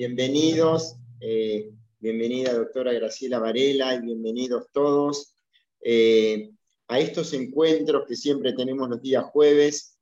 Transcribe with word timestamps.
bienvenidos. 0.00 0.96
Eh, 1.20 1.72
bienvenida 1.98 2.54
doctora 2.54 2.90
Graciela 2.94 3.38
Varela 3.38 3.94
y 3.96 4.00
bienvenidos 4.00 4.68
todos 4.72 5.34
eh, 5.82 6.52
a 6.88 6.98
estos 7.00 7.34
encuentros 7.34 8.06
que 8.08 8.16
siempre 8.16 8.54
tenemos 8.54 8.88
los 8.88 9.02
días 9.02 9.26
jueves. 9.26 9.98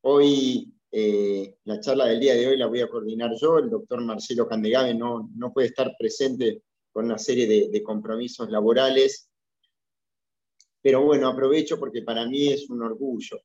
Hoy, 0.00 0.72
eh, 0.90 1.54
la 1.64 1.80
charla 1.80 2.06
del 2.06 2.20
día 2.20 2.32
de 2.32 2.48
hoy 2.48 2.56
la 2.56 2.66
voy 2.66 2.80
a 2.80 2.88
coordinar 2.88 3.32
yo, 3.38 3.58
el 3.58 3.68
doctor 3.68 4.00
Marcelo 4.00 4.48
Candegave 4.48 4.94
no, 4.94 5.30
no 5.36 5.52
puede 5.52 5.68
estar 5.68 5.94
presente 5.98 6.62
con 6.90 7.04
una 7.04 7.18
serie 7.18 7.68
de 7.68 7.82
compromisos 7.82 8.48
laborales, 8.48 9.28
pero 10.80 11.04
bueno, 11.04 11.28
aprovecho 11.28 11.78
porque 11.78 12.00
para 12.00 12.26
mí 12.26 12.48
es 12.48 12.70
un 12.70 12.82
orgullo. 12.82 13.38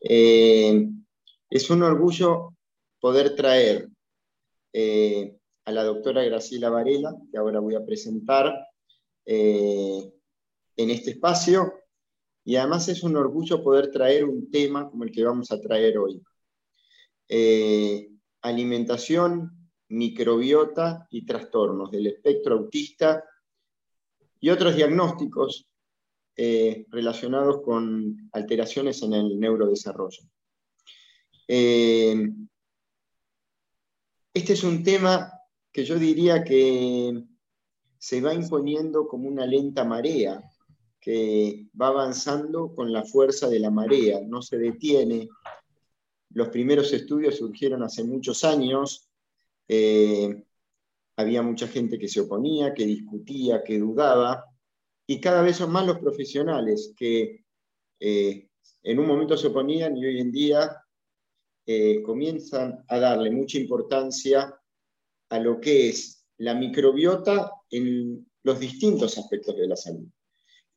es 0.00 1.70
un 1.70 1.82
orgullo 1.82 2.54
poder 3.00 3.34
traer 3.34 3.88
eh, 4.76 5.38
a 5.66 5.70
la 5.70 5.84
doctora 5.84 6.24
Graciela 6.24 6.68
Varela, 6.68 7.14
que 7.30 7.38
ahora 7.38 7.60
voy 7.60 7.76
a 7.76 7.86
presentar 7.86 8.52
eh, 9.24 10.12
en 10.76 10.90
este 10.90 11.12
espacio, 11.12 11.74
y 12.44 12.56
además 12.56 12.88
es 12.88 13.04
un 13.04 13.16
orgullo 13.16 13.62
poder 13.62 13.92
traer 13.92 14.24
un 14.24 14.50
tema 14.50 14.90
como 14.90 15.04
el 15.04 15.12
que 15.12 15.24
vamos 15.24 15.52
a 15.52 15.60
traer 15.60 15.96
hoy. 15.96 16.20
Eh, 17.28 18.10
alimentación, 18.42 19.70
microbiota 19.90 21.06
y 21.08 21.24
trastornos 21.24 21.92
del 21.92 22.08
espectro 22.08 22.56
autista 22.56 23.24
y 24.40 24.50
otros 24.50 24.74
diagnósticos 24.74 25.70
relacionados 26.36 27.62
con 27.62 28.28
alteraciones 28.32 29.00
en 29.04 29.12
el 29.12 29.38
neurodesarrollo. 29.38 30.24
Este 34.34 34.54
es 34.54 34.64
un 34.64 34.82
tema 34.82 35.32
que 35.72 35.84
yo 35.84 35.96
diría 35.96 36.42
que 36.42 37.22
se 37.96 38.20
va 38.20 38.34
imponiendo 38.34 39.06
como 39.06 39.28
una 39.28 39.46
lenta 39.46 39.84
marea, 39.84 40.42
que 41.00 41.68
va 41.80 41.86
avanzando 41.86 42.74
con 42.74 42.92
la 42.92 43.04
fuerza 43.04 43.48
de 43.48 43.60
la 43.60 43.70
marea, 43.70 44.20
no 44.26 44.42
se 44.42 44.58
detiene. 44.58 45.28
Los 46.30 46.48
primeros 46.48 46.92
estudios 46.92 47.36
surgieron 47.36 47.84
hace 47.84 48.02
muchos 48.02 48.42
años, 48.42 49.08
eh, 49.68 50.44
había 51.14 51.42
mucha 51.42 51.68
gente 51.68 51.96
que 51.96 52.08
se 52.08 52.22
oponía, 52.22 52.74
que 52.74 52.86
discutía, 52.86 53.62
que 53.62 53.78
dudaba, 53.78 54.46
y 55.06 55.20
cada 55.20 55.42
vez 55.42 55.58
son 55.58 55.70
más 55.70 55.86
los 55.86 56.00
profesionales 56.00 56.92
que 56.96 57.44
eh, 58.00 58.48
en 58.82 58.98
un 58.98 59.06
momento 59.06 59.36
se 59.36 59.46
oponían 59.46 59.96
y 59.96 60.06
hoy 60.06 60.18
en 60.18 60.32
día 60.32 60.83
eh, 61.66 62.02
comienzan 62.02 62.84
a 62.88 62.98
darle 62.98 63.30
mucha 63.30 63.58
importancia 63.58 64.54
a 65.30 65.38
lo 65.38 65.60
que 65.60 65.88
es 65.88 66.26
la 66.38 66.54
microbiota 66.54 67.50
en 67.70 68.26
los 68.42 68.60
distintos 68.60 69.16
aspectos 69.18 69.56
de 69.56 69.66
la 69.66 69.76
salud. 69.76 70.06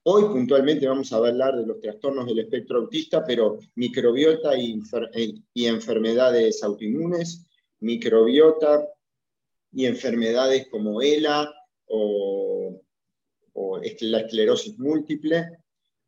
Hoy 0.03 0.23
puntualmente 0.23 0.87
vamos 0.87 1.11
a 1.11 1.17
hablar 1.17 1.57
de 1.57 1.65
los 1.65 1.81
trastornos 1.81 2.25
del 2.27 2.39
espectro 2.39 2.79
autista, 2.79 3.25
pero 3.25 3.59
microbiota 3.75 4.57
y, 4.57 4.79
eh, 5.13 5.33
enfermedades 5.67 6.63
autoinmunes, 6.63 7.45
microbiota 7.81 8.87
y 9.73 9.85
enfermedades 9.85 10.69
como 10.69 11.01
ELA 11.01 11.53
o, 11.87 12.81
la 13.99 14.19
esclerosis 14.19 14.79
múltiple, 14.79 15.45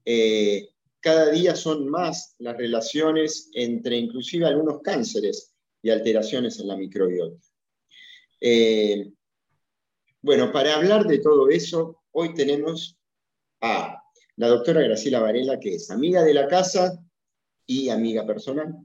eh, 0.06 0.69
cada 1.02 1.30
día 1.32 1.56
son 1.56 1.88
más 1.88 2.36
las 2.40 2.58
relaciones 2.58 3.50
entre 3.54 3.98
inclusive 3.98 4.46
algunos 4.46 4.82
cánceres 4.82 5.54
y 5.82 5.90
alteraciones 5.90 6.60
en 6.60 6.68
la 6.68 6.78
microbiota. 6.78 7.38
Eh, 8.42 9.12
bueno, 10.22 10.52
para 10.52 10.76
hablar 10.76 11.06
de 11.06 11.20
todo 11.20 11.50
eso, 11.50 12.04
hoy 12.12 12.34
tenemos 12.34 12.98
a 13.62 14.02
la 14.36 14.48
doctora 14.48 14.82
Graciela 14.82 15.20
Varela, 15.20 15.59
que 15.59 15.76
es 15.76 15.90
amiga 15.92 16.24
de 16.24 16.34
la 16.34 16.48
casa 16.48 17.02
y 17.66 17.90
amiga 17.90 18.26
personal, 18.26 18.76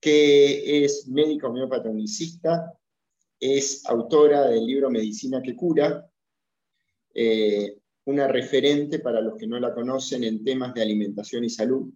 que 0.00 0.84
es 0.84 1.06
médica 1.08 1.48
homeópata 1.48 1.88
unicista, 1.88 2.72
es 3.38 3.84
autora 3.86 4.48
del 4.48 4.66
libro 4.66 4.90
Medicina 4.90 5.42
que 5.42 5.54
cura, 5.54 6.10
eh, 7.14 7.78
una 8.06 8.28
referente 8.28 8.98
para 8.98 9.20
los 9.20 9.36
que 9.36 9.46
no 9.46 9.58
la 9.58 9.74
conocen 9.74 10.24
en 10.24 10.44
temas 10.44 10.74
de 10.74 10.82
alimentación 10.82 11.44
y 11.44 11.50
salud 11.50 11.92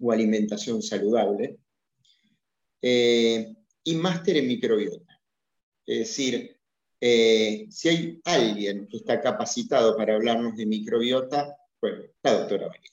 o 0.00 0.12
alimentación 0.12 0.82
saludable, 0.82 1.58
eh, 2.82 3.54
y 3.84 3.94
máster 3.94 4.38
en 4.38 4.48
microbiota. 4.48 5.20
Es 5.86 5.98
decir, 5.98 6.58
eh, 7.00 7.66
si 7.70 7.88
hay 7.88 8.20
alguien 8.24 8.86
que 8.88 8.98
está 8.98 9.20
capacitado 9.20 9.96
para 9.96 10.14
hablarnos 10.14 10.56
de 10.56 10.66
microbiota, 10.66 11.56
bueno, 11.80 12.04
la 12.22 12.32
doctora 12.32 12.68
María. 12.68 12.90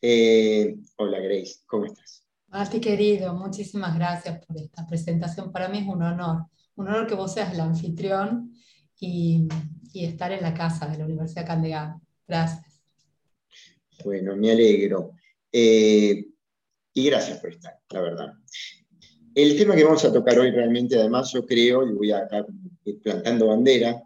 Eh, 0.00 0.76
hola 0.96 1.18
Grace, 1.18 1.60
¿cómo 1.66 1.86
estás? 1.86 2.24
Mati 2.48 2.80
querido, 2.80 3.34
muchísimas 3.34 3.96
gracias 3.96 4.44
por 4.44 4.56
esta 4.56 4.86
presentación. 4.86 5.50
Para 5.50 5.68
mí 5.68 5.78
es 5.78 5.86
un 5.86 6.02
honor, 6.02 6.46
un 6.76 6.88
honor 6.88 7.06
que 7.06 7.14
vos 7.14 7.32
seas 7.34 7.52
el 7.52 7.60
anfitrión 7.60 8.53
y, 9.04 9.48
estar 9.94 10.32
en 10.32 10.42
la 10.42 10.54
casa 10.54 10.88
de 10.88 10.98
la 10.98 11.04
Universidad 11.04 11.46
Candegado. 11.46 12.00
Gracias. 12.26 12.82
Bueno, 14.02 14.36
me 14.36 14.50
alegro. 14.50 15.12
Eh, 15.52 16.26
y 16.92 17.06
gracias 17.06 17.38
por 17.38 17.50
estar, 17.50 17.78
la 17.90 18.00
verdad. 18.00 18.32
El 19.34 19.56
tema 19.56 19.76
que 19.76 19.84
vamos 19.84 20.04
a 20.04 20.12
tocar 20.12 20.38
hoy 20.38 20.50
realmente, 20.50 20.98
además, 20.98 21.32
yo 21.32 21.46
creo, 21.46 21.88
y 21.88 21.92
voy 21.92 22.10
a 22.10 22.18
acá 22.18 22.44
plantando 23.02 23.48
bandera, 23.48 24.02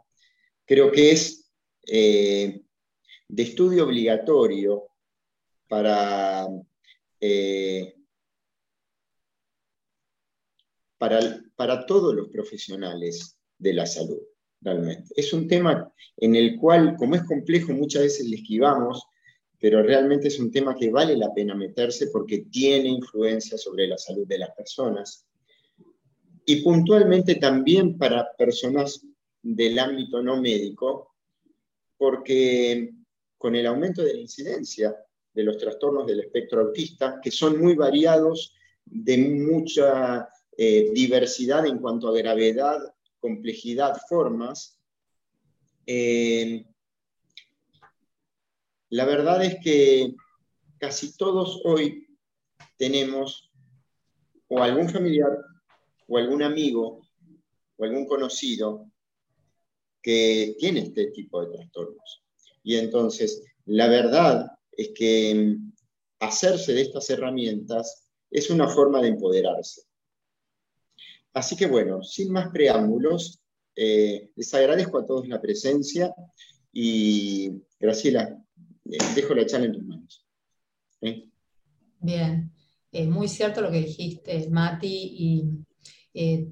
creo 0.67 0.93
que 0.93 1.13
es 1.13 1.51
eh, 1.87 2.61
de 3.29 3.43
estudio 3.43 3.85
obligatorio 3.85 4.89
para, 5.69 6.47
eh, 7.21 7.95
para, 10.99 11.41
para 11.57 11.87
todos 11.87 12.15
los 12.15 12.29
profesionales 12.29 13.39
de 13.59 13.73
la 13.73 13.87
salud 13.87 14.28
Es 15.17 15.33
un 15.33 15.47
tema 15.47 15.93
en 16.17 16.35
el 16.35 16.59
cual, 16.59 16.97
como 16.97 17.15
es 17.15 17.23
complejo, 17.23 17.73
muchas 17.73 18.03
veces 18.03 18.29
le 18.29 18.37
esquivamos, 18.37 19.07
pero 19.61 19.83
realmente 19.83 20.29
es 20.29 20.39
un 20.39 20.51
tema 20.51 20.75
que 20.77 20.91
vale 20.91 21.17
la 21.17 21.33
pena 21.33 21.55
meterse 21.55 22.09
porque 22.13 22.47
tiene 22.51 22.89
influencia 22.89 23.57
sobre 23.59 23.87
la 23.87 23.99
salud 23.99 24.27
de 24.27 24.39
las 24.39 24.51
personas. 24.51 25.27
Y 26.45 26.63
puntualmente 26.63 27.37
también 27.37 27.99
para 27.99 28.33
personas 28.37 29.05
del 29.43 29.79
ámbito 29.79 30.23
no 30.23 30.41
médico, 30.41 31.15
porque 31.97 32.95
con 33.37 33.55
el 33.55 33.67
aumento 33.67 34.03
de 34.03 34.15
la 34.15 34.21
incidencia 34.21 34.97
de 35.33 35.43
los 35.43 35.59
trastornos 35.59 36.07
del 36.07 36.21
espectro 36.21 36.63
autista, 36.63 37.21
que 37.23 37.31
son 37.31 37.61
muy 37.61 37.75
variados, 37.75 38.55
de 38.85 39.19
mucha 39.19 40.29
eh, 40.57 40.91
diversidad 40.93 41.67
en 41.67 41.79
cuanto 41.79 42.09
a 42.09 42.19
gravedad 42.19 42.79
complejidad, 43.21 43.97
formas, 44.09 44.79
eh, 45.87 46.65
la 48.91 49.05
verdad 49.05 49.45
es 49.45 49.57
que 49.63 50.15
casi 50.79 51.17
todos 51.17 51.61
hoy 51.65 52.07
tenemos 52.77 53.51
o 54.49 54.63
algún 54.63 54.89
familiar 54.89 55.37
o 56.07 56.19
algún 56.19 56.43
amigo 56.43 57.03
o 57.77 57.85
algún 57.85 58.07
conocido 58.07 58.91
que 60.03 60.57
tiene 60.59 60.81
este 60.81 61.07
tipo 61.11 61.45
de 61.45 61.57
trastornos. 61.57 62.23
Y 62.63 62.77
entonces, 62.77 63.43
la 63.67 63.89
verdad 63.89 64.47
es 64.73 64.91
que 64.95 65.57
hacerse 66.21 66.73
de 66.73 66.83
estas 66.83 67.11
herramientas 67.11 68.09
es 68.31 68.51
una 68.51 68.69
forma 68.69 69.01
de 69.01 69.09
empoderarse. 69.09 69.88
Así 71.39 71.55
que 71.55 71.69
bueno, 71.69 72.03
sin 72.03 72.33
más 72.33 72.49
preámbulos, 72.51 73.41
eh, 73.77 74.33
les 74.35 74.53
agradezco 74.55 74.99
a 74.99 75.07
todos 75.07 75.29
la 75.29 75.41
presencia 75.41 76.13
y 76.73 77.63
Graciela, 77.79 78.43
eh, 78.85 78.99
dejo 79.15 79.35
la 79.35 79.47
charla 79.47 79.67
en 79.67 79.73
tus 79.73 79.85
manos. 79.85 80.27
¿Eh? 81.01 81.29
Bien, 82.01 82.53
muy 83.07 83.29
cierto 83.29 83.61
lo 83.61 83.71
que 83.71 83.83
dijiste, 83.83 84.51
Mati, 84.51 85.55
y 86.13 86.45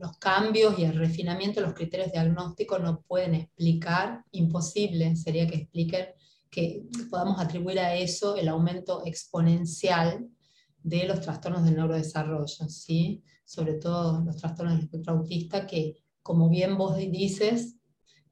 los 0.00 0.18
cambios 0.18 0.76
y 0.76 0.82
el 0.82 0.96
refinamiento 0.96 1.60
de 1.60 1.66
los 1.66 1.76
criterios 1.76 2.10
diagnósticos 2.10 2.80
no 2.80 3.00
pueden 3.02 3.36
explicar, 3.36 4.24
imposible 4.32 5.14
sería 5.14 5.46
que 5.46 5.58
expliquen, 5.58 6.06
que 6.50 6.82
podamos 7.10 7.40
atribuir 7.40 7.78
a 7.78 7.94
eso 7.94 8.34
el 8.34 8.48
aumento 8.48 9.06
exponencial 9.06 10.28
de 10.82 11.06
los 11.06 11.20
trastornos 11.20 11.64
del 11.64 11.76
neurodesarrollo, 11.76 12.68
¿sí? 12.68 13.22
Sobre 13.44 13.74
todo 13.74 14.22
los 14.24 14.36
trastornos 14.36 14.74
del 14.74 14.84
espectro 14.84 15.14
autista, 15.14 15.66
que 15.66 16.02
como 16.22 16.48
bien 16.48 16.76
vos 16.76 16.96
dices, 16.96 17.76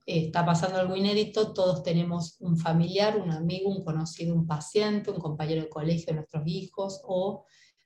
está 0.06 0.44
pasando 0.44 0.78
algo 0.78 0.96
inédito, 0.96 1.52
todos 1.52 1.82
tenemos 1.82 2.36
un 2.40 2.56
familiar, 2.56 3.18
un 3.18 3.30
amigo, 3.30 3.70
un 3.70 3.84
conocido, 3.84 4.34
un 4.34 4.46
paciente, 4.46 5.10
un 5.10 5.20
compañero 5.20 5.62
de 5.62 5.68
colegio 5.68 6.06
de 6.06 6.14
nuestros 6.14 6.42
hijos 6.46 7.00
o 7.04 7.44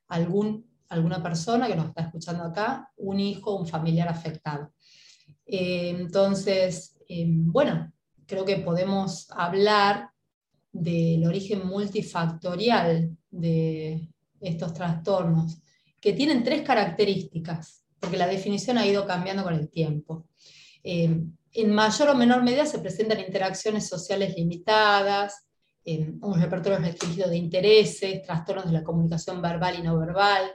algún 0.09 0.65
alguna 0.89 1.23
persona 1.23 1.67
que 1.67 1.77
nos 1.77 1.89
está 1.89 2.03
escuchando 2.03 2.45
acá, 2.45 2.93
un 2.97 3.21
hijo, 3.21 3.57
un 3.57 3.67
familiar 3.67 4.09
afectado. 4.09 4.73
Eh, 5.45 5.91
entonces, 5.91 6.97
eh, 7.09 7.27
bueno, 7.29 7.93
creo 8.27 8.45
que 8.45 8.59
podemos 8.59 9.31
hablar 9.31 10.11
del 10.73 11.27
origen 11.27 11.67
multifactorial 11.67 13.17
de 13.31 14.09
estos 14.41 14.75
trastornos, 14.75 15.59
que 16.07 16.13
tienen 16.13 16.45
tres 16.45 16.63
características, 16.63 17.85
porque 17.99 18.17
la 18.17 18.29
definición 18.29 18.79
ha 18.79 18.87
ido 18.87 19.05
cambiando 19.09 19.43
con 19.43 19.55
el 19.55 19.69
tiempo. 19.69 20.29
Eh, 20.85 21.21
en 21.53 21.75
mayor 21.75 22.11
o 22.11 22.15
menor 22.15 22.45
medida 22.45 22.65
se 22.65 22.79
presentan 22.79 23.19
interacciones 23.19 23.89
sociales 23.89 24.37
limitadas, 24.37 25.49
un 25.85 26.41
repertorio 26.41 26.79
restringido 26.79 27.29
de 27.29 27.39
intereses, 27.39 28.23
trastornos 28.23 28.67
de 28.67 28.73
la 28.73 28.85
comunicación 28.85 29.43
verbal 29.43 29.81
y 29.81 29.83
no 29.83 29.99
verbal, 29.99 30.55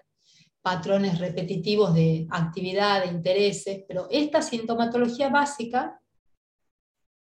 patrones 0.61 1.19
repetitivos 1.19 1.93
de 1.95 2.27
actividad, 2.29 3.03
de 3.03 3.11
intereses, 3.11 3.83
pero 3.85 4.07
esta 4.09 4.41
sintomatología 4.41 5.27
básica 5.27 5.99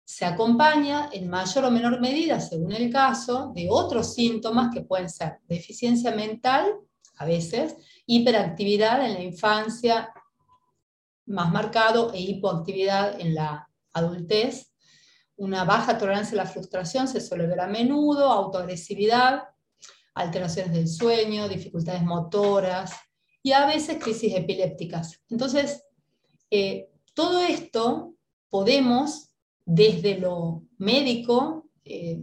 se 0.05 0.25
acompaña 0.25 1.11
en 1.13 1.29
mayor 1.29 1.65
o 1.65 1.71
menor 1.73 2.01
medida, 2.01 2.39
según 2.39 2.71
el 2.71 2.93
caso, 2.93 3.51
de 3.57 3.67
otros 3.69 4.15
síntomas 4.15 4.73
que 4.73 4.83
pueden 4.83 5.11
ser 5.11 5.41
deficiencia 5.49 6.15
mental, 6.15 6.77
a 7.21 7.27
veces, 7.27 7.77
hiperactividad 8.07 9.05
en 9.05 9.13
la 9.13 9.23
infancia, 9.23 10.11
más 11.27 11.53
marcado, 11.53 12.15
e 12.15 12.21
hipoactividad 12.21 13.21
en 13.21 13.35
la 13.35 13.69
adultez, 13.93 14.73
una 15.37 15.65
baja 15.65 15.99
tolerancia 15.99 16.41
a 16.41 16.45
la 16.45 16.51
frustración 16.51 17.09
se 17.09 17.21
suele 17.21 17.47
ver 17.47 17.61
a 17.61 17.67
menudo, 17.67 18.31
autoagresividad, 18.31 19.43
alteraciones 20.15 20.73
del 20.73 20.89
sueño, 20.89 21.47
dificultades 21.47 22.03
motoras 22.03 22.93
y 23.43 23.53
a 23.53 23.67
veces 23.67 24.03
crisis 24.03 24.35
epilépticas. 24.35 25.21
Entonces, 25.29 25.85
eh, 26.51 26.89
todo 27.13 27.43
esto 27.43 28.15
podemos, 28.49 29.35
desde 29.67 30.19
lo 30.19 30.63
médico, 30.79 31.69
eh, 31.85 32.19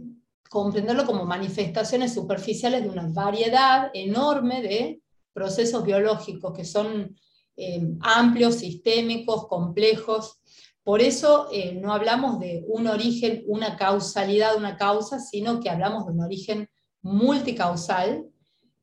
comprenderlo 0.48 1.04
como 1.04 1.24
manifestaciones 1.24 2.14
superficiales 2.14 2.82
de 2.82 2.88
una 2.88 3.06
variedad 3.08 3.90
enorme 3.94 4.62
de 4.62 5.00
procesos 5.32 5.84
biológicos 5.84 6.52
que 6.56 6.64
son 6.64 7.16
eh, 7.56 7.82
amplios, 8.00 8.56
sistémicos, 8.56 9.46
complejos, 9.46 10.40
por 10.88 11.02
eso 11.02 11.48
eh, 11.52 11.74
no 11.74 11.92
hablamos 11.92 12.40
de 12.40 12.64
un 12.66 12.86
origen, 12.86 13.44
una 13.46 13.76
causalidad, 13.76 14.56
una 14.56 14.78
causa, 14.78 15.20
sino 15.20 15.60
que 15.60 15.68
hablamos 15.68 16.06
de 16.06 16.12
un 16.12 16.22
origen 16.22 16.70
multicausal 17.02 18.24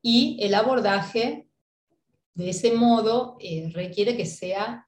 y 0.03 0.37
el 0.39 0.53
abordaje 0.53 1.47
de 2.35 2.49
ese 2.51 2.73
modo 2.73 3.37
eh, 3.39 3.71
requiere 3.73 4.15
que 4.15 4.27
sea 4.27 4.87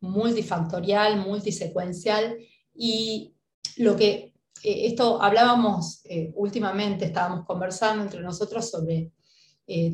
multifactorial, 0.00 1.24
multisecuencial 1.26 2.36
y 2.74 3.34
lo 3.76 3.96
que 3.96 4.31
eh, 4.62 4.86
esto 4.86 5.22
hablábamos 5.22 6.02
últimamente, 6.34 7.06
estábamos 7.06 7.46
conversando 7.46 8.02
entre 8.04 8.20
nosotros 8.20 8.70
sobre 8.70 9.10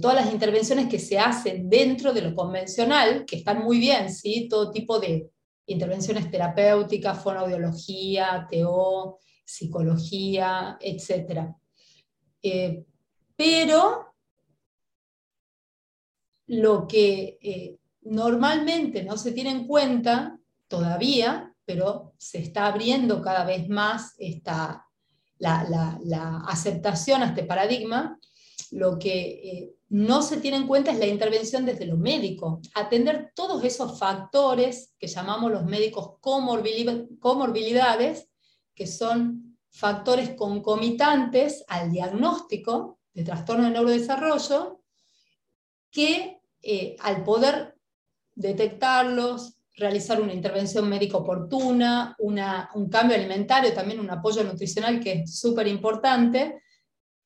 todas 0.01 0.17
las 0.17 0.33
intervenciones 0.33 0.89
que 0.89 0.99
se 0.99 1.19
hacen 1.19 1.69
dentro 1.71 2.13
de 2.13 2.23
lo 2.23 2.35
convencional, 2.35 3.25
que 3.25 3.37
están 3.37 3.63
muy 3.63 3.79
bien, 3.79 4.13
¿sí? 4.13 4.49
todo 4.49 4.73
tipo 4.73 4.99
de, 4.99 5.31
intervenciones 5.69 6.31
terapéuticas, 6.31 7.23
fonoaudiología, 7.23 8.49
TO, 8.51 9.19
psicología, 9.45 10.79
etc. 10.81 11.55
Eh, 12.43 12.85
pero 13.37 14.15
lo 16.47 16.89
que 16.89 17.39
eh, 17.41 17.79
normalmente 18.03 19.05
no 19.05 19.17
se 19.17 19.33
tiene 19.33 19.51
en 19.51 19.67
cuenta 19.67 20.39
todavía, 20.67 21.48
pero 21.69 22.15
se 22.17 22.39
está 22.39 22.67
abriendo 22.67 23.21
cada 23.21 23.45
vez 23.45 23.69
más 23.69 24.15
esta, 24.17 24.89
la, 25.37 26.43
aceptación 26.49 27.23
a 27.23 27.27
este 27.27 27.45
paradigma, 27.45 28.19
lo 28.71 28.99
que 28.99 29.21
eh, 29.21 29.75
no 29.91 30.23
se 30.23 30.39
tiene 30.39 30.57
en 30.57 30.67
cuenta 30.67 30.93
es 30.93 30.99
la 30.99 31.05
intervención 31.05 31.67
desde 31.67 31.85
lo 31.85 31.99
médico, 31.99 32.63
atender 32.75 33.33
todos 33.35 33.63
esos 33.65 33.99
factores 33.99 34.95
que 34.99 35.09
llamamos 35.09 35.53
los 35.53 35.67
médicos 35.67 36.15
comorbilidades, 36.21 38.31
que 38.75 38.87
son 38.87 39.59
factores 39.71 40.31
concomitantes 40.31 41.67
al 41.69 41.93
diagnóstico 41.93 42.99
de 43.13 43.25
trastorno 43.25 43.65
de 43.65 43.73
neurodesarrollo, 43.73 44.81
que 45.91 46.41
eh, 46.63 46.97
al 47.01 47.25
poder 47.25 47.77
detectarlos, 48.35 49.58
realizar 49.79 50.21
una 50.21 50.33
intervención 50.33 50.89
médica 50.89 51.17
oportuna, 51.19 52.17
un 52.19 52.89
cambio 52.91 53.17
alimentario, 53.17 53.73
también 53.73 54.01
un 54.01 54.11
apoyo 54.11 54.43
nutricional 54.45 55.01
que 55.01 55.23
es 55.23 55.39
súper 55.39 55.69
importante, 55.69 56.63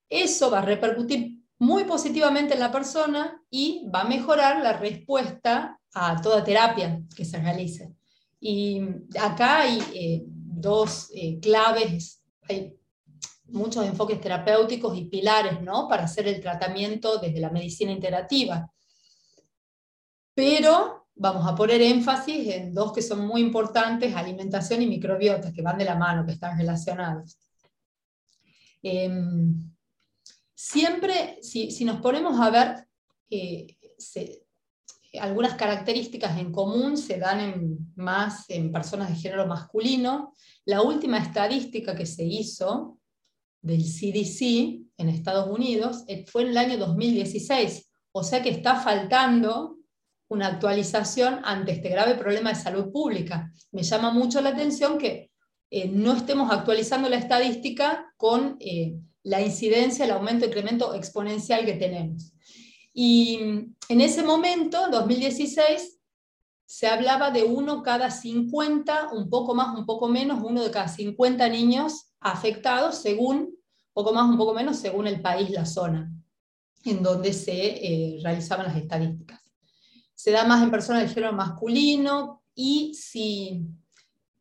eso 0.09 0.51
va 0.51 0.59
a 0.59 0.65
repercutir 0.65 1.39
muy 1.57 1.85
positivamente 1.85 2.53
en 2.53 2.59
la 2.59 2.71
persona 2.71 3.41
y 3.49 3.87
va 3.93 4.01
a 4.01 4.07
mejorar 4.07 4.61
la 4.61 4.73
respuesta 4.73 5.79
a 5.93 6.21
toda 6.21 6.43
terapia 6.43 7.01
que 7.15 7.25
se 7.25 7.39
realice. 7.39 7.93
Y 8.39 8.81
acá 9.19 9.61
hay 9.61 9.79
eh, 9.93 10.23
dos 10.25 11.09
eh, 11.15 11.39
claves, 11.39 12.23
hay 12.49 12.75
muchos 13.45 13.85
enfoques 13.85 14.19
terapéuticos 14.19 14.97
y 14.97 15.05
pilares 15.05 15.61
¿no? 15.61 15.87
para 15.87 16.03
hacer 16.03 16.27
el 16.27 16.41
tratamiento 16.41 17.17
desde 17.19 17.39
la 17.39 17.49
medicina 17.49 17.91
integrativa. 17.91 18.69
Pero 20.33 21.02
vamos 21.15 21.45
a 21.47 21.55
poner 21.55 21.81
énfasis 21.81 22.47
en 22.47 22.73
dos 22.73 22.91
que 22.91 23.01
son 23.01 23.25
muy 23.25 23.41
importantes, 23.41 24.15
alimentación 24.15 24.81
y 24.81 24.87
microbiota, 24.87 25.53
que 25.53 25.61
van 25.61 25.77
de 25.77 25.85
la 25.85 25.95
mano, 25.95 26.25
que 26.25 26.33
están 26.33 26.57
relacionados. 26.57 27.37
Em, 28.81 29.71
siempre, 30.53 31.37
si, 31.41 31.85
nos 31.85 32.01
ponemos 32.01 32.39
a 32.39 32.49
ver, 32.49 32.87
eh, 33.29 33.77
algunas 35.19 35.55
características 35.55 36.37
en 36.39 36.51
común 36.51 36.97
se 36.97 37.17
dan 37.17 37.77
más 37.95 38.49
en 38.49 38.71
personas 38.71 39.09
de 39.09 39.15
género 39.15 39.45
masculino. 39.45 40.33
La 40.65 40.81
última 40.81 41.19
estadística 41.19 41.95
que 41.95 42.05
se 42.05 42.23
hizo 42.23 42.99
del 43.61 43.83
CDC 43.83 44.81
en 44.97 45.09
Estados 45.09 45.47
Unidos 45.47 46.03
eh, 46.07 46.25
fue 46.27 46.41
en 46.43 46.49
el 46.49 46.57
año 46.57 46.77
2016, 46.77 47.89
o 48.11 48.23
sea 48.23 48.41
que 48.41 48.49
está 48.49 48.75
faltando 48.75 49.77
una 50.33 50.47
actualización 50.47 51.39
ante 51.43 51.71
este 51.71 51.89
grave 51.89 52.15
problema 52.15 52.49
de 52.49 52.55
salud 52.55 52.91
pública. 52.91 53.51
Me 53.71 53.83
llama 53.83 54.11
mucho 54.11 54.41
la 54.41 54.49
atención 54.49 54.97
que 54.97 55.31
eh, 55.69 55.87
no 55.87 56.13
estemos 56.13 56.51
actualizando 56.51 57.09
la 57.09 57.17
estadística 57.17 58.13
con 58.17 58.57
la 59.23 59.41
incidencia, 59.41 60.05
el 60.05 60.11
aumento, 60.11 60.45
incremento 60.45 60.93
exponencial 60.93 61.65
que 61.65 61.73
tenemos. 61.73 62.33
Y 62.93 63.39
en 63.89 64.01
ese 64.01 64.23
momento, 64.23 64.85
en 64.85 64.91
2016, 64.91 65.99
se 66.65 66.87
hablaba 66.87 67.31
de 67.31 67.43
uno 67.43 67.81
cada 67.81 68.11
50, 68.11 69.09
un 69.13 69.29
poco 69.29 69.55
más, 69.55 69.77
un 69.77 69.85
poco 69.85 70.07
menos, 70.07 70.43
uno 70.43 70.63
de 70.63 70.71
cada 70.71 70.87
50 70.87 71.47
niños 71.49 72.11
afectados, 72.19 72.97
según, 72.97 73.55
poco 73.93 74.13
más, 74.13 74.29
un 74.29 74.37
poco 74.37 74.53
menos, 74.53 74.77
según 74.77 75.07
el 75.07 75.21
país, 75.21 75.49
la 75.49 75.65
zona 75.65 76.11
en 76.85 77.01
donde 77.01 77.33
se 77.33 77.53
eh, 77.53 78.19
realizaban 78.21 78.67
las 78.67 78.75
estadísticas. 78.75 79.39
Se 80.23 80.31
da 80.31 80.45
más 80.45 80.63
en 80.63 80.71
personas 80.71 81.01
de 81.01 81.09
género 81.09 81.33
masculino 81.33 82.43
y 82.55 82.93
si 82.93 83.59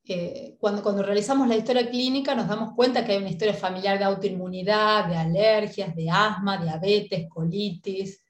eh, 0.04 0.54
cuando, 0.60 0.80
cuando 0.80 1.02
realizamos 1.02 1.48
la 1.48 1.56
historia 1.56 1.90
clínica 1.90 2.36
nos 2.36 2.46
damos 2.46 2.72
cuenta 2.76 3.04
que 3.04 3.10
hay 3.10 3.18
una 3.18 3.30
historia 3.30 3.52
familiar 3.52 3.98
de 3.98 4.04
autoinmunidad, 4.04 5.08
de 5.08 5.16
alergias, 5.16 5.96
de 5.96 6.08
asma, 6.08 6.56
diabetes, 6.62 7.28
colitis, 7.28 8.22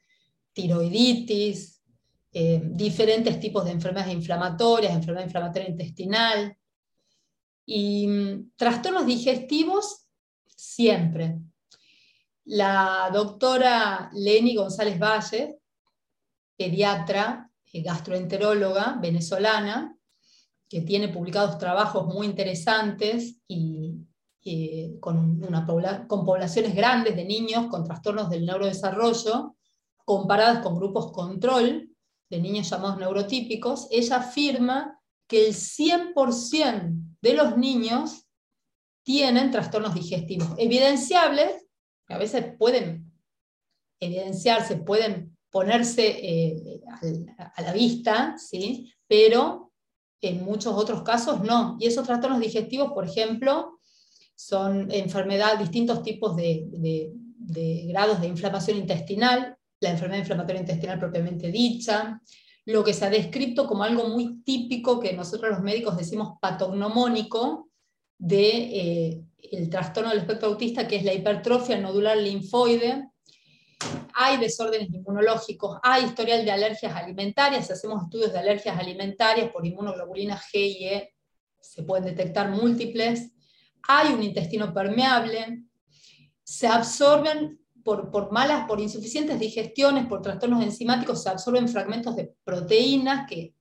tiroiditis, 0.54 1.82
eh, 2.32 2.62
diferentes 2.64 3.38
tipos 3.38 3.66
de 3.66 3.72
enfermedades 3.72 4.14
inflamatorias, 4.14 4.94
enfermedad 4.94 5.26
inflamatoria 5.26 5.68
intestinal 5.68 6.56
y 7.66 8.06
mm, 8.06 8.52
trastornos 8.56 9.04
digestivos 9.04 10.06
siempre. 10.56 11.36
La 12.46 13.10
doctora 13.12 14.08
Leni 14.14 14.56
González 14.56 14.98
Valle, 14.98 15.58
pediatra, 16.62 17.50
eh, 17.72 17.82
gastroenteróloga 17.82 18.98
venezolana, 19.00 19.96
que 20.68 20.82
tiene 20.82 21.08
publicados 21.08 21.58
trabajos 21.58 22.06
muy 22.06 22.26
interesantes 22.26 23.36
y, 23.48 23.96
con, 25.00 25.44
una 25.44 25.66
con 26.08 26.24
poblaciones 26.24 26.74
grandes 26.74 27.14
de 27.14 27.24
niños 27.24 27.66
con 27.68 27.84
trastornos 27.84 28.28
del 28.30 28.46
neurodesarrollo, 28.46 29.56
comparadas 30.04 30.62
con 30.62 30.76
grupos 30.76 31.12
control 31.12 31.90
de 32.28 32.40
niños 32.40 32.70
llamados 32.70 32.98
neurotípicos, 32.98 33.86
ella 33.90 34.16
afirma 34.16 34.98
que 35.28 35.46
el 35.46 35.54
100% 35.54 37.16
de 37.20 37.34
los 37.34 37.56
niños 37.56 38.26
tienen 39.04 39.50
trastornos 39.50 39.94
digestivos 39.94 40.48
evidenciables, 40.58 41.66
que 42.06 42.14
a 42.14 42.18
veces 42.18 42.56
pueden 42.58 43.12
evidenciarse, 44.00 44.76
pueden 44.76 45.31
ponerse 45.52 46.04
eh, 46.06 46.80
a 47.38 47.62
la 47.62 47.72
vista, 47.72 48.36
¿sí? 48.38 48.92
pero 49.06 49.72
en 50.22 50.44
muchos 50.44 50.74
otros 50.74 51.02
casos 51.02 51.42
no. 51.42 51.76
Y 51.78 51.86
esos 51.86 52.06
trastornos 52.06 52.40
digestivos, 52.40 52.92
por 52.92 53.04
ejemplo, 53.04 53.78
son 54.34 54.90
enfermedades, 54.90 55.60
distintos 55.60 56.02
tipos 56.02 56.34
de, 56.34 57.12
grados 57.86 58.20
de 58.20 58.28
inflamación 58.28 58.78
intestinal, 58.78 59.56
la 59.80 59.90
enfermedad 59.90 60.20
inflamatoria 60.20 60.60
intestinal 60.60 60.98
propiamente 60.98 61.50
dicha, 61.50 62.20
lo 62.64 62.82
que 62.82 62.94
se 62.94 63.04
ha 63.04 63.10
descrito 63.10 63.66
como 63.66 63.82
algo 63.82 64.08
muy 64.08 64.42
típico 64.42 65.00
que 65.00 65.12
nosotros 65.12 65.50
los 65.50 65.62
médicos 65.62 65.96
decimos 65.96 66.38
patognomónico 66.40 67.68
de 68.16 69.20
eh, 69.42 69.68
trastorno 69.68 70.10
del 70.10 70.20
espectro 70.20 70.48
autista, 70.48 70.86
que 70.86 70.96
es 70.96 71.04
la 71.04 71.12
hipertrofia 71.12 71.78
nodular 71.78 72.16
linfoide. 72.16 73.08
Hay 74.14 74.36
desórdenes 74.38 74.90
inmunológicos, 74.90 75.78
hay 75.82 76.04
historial 76.04 76.44
de 76.44 76.52
alergias 76.52 76.94
alimentarias, 76.94 77.66
si 77.66 77.72
hacemos 77.72 78.02
estudios 78.04 78.32
de 78.32 78.38
alergias 78.38 78.78
alimentarias 78.78 79.50
por 79.50 79.66
inmunoglobulina 79.66 80.38
G 80.38 80.58
y 80.58 80.84
E, 80.86 81.14
se 81.60 81.82
pueden 81.82 82.04
detectar 82.04 82.50
múltiples. 82.50 83.32
Hay 83.88 84.12
un 84.12 84.22
intestino 84.22 84.72
permeable, 84.72 85.62
se 86.42 86.66
absorben 86.66 87.60
por, 87.82 88.30
malas, 88.32 88.66
por 88.66 88.80
insuficientes 88.80 89.38
digestiones, 89.38 90.06
por 90.06 90.22
trastornos 90.22 90.62
enzimáticos, 90.62 91.22
se 91.22 91.30
absorben 91.30 91.68
fragmentos 91.68 92.16
de 92.16 92.34
proteínas 92.44 93.28
que 93.28 93.54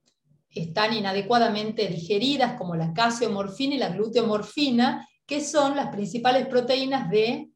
están 0.48 0.94
inadecuadamente 0.94 1.88
digeridas, 1.88 2.54
como 2.54 2.76
la 2.76 2.92
caseomorfina 2.92 3.74
y 3.74 3.78
la 3.78 3.88
gluteomorfina, 3.90 5.08
que 5.26 5.40
son 5.40 5.76
las 5.76 5.88
principales 5.88 6.46
proteínas 6.46 7.10
de 7.10 7.50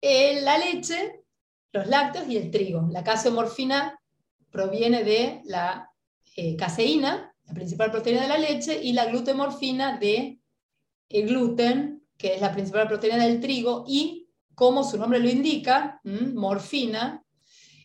eh, 0.00 0.40
la 0.40 0.58
leche, 0.58 1.24
los 1.72 1.86
lácteos 1.86 2.28
y 2.28 2.36
el 2.36 2.50
trigo. 2.50 2.88
La 2.90 3.04
caseomorfina 3.04 4.00
proviene 4.50 5.04
de 5.04 5.42
la 5.44 5.90
eh, 6.36 6.56
caseína, 6.56 7.34
la 7.44 7.54
principal 7.54 7.90
proteína 7.90 8.22
de 8.22 8.28
la 8.28 8.38
leche, 8.38 8.80
y 8.82 8.92
la 8.92 9.06
gluteomorfina 9.06 9.98
de 9.98 10.40
el 11.08 11.26
gluten, 11.26 12.06
que 12.16 12.34
es 12.34 12.40
la 12.40 12.52
principal 12.52 12.86
proteína 12.88 13.24
del 13.24 13.40
trigo, 13.40 13.84
y 13.86 14.28
como 14.54 14.82
su 14.82 14.98
nombre 14.98 15.20
lo 15.20 15.28
indica, 15.28 16.00
morfina, 16.04 17.24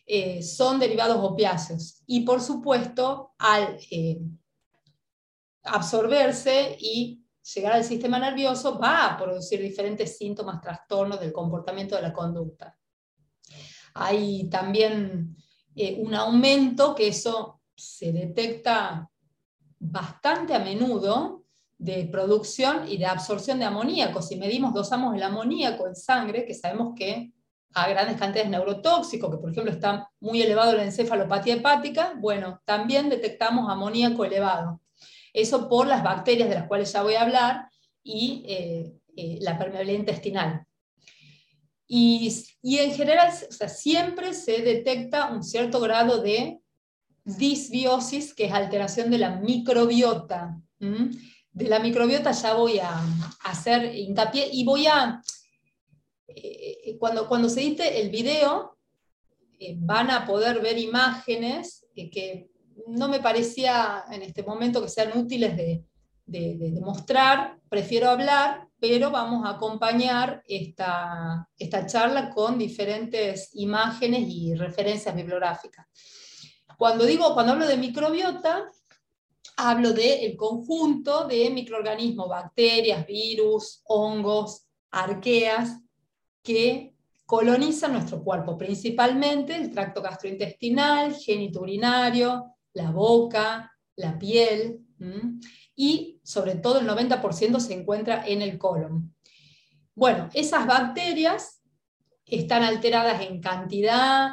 eh, 0.06 0.42
son 0.42 0.78
derivados 0.78 1.18
opiáceos. 1.20 2.02
Y 2.06 2.22
por 2.22 2.40
supuesto, 2.42 3.34
al 3.38 3.78
eh, 3.90 4.20
absorberse 5.62 6.76
y 6.78 7.24
llegar 7.54 7.74
al 7.74 7.84
sistema 7.84 8.18
nervioso, 8.18 8.78
va 8.78 9.06
a 9.06 9.16
producir 9.16 9.60
diferentes 9.60 10.16
síntomas, 10.18 10.60
trastornos 10.60 11.20
del 11.20 11.32
comportamiento 11.32 11.96
de 11.96 12.02
la 12.02 12.12
conducta. 12.12 12.76
Hay 13.94 14.48
también 14.50 15.36
eh, 15.74 15.96
un 15.98 16.14
aumento 16.14 16.94
que 16.94 17.08
eso 17.08 17.60
se 17.74 18.12
detecta 18.12 19.08
bastante 19.78 20.54
a 20.54 20.58
menudo 20.58 21.44
de 21.78 22.08
producción 22.10 22.88
y 22.88 22.96
de 22.96 23.06
absorción 23.06 23.58
de 23.58 23.64
amoníaco. 23.64 24.22
Si 24.22 24.36
medimos, 24.36 24.72
dosamos 24.72 25.14
el 25.14 25.22
amoníaco 25.22 25.86
en 25.86 25.96
sangre, 25.96 26.44
que 26.46 26.54
sabemos 26.54 26.94
que 26.96 27.32
a 27.74 27.88
grandes 27.88 28.16
cantidades 28.16 28.50
neurotóxico, 28.50 29.30
que 29.30 29.38
por 29.38 29.50
ejemplo 29.50 29.72
está 29.72 30.08
muy 30.20 30.40
elevado 30.40 30.72
la 30.74 30.84
encefalopatía 30.84 31.54
hepática, 31.54 32.14
bueno, 32.18 32.62
también 32.64 33.08
detectamos 33.08 33.68
amoníaco 33.68 34.24
elevado. 34.24 34.80
Eso 35.32 35.68
por 35.68 35.88
las 35.88 36.04
bacterias 36.04 36.48
de 36.48 36.54
las 36.54 36.68
cuales 36.68 36.92
ya 36.92 37.02
voy 37.02 37.14
a 37.14 37.22
hablar 37.22 37.68
y 38.04 38.44
eh, 38.46 38.92
eh, 39.16 39.38
la 39.40 39.58
permeabilidad 39.58 39.98
intestinal. 39.98 40.66
Y, 41.86 42.32
en 42.62 42.94
general, 42.94 43.32
o 43.48 43.52
sea, 43.52 43.68
siempre 43.68 44.32
se 44.34 44.62
detecta 44.62 45.30
un 45.30 45.42
cierto 45.42 45.80
grado 45.80 46.22
de 46.22 46.60
disbiosis, 47.24 48.34
que 48.34 48.46
es 48.46 48.52
alteración 48.52 49.10
de 49.10 49.18
la 49.18 49.36
microbiota 49.36 50.60
de 51.54 51.68
la 51.68 51.78
microbiota 51.78 52.32
ya 52.32 52.54
voy 52.54 52.78
a, 52.80 53.00
hacer 53.44 53.94
hincapié 53.94 54.48
y 54.52 54.64
voy 54.64 54.86
a, 54.86 55.22
eh, 56.26 56.78
eh, 56.84 56.98
cuando, 56.98 57.28
cuando 57.28 57.48
se 57.48 57.62
edite 57.62 58.00
el 58.00 58.10
video, 58.10 58.76
eh, 59.60 59.76
van 59.78 60.10
a 60.10 60.26
poder 60.26 60.60
ver 60.60 60.76
imágenes 60.78 61.86
que 61.94 62.50
no 62.88 63.08
me 63.08 63.20
parecía 63.20 64.04
en 64.10 64.22
este 64.22 64.42
momento 64.42 64.82
que 64.82 64.88
sean 64.88 65.16
útiles 65.16 65.56
de, 65.56 65.84
de, 66.26 66.80
mostrar, 66.80 67.60
prefiero 67.68 68.10
hablar, 68.10 68.63
pero 68.78 69.10
vamos 69.10 69.46
a 69.46 69.50
acompañar 69.50 70.42
esta, 70.46 71.48
esta 71.56 71.86
charla 71.86 72.30
con 72.30 72.58
diferentes 72.58 73.50
imágenes 73.54 74.28
y 74.28 74.54
referencias 74.54 75.14
bibliográficas. 75.14 75.86
Cuando 76.76 77.04
digo, 77.04 77.32
cuando 77.34 77.52
hablo 77.52 77.66
de 77.66 77.76
microbiota, 77.76 78.68
hablo 79.56 79.92
del 79.92 80.36
conjunto 80.36 81.26
de 81.26 81.50
microorganismos, 81.50 82.28
bacterias, 82.28 83.06
virus, 83.06 83.82
hongos, 83.84 84.66
arqueas, 84.90 85.80
que 86.42 86.94
colonizan 87.24 87.94
nuestro 87.94 88.22
cuerpo, 88.22 88.58
principalmente 88.58 89.56
el 89.56 89.70
tracto 89.70 90.02
gastrointestinal, 90.02 91.14
genitourinario, 91.14 92.54
la 92.74 92.90
boca, 92.90 93.72
la 93.96 94.18
piel, 94.18 94.80
y 95.76 96.20
sobre 96.22 96.54
todo 96.56 96.80
el 96.80 96.88
90% 96.88 97.60
se 97.60 97.74
encuentra 97.74 98.26
en 98.26 98.42
el 98.42 98.58
colon. 98.58 99.14
Bueno, 99.94 100.28
esas 100.34 100.66
bacterias 100.66 101.60
están 102.26 102.62
alteradas 102.62 103.22
en 103.22 103.40
cantidad, 103.40 104.30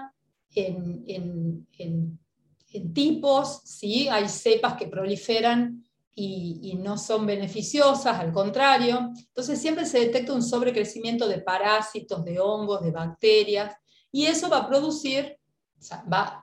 en, 0.54 1.04
en 1.08 2.20
en 2.74 2.94
tipos, 2.94 3.62
¿sí? 3.66 4.08
hay 4.08 4.28
cepas 4.30 4.76
que 4.76 4.88
proliferan 4.88 5.84
y, 6.14 6.78
no 6.78 6.98
son 6.98 7.26
beneficiosas, 7.26 8.20
al 8.20 8.32
contrario. 8.32 9.12
Entonces 9.18 9.60
siempre 9.60 9.86
se 9.86 10.00
detecta 10.00 10.34
un 10.34 10.44
sobrecrecimiento 10.44 11.28
de 11.28 11.40
parásitos, 11.40 12.24
de 12.24 12.40
hongos, 12.40 12.82
de 12.82 12.92
bacterias, 12.92 13.76
y 14.12 14.26
eso 14.26 14.50
va 14.50 14.58
a 14.58 14.68
producir, 14.68 15.38
va, 16.12 16.41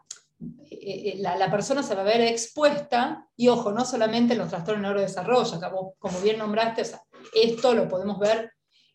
eh, 0.80 1.10
eh, 1.10 1.16
la, 1.18 1.50
persona 1.50 1.82
se 1.82 1.94
va 1.94 2.02
a 2.02 2.04
ver 2.04 2.20
expuesta, 2.20 3.26
y 3.36 3.48
ojo, 3.48 3.72
no 3.72 3.84
solamente 3.84 4.34
en 4.34 4.40
los 4.40 4.48
trastornos 4.48 4.82
de 4.82 4.88
neurodesarrollo, 4.88 5.60
como, 5.60 5.94
como 5.98 6.20
bien 6.20 6.38
nombraste, 6.38 6.82
esto 7.34 7.74
lo 7.74 7.88
podemos 7.88 8.18
ver 8.18 8.52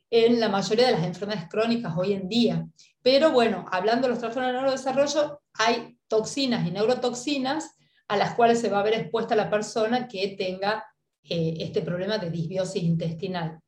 en 0.10 0.40
la 0.40 0.48
mayoría 0.48 0.88
de 0.88 0.94
las 0.94 1.04
enfermedades 1.04 1.50
crónicas 1.50 1.94
hoy 1.98 2.14
en 2.14 2.30
día. 2.30 2.66
Pero 3.02 3.32
bueno, 3.32 3.66
hablando 3.72 4.08
de 4.08 4.14
los 4.14 4.20
trastornos 4.20 4.52
de 4.52 4.58
neurodesarrollo, 4.60 5.42
hay 5.54 5.98
toxinas 6.08 6.68
y 6.68 6.72
neurotoxinas 6.72 7.76
a 8.08 8.18
las 8.18 8.36
cuales 8.36 8.60
se 8.60 8.70
va 8.70 8.80
a 8.80 8.84
ver 8.84 8.94
expuesta 8.94 9.36
la 9.36 9.50
persona 9.50 10.08
que 10.08 10.36
tenga 10.38 10.86
eh, 11.24 11.56
este 11.60 11.82
problema 11.82 12.18
de 12.18 12.30
disbiosis 12.30 12.84
intestinal. 12.84 13.60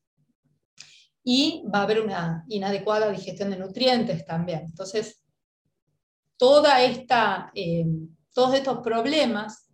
Y 1.23 1.63
va 1.73 1.79
a 1.79 1.83
haber 1.83 2.01
una 2.01 2.45
inadecuada 2.49 3.09
digestión 3.09 3.49
de 3.49 3.57
nutrientes 3.57 4.25
también. 4.25 4.61
Entonces, 4.65 5.24
toda 6.37 6.81
esta, 6.81 7.51
eh, 7.53 7.85
todos 8.33 8.53
estos 8.53 8.79
problemas 8.79 9.69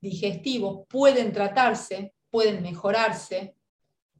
digestivos 0.00 0.86
pueden 0.88 1.32
tratarse, 1.32 2.14
pueden 2.30 2.62
mejorarse, 2.62 3.56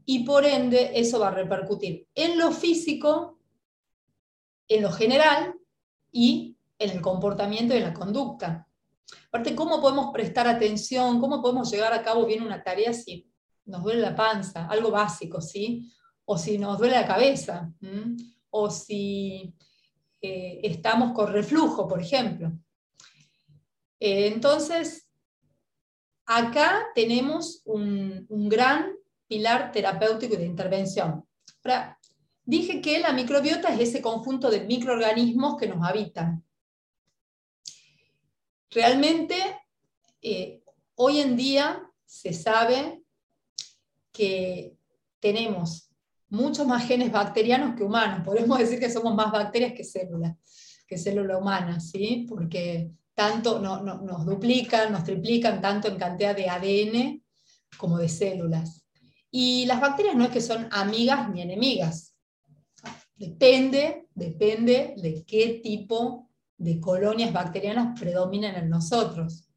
y 0.07 0.25
por 0.25 0.45
ende 0.45 0.93
eso 0.95 1.19
va 1.19 1.29
a 1.29 1.35
repercutir 1.35 2.07
en 2.15 2.39
lo 2.39 2.53
físico, 2.53 3.39
en 4.69 4.83
lo 4.83 4.91
general 4.91 5.55
y 6.13 6.57
en 6.79 6.91
el 6.91 7.01
comportamiento 7.01 7.75
y 7.75 7.79
en 7.79 7.85
la 7.85 7.95
conducta. 7.95 8.69
Aparte, 9.29 9.55
¿cómo 9.55 9.81
podemos 9.81 10.13
prestar 10.13 10.47
atención? 10.47 11.21
¿Cómo 11.21 11.43
podemos 11.43 11.71
llevar 11.71 11.93
a 11.93 12.03
cabo 12.03 12.27
bien 12.27 12.43
una 12.43 12.63
tarea 12.63 12.93
si 12.93 13.31
nos 13.67 13.83
duele 13.83 14.01
la 14.01 14.15
panza? 14.15 14.67
Algo 14.67 14.91
básico, 14.91 15.41
¿sí? 15.41 15.91
O 16.25 16.39
si 16.39 16.59
nos 16.59 16.79
duele 16.79 16.97
la 16.97 17.07
cabeza. 17.07 17.73
O 18.51 18.71
si 18.71 19.55
eh, 20.27 20.61
estamos 20.63 21.13
con 21.13 21.31
reflujo, 21.31 21.87
por 21.87 22.01
ejemplo. 22.01 22.51
Eh, 24.01 24.29
entonces, 24.29 25.07
acá 26.25 26.87
tenemos 26.95 27.61
un, 27.67 28.27
gran 28.49 28.95
pilar 29.29 29.71
terapéutico 29.71 30.35
de 30.37 30.47
intervención. 30.47 31.29
Dije 32.43 32.81
que 32.81 33.01
la 33.01 33.13
microbiota 33.13 33.75
es 33.75 33.91
ese 33.91 34.01
conjunto 34.01 34.49
de 34.49 34.65
microorganismos 34.65 35.59
que 35.59 35.67
nos 35.67 35.87
habitan. 35.87 36.43
Realmente, 38.71 39.37
eh, 40.23 40.63
hoy 40.95 41.21
en 41.21 41.37
día 41.37 41.83
se 42.07 42.33
sabe 42.33 43.03
que 44.11 44.75
tenemos 45.21 45.91
muchos 46.35 46.67
más 46.67 46.87
genes 46.87 47.11
bacterianos 47.11 47.77
que 47.77 47.85
humanos. 47.85 48.23
Podemos 48.25 48.59
decir 48.59 48.79
que 48.79 48.91
somos 48.91 49.15
más 49.15 49.31
bacterias 49.33 49.73
que 49.73 49.85
células, 49.85 50.37
que 50.87 50.99
célula 50.99 51.39
humana, 51.39 51.81
¿sí? 51.81 52.27
Porque 52.29 52.91
tanto 53.15 53.61
nos 53.61 54.27
duplican, 54.27 54.93
nos 54.93 55.05
triplican 55.05 55.61
tanto 55.61 55.89
en 55.89 55.97
cantidad 55.97 56.35
de 56.35 56.49
ADN 56.49 57.23
como 57.79 57.99
de 57.99 58.09
células. 58.09 58.85
Y 59.31 59.67
las 59.67 59.81
bacterias 59.81 60.15
no 60.15 60.25
es 60.25 60.31
que 60.31 60.41
son 60.41 60.69
amigas 60.71 61.31
ni 61.31 61.43
enemigas. 61.43 62.15
Depende, 63.17 64.09
depende 64.15 64.95
de 64.97 65.25
qué 65.25 65.61
tipo 65.63 66.31
de 66.57 66.81
colonias 66.81 67.33
bacterianas 67.33 67.99
predominen 67.99 68.57
en 68.57 68.69
nosotros. 68.69 69.49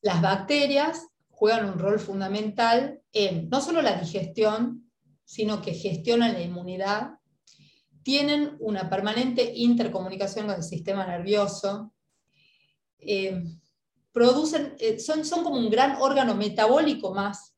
Las 0.00 0.20
bacterias 0.20 1.06
juegan 1.30 1.66
un 1.66 1.78
rol 1.78 1.98
fundamental 1.98 3.00
en 3.12 3.48
no 3.48 3.60
solo 3.60 3.82
la 3.82 3.98
digestión, 3.98 4.83
sino 5.24 5.62
que 5.62 5.74
gestionan 5.74 6.34
la 6.34 6.42
inmunidad, 6.42 7.18
tienen 8.02 8.56
una 8.60 8.88
permanente 8.90 9.52
intercomunicación 9.54 10.46
con 10.46 10.56
el 10.56 10.62
sistema 10.62 11.06
nervioso, 11.06 11.92
eh, 12.98 13.42
producen, 14.12 14.74
eh, 14.78 14.98
son, 14.98 15.24
son, 15.24 15.42
como 15.42 15.56
un 15.58 15.70
gran 15.70 15.96
órgano 16.00 16.34
metabólico 16.34 17.12
más, 17.14 17.56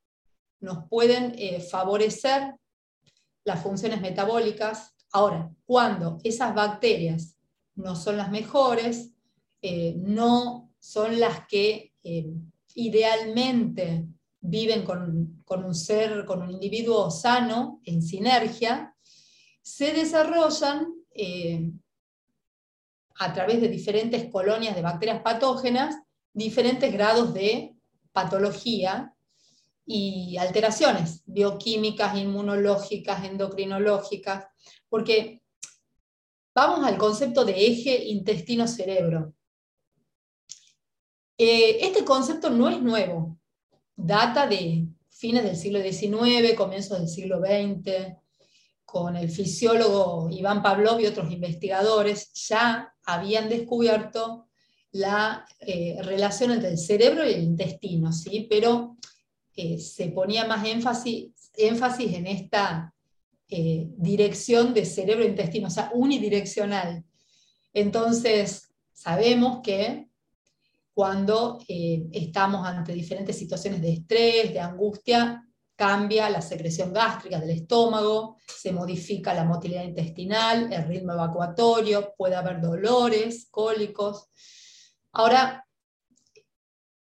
nos 0.60 0.88
pueden 0.88 1.34
eh, 1.36 1.60
favorecer 1.60 2.54
las 3.44 3.62
funciones 3.62 4.00
metabólicas. 4.00 4.94
Ahora, 5.12 5.50
cuando 5.64 6.18
esas 6.24 6.54
bacterias 6.54 7.36
no 7.74 7.94
son 7.94 8.16
las 8.16 8.30
mejores, 8.30 9.12
no 9.96 10.70
son 10.78 11.18
las 11.18 11.46
que 11.48 11.92
idealmente 12.74 14.06
viven 14.40 14.84
con, 14.84 15.40
un 15.48 15.74
ser, 15.74 16.24
con 16.24 16.42
un 16.42 16.50
individuo 16.50 17.10
sano, 17.10 17.80
en 17.84 18.02
sinergia, 18.02 18.94
se 19.62 19.92
desarrollan 19.92 20.86
eh, 21.14 21.72
a 23.18 23.32
través 23.32 23.60
de 23.60 23.68
diferentes 23.68 24.30
colonias 24.30 24.76
de 24.76 24.82
bacterias 24.82 25.22
patógenas, 25.22 25.96
diferentes 26.32 26.92
grados 26.92 27.32
de 27.34 27.74
patología 28.12 29.14
y 29.86 30.36
alteraciones 30.36 31.22
bioquímicas, 31.26 32.16
inmunológicas, 32.16 33.24
endocrinológicas, 33.24 34.46
porque 34.88 35.42
vamos 36.54 36.84
al 36.84 36.98
concepto 36.98 37.44
de 37.44 37.66
eje 37.66 38.04
intestino-cerebro. 38.06 39.32
Eh, 41.38 41.84
este 41.86 42.04
concepto 42.04 42.50
no 42.50 42.68
es 42.68 42.80
nuevo, 42.80 43.38
data 43.96 44.46
de 44.46 44.86
fines 45.10 45.42
del 45.42 45.56
siglo 45.56 45.80
XIX, 45.80 46.54
comienzos 46.54 46.98
del 46.98 47.08
siglo 47.08 47.40
XX, 47.40 48.14
con 48.84 49.16
el 49.16 49.30
fisiólogo 49.30 50.28
Iván 50.30 50.62
Pavlov 50.62 51.00
y 51.00 51.06
otros 51.06 51.32
investigadores, 51.32 52.32
ya 52.34 52.94
habían 53.04 53.48
descubierto 53.48 54.46
la 54.92 55.44
eh, 55.60 55.98
relación 56.02 56.52
entre 56.52 56.70
el 56.70 56.78
cerebro 56.78 57.28
y 57.28 57.32
el 57.32 57.42
intestino, 57.42 58.12
¿sí? 58.12 58.46
pero 58.48 58.96
eh, 59.56 59.78
se 59.78 60.08
ponía 60.08 60.44
más 60.46 60.66
énfasis, 60.66 61.32
énfasis 61.56 62.14
en 62.14 62.26
esta 62.26 62.92
dirección 63.48 64.74
de 64.74 64.84
cerebro-intestino, 64.84 65.68
o 65.68 65.70
sea, 65.70 65.92
unidireccional. 65.94 67.04
Entonces, 67.72 68.72
sabemos 68.92 69.60
que 69.62 70.08
cuando 70.96 71.58
eh, 71.68 72.08
estamos 72.10 72.66
ante 72.66 72.94
diferentes 72.94 73.36
situaciones 73.36 73.82
de 73.82 73.92
estrés, 73.92 74.54
de 74.54 74.60
angustia, 74.60 75.46
cambia 75.76 76.30
la 76.30 76.40
secreción 76.40 76.90
gástrica 76.90 77.38
del 77.38 77.50
estómago, 77.50 78.38
se 78.46 78.72
modifica 78.72 79.34
la 79.34 79.44
motilidad 79.44 79.84
intestinal, 79.84 80.72
el 80.72 80.88
ritmo 80.88 81.12
evacuatorio, 81.12 82.14
puede 82.16 82.34
haber 82.34 82.62
dolores, 82.62 83.46
cólicos. 83.50 84.30
Ahora, 85.12 85.68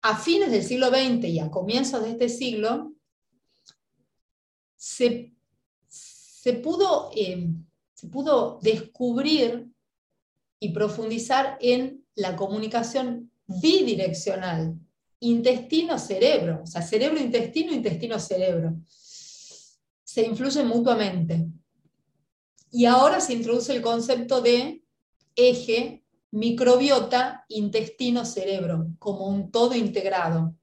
a 0.02 0.16
fines 0.16 0.50
del 0.50 0.64
siglo 0.64 0.88
XX 0.88 1.26
y 1.26 1.38
a 1.38 1.48
comienzos 1.48 2.02
de 2.02 2.10
este 2.10 2.28
siglo, 2.28 2.94
se, 4.74 5.32
pudo, 6.64 7.12
eh, 7.14 7.48
se 7.94 8.08
pudo 8.08 8.58
descubrir 8.60 9.68
y 10.58 10.70
profundizar 10.70 11.56
en 11.60 12.04
la 12.16 12.34
comunicación 12.34 13.30
bidireccional, 13.48 14.78
intestino-cerebro, 15.20 16.60
o 16.62 16.66
sea, 16.66 16.82
cerebro-intestino, 16.82 17.72
intestino-cerebro. 17.72 18.76
Se 18.86 20.22
influyen 20.22 20.68
mutuamente. 20.68 21.48
Y 22.70 22.84
ahora 22.84 23.20
se 23.20 23.32
introduce 23.32 23.74
el 23.74 23.82
concepto 23.82 24.40
de 24.40 24.84
eje 25.34 26.04
microbiota 26.30 27.44
intestino-cerebro, 27.48 28.88
como 28.98 29.26
un 29.28 29.50
todo 29.50 29.74
integrado. 29.74 30.54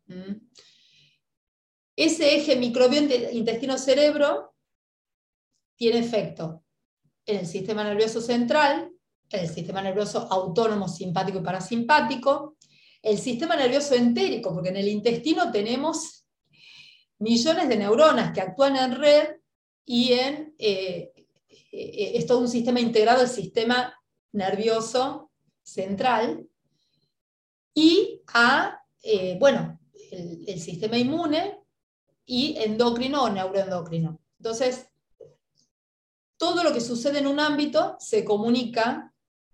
Ese 1.95 2.35
eje 2.35 2.55
microbiota 2.55 3.31
intestino-cerebro 3.31 4.53
tiene 5.75 5.99
efecto 5.99 6.63
en 7.25 7.39
el 7.39 7.47
sistema 7.47 7.83
nervioso 7.83 8.21
central, 8.21 8.91
en 9.31 9.39
el 9.39 9.49
sistema 9.49 9.81
nervioso 9.81 10.27
autónomo 10.31 10.87
simpático 10.87 11.39
y 11.39 11.43
parasimpático, 11.43 12.55
el 13.05 13.19
sistema 13.19 13.55
nervioso 13.55 13.93
entérico, 13.93 14.51
porque 14.51 14.69
en 14.69 14.77
el 14.77 14.87
intestino 14.87 15.51
tenemos 15.51 16.25
millones 17.19 17.69
de 17.69 17.77
neuronas 17.77 18.33
que 18.33 18.41
actúan 18.41 18.75
en 18.75 18.95
red 18.95 19.27
y 19.85 20.13
en, 20.13 20.55
eh, 20.57 21.13
eh, 21.71 22.11
es 22.15 22.25
todo 22.25 22.39
un 22.39 22.49
sistema 22.49 22.79
integrado 22.79 23.19
del 23.19 23.29
sistema 23.29 23.93
nervioso 24.31 25.31
central 25.61 26.47
y 27.75 28.23
a, 28.33 28.81
eh, 29.03 29.37
bueno, 29.39 29.79
el, 30.11 30.59
sistema 30.59 30.97
inmune 30.97 31.59
y 32.25 32.57
endocrino 32.57 33.23
o 33.23 33.29
neuroendocrino. 33.29 34.19
Entonces, 34.39 34.87
todo 36.37 36.63
lo 36.63 36.73
que 36.73 36.81
sucede 36.81 37.19
en 37.19 37.27
un 37.27 37.39
ámbito 37.39 37.97
se 37.99 38.25
comunica 38.25 39.13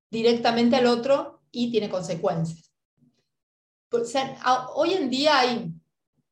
directamente 0.10 0.78
al 0.78 0.86
otro 0.86 1.42
y 1.52 1.70
tiene 1.70 1.90
consecuencias. 1.90 2.71
Hoy 4.76 4.94
en 4.94 5.10
día 5.10 5.40
hay 5.40 5.74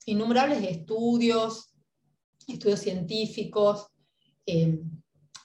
innumerables 0.06 0.64
estudios, 0.64 1.74
estudios 2.48 2.80
científicos, 2.80 3.88
em, 4.46 4.90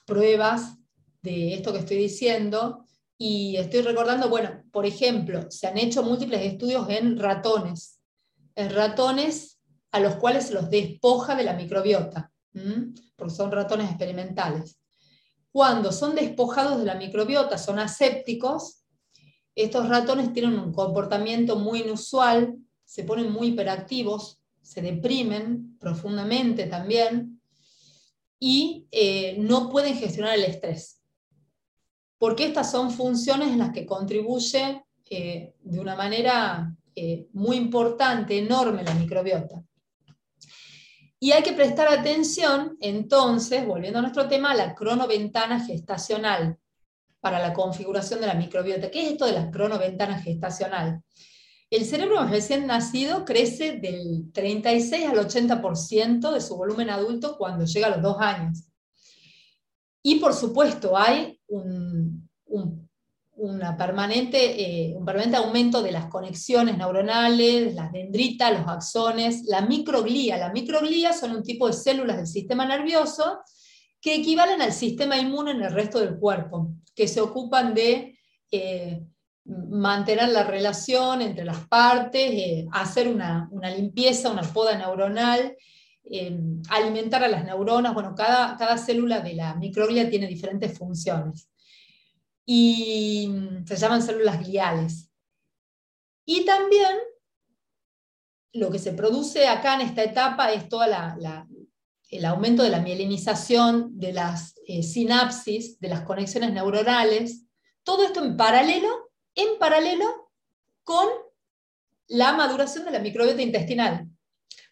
pruebas 0.05 0.77
de 1.21 1.55
esto 1.55 1.73
que 1.73 1.79
estoy 1.79 1.97
diciendo, 1.97 2.85
y 3.17 3.57
estoy 3.57 3.81
recordando, 3.81 4.29
bueno, 4.29 4.63
por 4.71 4.85
ejemplo, 4.85 5.49
se 5.49 5.67
han 5.67 5.77
hecho 5.77 6.03
múltiples 6.03 6.41
estudios 6.41 6.87
en 6.89 7.17
ratones, 7.17 7.99
en 8.55 8.73
ratones 8.73 9.59
a 9.91 9.99
los 9.99 10.15
cuales 10.15 10.47
se 10.47 10.53
los 10.53 10.69
despoja 10.69 11.35
de 11.35 11.43
la 11.43 11.53
microbiota, 11.53 12.31
porque 13.15 13.33
son 13.33 13.51
ratones 13.51 13.89
experimentales. 13.89 14.79
Cuando 15.51 15.91
son 15.91 16.15
despojados 16.15 16.79
de 16.79 16.85
la 16.85 16.95
microbiota, 16.95 17.57
son 17.57 17.79
asépticos, 17.79 18.84
estos 19.55 19.87
ratones 19.87 20.33
tienen 20.33 20.59
un 20.59 20.73
comportamiento 20.73 21.55
muy 21.55 21.81
inusual, 21.81 22.55
se 22.83 23.03
ponen 23.03 23.31
muy 23.31 23.47
hiperactivos, 23.47 24.41
se 24.61 24.81
deprimen 24.81 25.77
profundamente 25.79 26.65
también 26.65 27.41
y 28.39 28.87
eh, 28.91 29.37
no 29.39 29.69
pueden 29.69 29.95
gestionar 29.95 30.35
el 30.35 30.43
estrés. 30.43 31.01
Porque 32.17 32.45
estas 32.45 32.71
son 32.71 32.91
funciones 32.91 33.49
en 33.49 33.59
las 33.59 33.71
que 33.71 33.85
contribuye 33.85 34.83
eh, 35.09 35.53
de 35.61 35.79
una 35.79 35.95
manera 35.95 36.75
eh, 36.95 37.27
muy 37.33 37.57
importante, 37.57 38.37
enorme 38.37 38.83
la 38.83 38.93
microbiota. 38.93 39.63
Y 41.19 41.31
hay 41.31 41.43
que 41.43 41.53
prestar 41.53 41.87
atención, 41.87 42.77
entonces, 42.81 43.65
volviendo 43.65 43.99
a 43.99 44.01
nuestro 44.01 44.27
tema, 44.27 44.51
a 44.51 44.55
la 44.55 44.75
cronoventana 44.75 45.65
gestacional 45.65 46.57
para 47.25 47.39
la 47.39 47.53
configuración 47.53 48.21
de 48.21 48.27
la 48.27 48.35
microbiota. 48.35 48.91
¿Qué 48.91 49.01
es 49.03 49.13
esto 49.13 49.25
de 49.25 49.31
la 49.31 49.49
cronoventana 49.49 50.21
gestacional? 50.21 51.01
El 51.71 51.83
cerebro 51.83 52.23
recién 52.25 52.67
nacido 52.67 53.25
crece 53.25 53.79
del 53.79 54.31
36 54.31 55.07
al 55.07 55.17
80% 55.17 56.31
de 56.31 56.39
su 56.39 56.55
volumen 56.55 56.91
adulto 56.91 57.35
cuando 57.35 57.65
llega 57.65 57.87
a 57.87 57.89
los 57.89 58.03
dos 58.03 58.17
años. 58.19 58.65
Y 60.03 60.19
por 60.19 60.35
supuesto 60.35 60.95
hay 60.95 61.41
un, 61.47 62.29
una 63.37 63.75
permanente, 63.75 64.61
eh, 64.61 64.95
un 64.95 65.03
permanente 65.03 65.37
aumento 65.37 65.81
de 65.81 65.93
las 65.93 66.05
conexiones 66.05 66.77
neuronales, 66.77 67.73
las 67.73 67.91
dendritas, 67.91 68.51
los 68.51 68.67
axones, 68.67 69.45
la 69.45 69.61
microglía. 69.61 70.37
La 70.37 70.53
microglía 70.53 71.11
son 71.11 71.31
un 71.31 71.41
tipo 71.41 71.65
de 71.65 71.73
células 71.73 72.17
del 72.17 72.27
sistema 72.27 72.67
nervioso 72.67 73.39
que 74.05 74.13
equivalen 74.13 74.61
al 74.61 74.71
sistema 74.71 75.17
inmune 75.17 75.49
en 75.49 75.63
el 75.63 75.71
resto 75.71 75.99
del 75.99 76.19
cuerpo 76.19 76.75
que 76.93 77.07
se 77.07 77.21
ocupan 77.21 77.73
de 77.73 78.19
eh, 78.51 79.03
mantener 79.45 80.29
la 80.29 80.43
relación 80.43 81.23
entre 81.23 81.43
las 81.43 81.65
partes, 81.65 82.21
eh, 82.21 82.67
hacer 82.71 83.07
una, 83.07 83.49
limpieza, 83.75 84.29
una 84.29 84.43
poda 84.43 84.77
neuronal, 84.77 85.57
eh, 86.03 86.39
alimentar 86.69 87.23
a 87.23 87.27
las 87.27 87.45
neuronas. 87.45 87.95
Bueno, 87.95 88.13
cada, 88.15 88.55
cada 88.57 88.77
célula 88.77 89.21
de 89.21 89.33
la 89.33 89.55
microglia 89.55 90.07
tiene 90.07 90.27
diferentes 90.27 90.77
funciones. 90.77 91.49
Y 92.45 93.27
mm, 93.27 93.65
se 93.65 93.75
llaman 93.75 94.03
células 94.03 94.39
gliales. 94.45 95.09
Y 96.27 96.45
también 96.45 96.95
lo 98.53 98.69
que 98.69 98.77
se 98.77 98.93
produce 98.93 99.47
acá 99.47 99.73
en 99.73 99.81
esta 99.81 100.03
etapa 100.03 100.53
es 100.53 100.69
toda 100.69 100.85
la, 100.85 101.47
el 102.09 102.25
aumento 102.25 102.63
de 102.63 102.69
la 102.69 102.81
mielinización 102.81 103.97
de 103.99 104.13
las 104.13 104.55
eh, 104.67 104.83
sinapsis, 104.83 105.79
de 105.79 105.89
las 105.89 106.01
conexiones 106.01 106.53
neuronales, 106.53 107.45
todo 107.83 108.03
esto 108.03 108.23
en 108.23 108.37
paralelo 108.37 109.05
en 109.35 109.59
paralelo 109.59 110.31
con 110.83 111.07
la 112.07 112.33
maduración 112.33 112.85
de 112.85 112.91
la 112.91 112.99
microbiota 112.99 113.41
intestinal. 113.41 114.07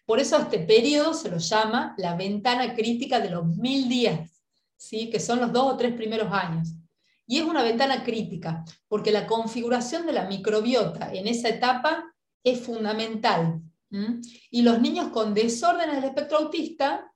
Por 0.06 0.20
eso 0.20 0.38
este 0.38 0.58
periodo 0.58 1.14
se 1.14 1.30
lo 1.30 1.38
llama 1.38 1.94
la 1.98 2.14
ventana 2.14 2.74
crítica 2.74 3.20
de 3.20 3.30
los 3.30 3.46
mil 3.46 3.88
días, 3.88 4.42
¿sí? 4.76 5.10
que 5.10 5.20
son 5.20 5.40
los 5.40 5.52
dos 5.52 5.74
o 5.74 5.76
tres 5.76 5.94
primeros 5.94 6.32
años. 6.32 6.70
Y 7.26 7.38
es 7.38 7.44
una 7.44 7.62
ventana 7.62 8.04
crítica, 8.04 8.64
porque 8.86 9.10
la 9.10 9.26
configuración 9.26 10.04
de 10.06 10.12
la 10.12 10.26
microbiota 10.26 11.12
en 11.12 11.26
esa 11.26 11.48
etapa 11.48 12.04
es 12.42 12.60
fundamental. 12.60 13.60
Y 14.50 14.62
los 14.62 14.80
niños 14.80 15.08
con 15.10 15.34
desórdenes 15.34 15.94
del 15.96 16.04
espectro 16.04 16.38
autista, 16.38 17.13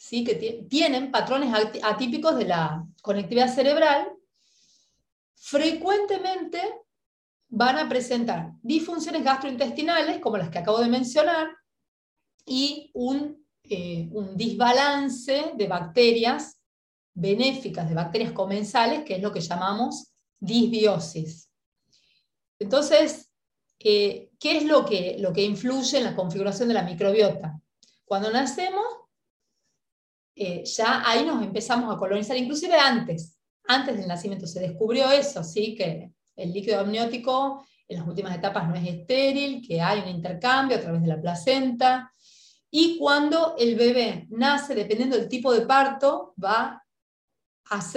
¿sí? 0.00 0.24
que 0.24 0.64
tienen 0.68 1.10
patrones 1.10 1.54
atípicos 1.82 2.34
de 2.38 2.46
la 2.46 2.86
conectividad 3.02 3.54
cerebral, 3.54 4.10
frecuentemente 5.34 6.58
van 7.48 7.76
a 7.76 7.86
presentar 7.86 8.52
disfunciones 8.62 9.22
gastrointestinales, 9.22 10.18
como 10.20 10.38
las 10.38 10.48
que 10.48 10.58
acabo 10.58 10.78
de 10.78 10.88
mencionar, 10.88 11.50
y 12.46 12.90
un, 12.94 13.44
eh, 13.64 14.08
un 14.12 14.38
desbalance 14.38 15.52
de 15.54 15.68
bacterias 15.68 16.58
benéficas, 17.12 17.86
de 17.86 17.94
bacterias 17.94 18.32
comensales, 18.32 19.04
que 19.04 19.16
es 19.16 19.22
lo 19.22 19.30
que 19.30 19.40
llamamos 19.40 20.14
disbiosis. 20.38 21.50
Entonces, 22.58 23.30
eh, 23.78 24.30
¿qué 24.38 24.56
es 24.56 24.64
lo 24.64 24.86
que, 24.86 25.16
lo 25.18 25.34
que 25.34 25.42
influye 25.42 25.98
en 25.98 26.04
la 26.04 26.16
configuración 26.16 26.68
de 26.68 26.74
la 26.74 26.84
microbiota? 26.84 27.60
Cuando 28.06 28.30
nacemos, 28.30 28.99
eh, 30.42 30.64
ya 30.64 31.02
ahí 31.06 31.24
nos 31.26 31.42
empezamos 31.42 31.94
a 31.94 31.98
colonizar, 31.98 32.34
inclusive 32.34 32.74
antes, 32.74 33.38
antes 33.68 33.98
del 33.98 34.08
nacimiento 34.08 34.46
se 34.46 34.60
descubrió 34.60 35.10
eso, 35.10 35.44
¿sí? 35.44 35.74
que 35.74 36.12
el 36.34 36.52
líquido 36.52 36.80
amniótico 36.80 37.62
en 37.86 37.98
las 37.98 38.08
últimas 38.08 38.34
etapas 38.34 38.66
no 38.66 38.74
es 38.74 38.88
estéril, 38.88 39.60
que 39.66 39.82
hay 39.82 40.00
un 40.00 40.08
intercambio 40.08 40.78
a 40.78 40.80
través 40.80 41.02
de 41.02 41.08
la 41.08 41.20
placenta, 41.20 42.10
y 42.70 42.96
cuando 42.98 43.54
el 43.58 43.74
bebé 43.74 44.28
nace, 44.30 44.74
dependiendo 44.74 45.16
del 45.16 45.28
tipo 45.28 45.52
de 45.52 45.62
parto, 45.62 46.34
va 46.42 46.82
a, 47.68 47.92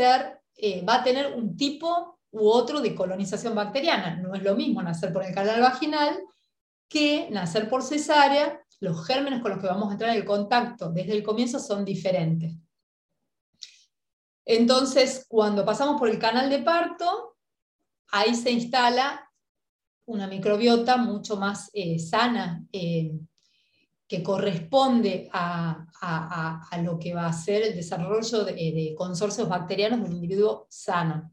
eh, 0.58 0.84
va 0.84 0.96
a 0.96 1.04
tener 1.04 1.34
un 1.34 1.56
tipo 1.56 2.20
u 2.32 2.50
otro 2.50 2.82
de 2.82 2.94
colonización 2.94 3.56
bacteriana. 3.56 4.18
No 4.18 4.34
es 4.34 4.44
lo 4.44 4.56
mismo 4.56 4.82
nacer 4.82 5.14
por 5.14 5.24
el 5.24 5.34
canal 5.34 5.62
vaginal 5.62 6.20
que 6.90 7.30
nacer 7.30 7.70
por 7.70 7.84
cesárea. 7.84 8.63
Los 8.84 9.08
gérmenes 9.08 9.42
con 9.42 9.52
los 9.52 9.62
que 9.62 9.68
vamos 9.68 9.90
a 9.90 9.94
entrar 9.94 10.14
en 10.14 10.26
contacto 10.26 10.92
desde 10.92 11.14
el 11.14 11.24
comienzo 11.24 11.58
son 11.58 11.86
diferentes. 11.86 12.54
Entonces, 14.46 15.26
cuando 15.30 15.64
pasamos 15.64 15.98
por 15.98 16.10
el 16.10 16.20
canal 16.20 16.50
de 16.50 16.60
parto, 16.60 17.38
ahí 18.12 18.36
se 18.36 18.52
instala 18.52 19.32
una 20.06 20.28
microbiota 20.28 20.98
mucho 20.98 21.38
más 21.38 21.70
eh, 21.74 21.98
sana, 21.98 22.62
eh, 22.74 23.18
que 24.06 24.22
corresponde 24.22 25.30
a, 25.32 25.86
lo 26.84 27.00
que 27.00 27.14
va 27.14 27.28
a 27.28 27.34
ser 27.34 27.64
el 27.64 27.76
desarrollo 27.76 28.44
de, 28.44 28.94
consorcios 28.98 29.48
bacterianos 29.48 30.02
de 30.02 30.06
un 30.08 30.12
individuo 30.12 30.68
sano. 30.70 31.32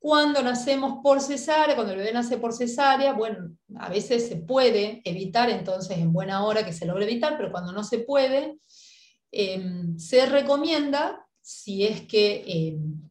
Cuando 0.00 0.42
nacemos 0.42 1.00
por 1.02 1.20
cesárea, 1.20 1.74
cuando 1.74 1.92
el 1.92 1.98
bebé 1.98 2.14
nace 2.14 2.38
por 2.38 2.54
cesárea, 2.54 3.12
bueno, 3.12 3.54
a 3.76 3.90
veces 3.90 4.26
se 4.28 4.36
puede 4.36 5.02
evitar, 5.04 5.50
entonces 5.50 5.98
en 5.98 6.10
buena 6.10 6.42
hora 6.46 6.64
que 6.64 6.72
se 6.72 6.86
logre 6.86 7.04
evitar, 7.04 7.36
pero 7.36 7.52
cuando 7.52 7.70
no 7.70 7.84
se 7.84 7.98
puede, 7.98 8.58
em, 9.30 9.98
se 9.98 10.24
recomienda, 10.24 11.26
si 11.42 11.84
es 11.84 12.00
que 12.06 12.42
em, 12.46 13.10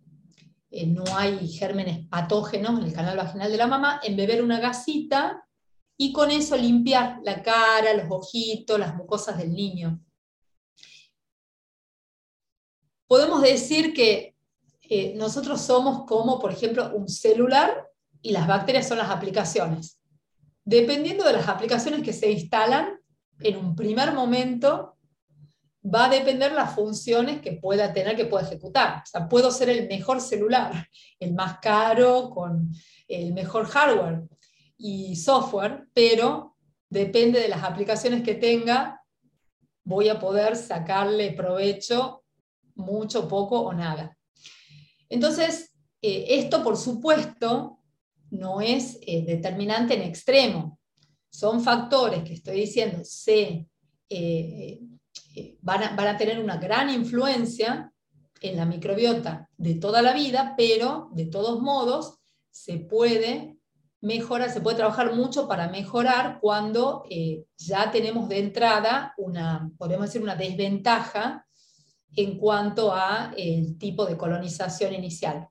eh, 0.71 0.88
no 0.88 1.04
hay 1.15 1.47
gérmenes 1.47 2.08
patógenos 2.08 2.80
en 2.80 2.86
el 2.86 2.93
canal 2.93 3.17
vaginal 3.17 3.52
de 3.52 3.58
la 3.58 3.67
mamá, 3.67 4.02
en 4.04 4.17
beber 4.17 4.43
una 4.43 4.60
gasita 4.60 5.45
y 5.95 6.12
con 6.12 6.32
eso 6.32 6.58
limpiar 6.58 7.19
la 7.23 7.43
cara, 7.43 7.93
los 7.93 8.08
ojitos, 8.10 8.80
las 8.80 8.95
mucosas 8.95 9.38
del 9.38 9.54
niño. 9.54 10.04
Podemos 13.06 13.43
decir 13.43 13.93
que 13.93 14.36
eh, 14.89 15.13
nosotros 15.15 15.62
somos 15.62 16.06
como, 16.06 16.39
por 16.39 16.52
ejemplo, 16.52 16.91
un 16.95 17.08
celular 17.08 17.88
y 18.21 18.32
las 18.32 18.47
bacterias 18.47 18.88
son 18.88 18.97
las 18.97 19.12
aplicaciones. 19.12 19.99
Dependiendo 20.65 21.23
de 21.23 21.34
las 21.34 21.47
aplicaciones 21.47 22.02
que 22.02 22.12
se 22.12 22.32
instalan, 22.32 22.99
en 23.39 23.58
un 23.58 23.75
primer 23.75 24.13
momento 24.13 24.97
va 25.84 26.06
a 26.06 26.10
depender 26.10 26.52
las 26.52 26.75
funciones 26.75 27.41
que 27.41 27.54
pueda 27.54 27.93
tener, 27.93 28.15
que 28.15 28.25
pueda 28.25 28.45
ejecutar. 28.45 29.04
O 29.04 29.06
sea, 29.06 29.30
puedo 29.30 29.52
ser 29.52 29.69
el 29.69 29.88
mejor 29.88 30.19
celular, 30.21 30.88
el 31.19 31.34
más 31.34 31.60
caro, 31.60 32.30
con 32.30 32.71
el 33.08 33.34
mejor 33.34 33.65
hardware, 33.65 34.23
y 34.78 35.15
software, 35.15 35.88
pero 35.93 36.56
depende 36.89 37.39
de 37.39 37.47
las 37.47 37.63
aplicaciones 37.63 38.23
que 38.23 38.36
tenga, 38.36 39.04
voy 39.84 40.10
a 40.10 40.19
poder 40.19 40.56
sacarle 40.56 41.32
provecho 41.32 42.23
mucho, 42.75 43.28
poco 43.28 43.60
o 43.62 43.73
nada. 43.73 44.17
Entonces, 45.10 45.72
eh, 46.02 46.26
esto 46.30 46.63
por 46.63 46.78
supuesto 46.78 47.80
no 48.32 48.62
es 48.62 48.98
eh, 49.02 49.24
determinante 49.26 49.95
en 49.95 50.04
extremo. 50.04 50.80
Son 51.30 51.62
factores 51.62 52.24
que 52.24 52.34
estoy 52.34 52.62
diciendo, 52.62 53.00
se, 53.04 53.67
eh, 54.10 54.80
van, 55.62 55.84
a, 55.84 55.95
van 55.95 56.08
a 56.08 56.17
tener 56.17 56.39
una 56.39 56.58
gran 56.58 56.89
influencia 56.89 57.91
en 58.41 58.56
la 58.56 58.65
microbiota 58.65 59.50
de 59.58 59.76
toda 59.76 60.02
la 60.02 60.13
vida, 60.13 60.54
pero 60.58 61.10
de 61.13 61.26
todos 61.26 61.62
modos 61.62 62.19
se 62.52 62.78
puede 62.78 63.60
mejora, 64.02 64.50
se 64.50 64.62
puede 64.62 64.78
trabajar 64.78 65.15
mucho 65.15 65.48
para 65.48 65.67
mejorar 65.69 66.39
cuando 66.39 67.04
eh, 67.10 67.45
ya 67.58 67.91
tenemos 67.91 68.30
de 68.30 68.39
entrada 68.39 69.13
una, 69.17 69.69
podemos 69.78 70.08
decir, 70.08 70.22
una 70.22 70.36
desventaja 70.36 71.45
en 72.15 72.38
cuanto 72.38 72.93
a 72.93 73.34
el 73.38 73.78
tipo 73.78 74.06
de 74.06 74.17
colonización 74.17 74.93
inicial. 74.93 75.48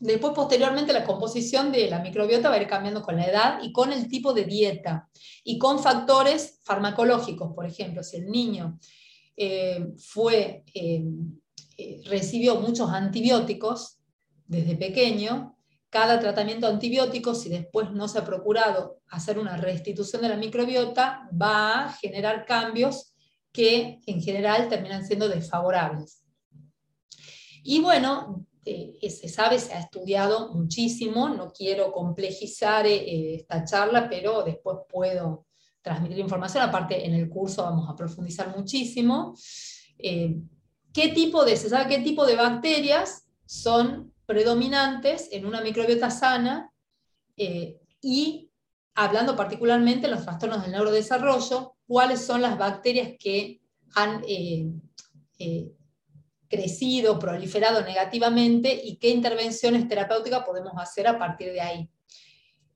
Después, 0.00 0.32
posteriormente, 0.32 0.92
la 0.92 1.04
composición 1.04 1.72
de 1.72 1.90
la 1.90 1.98
microbiota 1.98 2.48
va 2.48 2.54
a 2.54 2.62
ir 2.62 2.68
cambiando 2.68 3.02
con 3.02 3.16
la 3.16 3.26
edad 3.26 3.58
y 3.62 3.72
con 3.72 3.92
el 3.92 4.08
tipo 4.08 4.32
de 4.32 4.44
dieta 4.44 5.08
y 5.42 5.58
con 5.58 5.80
factores 5.80 6.60
farmacológicos. 6.62 7.52
Por 7.52 7.66
ejemplo, 7.66 8.02
si 8.04 8.18
el 8.18 8.26
niño 8.26 8.78
eh, 9.36 9.88
fue, 9.98 10.62
eh, 10.72 11.04
recibió 12.04 12.60
muchos 12.60 12.90
antibióticos 12.90 13.98
desde 14.46 14.76
pequeño, 14.76 15.56
cada 15.90 16.20
tratamiento 16.20 16.66
antibiótico, 16.66 17.34
si 17.34 17.48
después 17.48 17.90
no 17.90 18.08
se 18.08 18.18
ha 18.18 18.24
procurado 18.24 19.00
hacer 19.08 19.38
una 19.38 19.56
restitución 19.56 20.22
de 20.22 20.28
la 20.28 20.36
microbiota, 20.36 21.28
va 21.40 21.84
a 21.84 21.92
generar 21.94 22.44
cambios 22.44 23.14
que 23.52 24.00
en 24.06 24.22
general 24.22 24.68
terminan 24.68 25.04
siendo 25.04 25.28
desfavorables. 25.28 26.24
Y 27.62 27.80
bueno, 27.80 28.46
eh, 28.64 28.98
se 29.10 29.28
sabe, 29.28 29.58
se 29.58 29.74
ha 29.74 29.80
estudiado 29.80 30.54
muchísimo, 30.54 31.28
no 31.28 31.52
quiero 31.52 31.92
complejizar 31.92 32.86
eh, 32.86 33.34
esta 33.34 33.64
charla, 33.64 34.08
pero 34.08 34.42
después 34.42 34.78
puedo 34.88 35.46
transmitir 35.82 36.18
información, 36.18 36.64
aparte 36.64 37.06
en 37.06 37.14
el 37.14 37.28
curso 37.28 37.62
vamos 37.62 37.88
a 37.88 37.96
profundizar 37.96 38.54
muchísimo. 38.56 39.34
Eh, 39.98 40.36
¿Qué 40.92 41.08
tipo 41.08 41.44
de, 41.44 41.58
qué 41.88 41.98
tipo 41.98 42.26
de 42.26 42.36
bacterias 42.36 43.28
son 43.46 44.12
predominantes 44.26 45.28
en 45.32 45.46
una 45.46 45.60
microbiota 45.62 46.10
sana 46.10 46.70
eh, 47.36 47.80
y 48.02 48.50
hablando 48.94 49.36
particularmente 49.36 50.06
de 50.06 50.14
los 50.14 50.24
trastornos 50.24 50.62
del 50.62 50.72
neurodesarrollo, 50.72 51.76
cuáles 51.88 52.24
son 52.24 52.42
las 52.42 52.56
bacterias 52.56 53.12
que 53.18 53.60
han 53.96 54.22
eh, 54.28 54.70
eh, 55.38 55.72
crecido, 56.46 57.18
proliferado 57.18 57.82
negativamente 57.82 58.80
y 58.84 58.96
qué 58.96 59.08
intervenciones 59.08 59.88
terapéuticas 59.88 60.44
podemos 60.44 60.74
hacer 60.76 61.08
a 61.08 61.18
partir 61.18 61.52
de 61.52 61.60
ahí, 61.60 61.90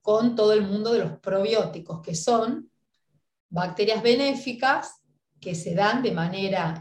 con 0.01 0.35
todo 0.35 0.53
el 0.55 0.62
mundo 0.62 0.92
de 0.92 1.01
los 1.01 1.18
probióticos, 1.20 2.01
que 2.01 2.14
son 2.16 2.70
bacterias 3.48 4.03
benéficas 4.03 5.03
que 5.40 5.55
se 5.55 5.75
dan 5.75 6.03
de 6.03 6.12
manera 6.12 6.81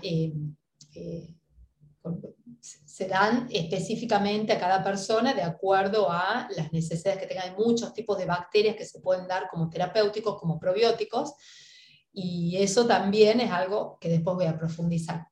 se 2.62 3.08
dan 3.08 3.48
específicamente 3.52 4.54
a 4.54 4.60
cada 4.60 4.84
persona 4.84 5.34
de 5.34 5.41
acuerdo 5.41 6.12
a 6.12 6.48
las 6.56 6.72
necesidades 6.72 7.20
que 7.20 7.26
tengan. 7.26 7.50
Hay 7.50 7.56
muchos 7.56 7.94
tipos 7.94 8.17
de 8.17 8.26
bacterias 8.26 8.76
que 8.76 8.86
se 8.86 9.00
pueden 9.00 9.28
dar 9.28 9.48
como 9.50 9.70
terapéuticos, 9.70 10.39
como 10.39 10.60
probióticos, 10.60 11.34
y 12.13 12.58
eso 12.58 12.86
también 12.86 13.39
es 13.39 13.52
algo 13.52 13.97
que 14.00 14.10
después 14.10 14.36
voy 14.36 14.45
a 14.45 14.58
profundizar. 14.58 15.28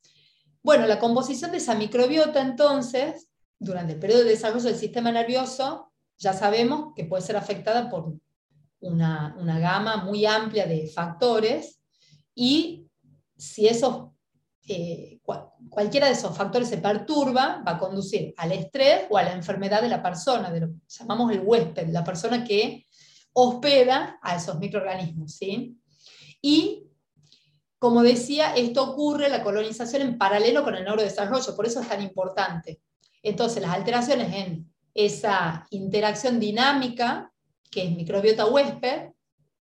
Bueno, 0.61 0.87
la 0.87 0.99
composición 0.99 1.51
de 1.51 1.57
esa 1.57 1.75
microbiota 1.75 2.41
entonces, 2.41 3.29
durante 3.57 3.93
el 3.93 3.99
periodo 3.99 4.23
de 4.23 4.31
desarrollo 4.31 4.65
del 4.65 4.75
sistema 4.75 5.11
nervioso, 5.11 5.91
ya 6.17 6.33
sabemos 6.33 6.93
que 6.95 7.05
puede 7.05 7.23
ser 7.23 7.37
afectada 7.37 7.89
por 7.89 8.13
una, 8.81 9.35
una 9.39 9.59
gama 9.59 9.97
muy 10.03 10.25
amplia 10.25 10.65
de 10.65 10.87
factores 10.87 11.79
y 12.35 12.87
si 13.37 13.67
esos 13.67 14.09
eh, 14.67 15.19
cualquiera 15.69 16.05
de 16.05 16.13
esos 16.13 16.37
factores 16.37 16.69
se 16.69 16.77
perturba, 16.77 17.63
va 17.67 17.71
a 17.71 17.77
conducir 17.79 18.35
al 18.37 18.51
estrés 18.51 19.07
o 19.09 19.17
a 19.17 19.23
la 19.23 19.33
enfermedad 19.33 19.81
de 19.81 19.89
la 19.89 20.03
persona, 20.03 20.51
de 20.51 20.59
lo 20.59 20.67
que 20.67 20.75
llamamos 20.87 21.31
el 21.31 21.41
huésped, 21.43 21.89
la 21.89 22.03
persona 22.03 22.43
que 22.43 22.85
hospeda 23.33 24.19
a 24.21 24.35
esos 24.35 24.59
microorganismos. 24.59 25.33
¿sí? 25.33 25.78
Y, 26.41 26.87
como 27.77 28.03
decía, 28.03 28.55
esto 28.55 28.91
ocurre, 28.91 29.29
la 29.29 29.43
colonización 29.43 30.01
en 30.01 30.17
paralelo 30.17 30.63
con 30.63 30.75
el 30.75 30.83
neurodesarrollo, 30.83 31.55
por 31.55 31.65
eso 31.65 31.81
es 31.81 31.89
tan 31.89 32.01
importante. 32.01 32.81
Entonces, 33.21 33.61
las 33.61 33.73
alteraciones 33.73 34.33
en 34.33 34.73
esa 34.93 35.65
interacción 35.69 36.39
dinámica, 36.39 37.31
que 37.69 37.83
es 37.83 37.95
microbiota 37.95 38.45
huésped, 38.45 39.11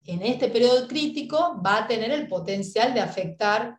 en 0.04 0.22
este 0.22 0.48
periodo 0.48 0.88
crítico 0.88 1.60
va 1.64 1.78
a 1.78 1.86
tener 1.86 2.10
el 2.10 2.26
potencial 2.26 2.92
de 2.92 3.00
afectar 3.00 3.78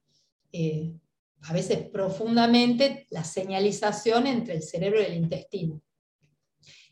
eh, 0.51 0.93
a 1.41 1.53
veces 1.53 1.89
profundamente 1.89 3.07
la 3.09 3.23
señalización 3.23 4.27
entre 4.27 4.55
el 4.55 4.63
cerebro 4.63 5.01
y 5.01 5.05
el 5.05 5.15
intestino. 5.15 5.81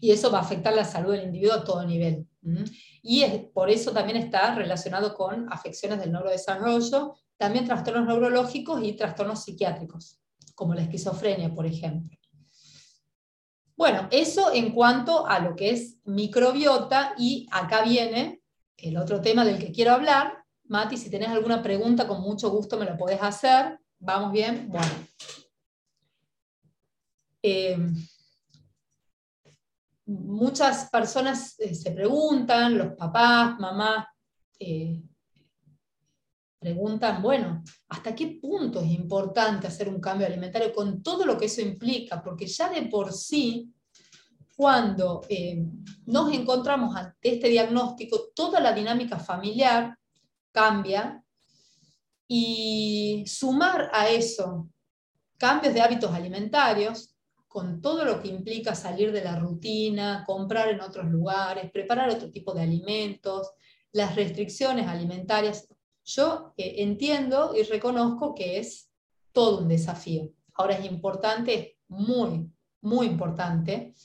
Y 0.01 0.11
eso 0.11 0.31
va 0.31 0.39
a 0.39 0.41
afectar 0.41 0.73
la 0.73 0.83
salud 0.83 1.13
del 1.13 1.25
individuo 1.25 1.53
a 1.53 1.63
todo 1.63 1.85
nivel. 1.85 2.27
Y 3.03 3.23
por 3.53 3.69
eso 3.69 3.91
también 3.91 4.17
está 4.17 4.55
relacionado 4.55 5.13
con 5.13 5.47
afecciones 5.53 5.99
del 5.99 6.11
neurodesarrollo, 6.11 7.15
también 7.37 7.65
trastornos 7.65 8.07
neurológicos 8.07 8.83
y 8.83 8.93
trastornos 8.93 9.43
psiquiátricos, 9.43 10.19
como 10.55 10.73
la 10.73 10.81
esquizofrenia, 10.81 11.53
por 11.53 11.67
ejemplo. 11.67 12.17
Bueno, 13.77 14.07
eso 14.11 14.51
en 14.53 14.73
cuanto 14.73 15.27
a 15.27 15.39
lo 15.39 15.55
que 15.55 15.69
es 15.69 15.99
microbiota 16.03 17.13
y 17.17 17.47
acá 17.51 17.83
viene 17.83 18.41
el 18.77 18.97
otro 18.97 19.21
tema 19.21 19.45
del 19.45 19.59
que 19.59 19.71
quiero 19.71 19.91
hablar. 19.93 20.43
Mati, 20.65 20.97
si 20.97 21.09
tenés 21.09 21.29
alguna 21.29 21.61
pregunta, 21.61 22.07
con 22.07 22.21
mucho 22.21 22.49
gusto 22.49 22.77
me 22.77 22.85
lo 22.85 22.97
podés 22.97 23.21
hacer. 23.21 23.79
¿Vamos 23.99 24.31
bien? 24.31 24.67
Bueno. 24.69 24.91
Eh, 27.43 27.77
muchas 30.11 30.89
personas 30.89 31.59
eh, 31.59 31.73
se 31.75 31.91
preguntan, 31.91 32.77
los 32.77 32.93
papás, 32.93 33.59
mamás, 33.59 34.05
eh, 34.59 35.01
preguntan, 36.59 37.21
bueno, 37.21 37.63
¿hasta 37.89 38.13
qué 38.15 38.39
punto 38.41 38.81
es 38.81 38.91
importante 38.91 39.67
hacer 39.67 39.89
un 39.89 39.99
cambio 39.99 40.27
alimentario 40.27 40.73
con 40.73 41.01
todo 41.01 41.25
lo 41.25 41.37
que 41.37 41.45
eso 41.45 41.61
implica? 41.61 42.21
Porque 42.21 42.45
ya 42.45 42.69
de 42.69 42.83
por 42.83 43.11
sí, 43.13 43.73
cuando 44.55 45.21
nos 46.05 46.31
encontramos 46.33 46.95
ante 46.95 47.33
este 47.35 47.49
diagnóstico, 47.49 48.29
toda 48.35 48.59
la 48.59 48.73
dinámica 48.73 49.17
familiar 49.17 49.97
cambia 50.51 51.23
y 52.27 53.23
sumar 53.25 53.89
a 53.91 54.07
eso 54.09 54.69
cambios 55.41 55.73
de 55.73 55.81
hábitos 55.81 56.13
alimentarios, 56.13 57.10
con 57.51 57.81
todo 57.81 58.05
lo 58.05 58.21
que 58.21 58.29
implica 58.29 58.75
salir 58.75 59.11
de 59.11 59.25
la 59.25 59.37
rutina, 59.37 60.23
comprar 60.25 60.69
en 60.69 60.79
otros 60.79 61.07
lugares, 61.07 61.69
preparar 61.69 62.09
otro 62.09 62.31
tipo 62.31 62.53
de 62.53 62.61
alimentos, 62.61 63.51
las 63.91 64.15
restricciones 64.15 64.87
alimentarias, 64.87 65.67
yo 66.05 66.53
eh, 66.55 66.75
entiendo 66.77 67.53
y 67.53 67.63
reconozco 67.63 68.33
que 68.33 68.57
es 68.57 68.89
todo 69.33 69.59
un 69.59 69.67
desafío. 69.67 70.29
Ahora 70.53 70.77
es 70.77 70.85
importante, 70.89 71.77
muy, 71.89 72.49
muy 72.79 73.07
importante, 73.07 73.95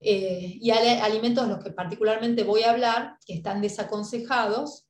eh, 0.00 0.58
y 0.60 0.70
hay 0.72 0.98
alimentos 0.98 1.46
de 1.46 1.54
los 1.54 1.64
que 1.64 1.70
particularmente 1.70 2.44
voy 2.44 2.64
a 2.64 2.72
hablar 2.72 3.16
que 3.24 3.32
están 3.32 3.62
desaconsejados 3.62 4.86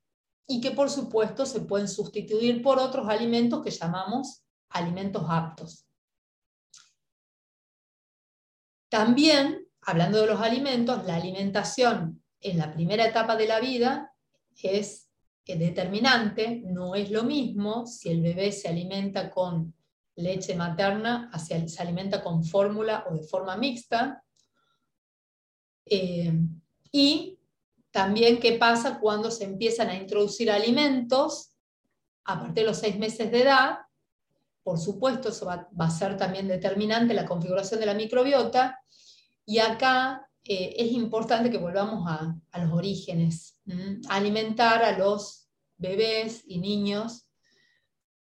y 0.48 0.61
que 0.61 0.72
por 0.72 0.90
supuesto 0.90 1.46
se 1.46 1.61
pueden 1.61 1.87
sustituir 1.87 2.61
por 2.61 2.81
otros 2.81 3.09
alimentos 3.09 3.62
que 3.62 3.70
llamamos 3.70 4.42
alimentos 4.68 5.22
aptos. 5.29 5.87
También, 8.93 9.67
hablando 9.81 10.21
de 10.21 10.27
los 10.27 10.41
alimentos, 10.43 11.07
la 11.07 11.17
alimentación 11.17 12.23
en 12.43 12.59
la 12.59 12.75
primera 12.75 13.07
etapa 13.07 13.37
de 13.37 13.47
la 13.47 13.59
vida 13.59 14.13
es 14.63 15.09
determinante, 15.47 16.61
no 16.67 16.95
es 16.95 17.11
lo 17.11 17.25
mismo 17.25 17.87
si 17.87 18.11
el 18.11 18.21
bebé 18.21 18.53
se 18.53 18.69
alimenta 18.69 19.31
con 19.31 19.73
leche 20.17 20.55
materna, 20.55 21.31
se 21.39 21.83
alimenta 21.83 22.23
con 22.23 22.45
fórmula 22.45 23.07
o 23.09 23.15
de 23.15 23.23
forma 23.23 23.57
mixta. 23.57 24.23
Eh, 25.87 26.31
y 26.93 27.39
también 27.91 28.41
qué 28.41 28.59
pasa 28.59 29.01
cuando 29.01 29.31
se 29.31 29.45
empiezan 29.45 29.89
a 29.89 29.97
introducir 29.97 30.51
alimentos 30.51 31.57
a 32.25 32.39
partir 32.39 32.57
de 32.57 32.65
los 32.65 32.79
seis 32.79 32.99
meses 32.99 33.33
de 33.33 33.41
edad. 33.41 33.79
Por 34.62 34.79
supuesto, 34.79 35.31
eso 35.31 35.46
va, 35.46 35.68
a 35.79 35.90
ser 35.90 36.16
también 36.16 36.46
determinante 36.46 37.14
la 37.14 37.27
configuración 37.27 37.81
de 37.81 37.87
la 37.87 37.94
microbiota. 37.94 38.81
Y 39.44 39.59
acá 39.59 40.29
eh, 40.44 40.75
es 40.79 40.92
importante 40.92 41.51
que 41.51 41.59
volvamos 41.59 42.05
a, 42.09 42.37
los 42.61 42.72
orígenes, 42.72 43.61
alimentar 44.09 44.83
a 44.85 44.96
los 44.96 45.48
bebés 45.77 46.42
y 46.46 46.59
niños 46.59 47.27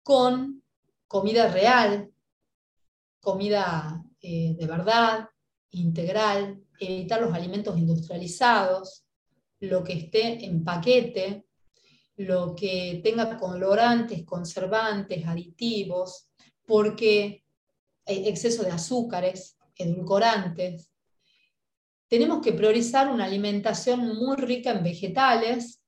con 0.02 0.62
comida 1.06 1.48
real, 1.48 2.10
comida 3.20 4.04
eh, 4.20 4.54
de 4.58 4.66
verdad, 4.66 5.28
integral, 5.70 6.62
evitar 6.78 7.20
los 7.20 7.34
alimentos 7.34 7.76
industrializados, 7.78 9.04
lo 9.60 9.82
que 9.82 9.94
esté 9.94 10.44
en 10.44 10.64
paquete, 10.64 11.47
lo 12.18 12.54
que 12.54 13.00
tenga 13.02 13.36
colorantes, 13.36 14.24
conservantes, 14.24 15.26
aditivos, 15.26 16.28
porque 16.66 17.44
hay 18.04 18.28
exceso 18.28 18.64
de 18.64 18.72
azúcares, 18.72 19.56
edulcorantes. 19.76 20.90
Tenemos 22.08 22.42
que 22.42 22.52
priorizar 22.52 23.08
una 23.08 23.24
alimentación 23.24 24.16
muy 24.16 24.36
rica 24.36 24.72
en 24.72 24.82
vegetales, 24.82 25.80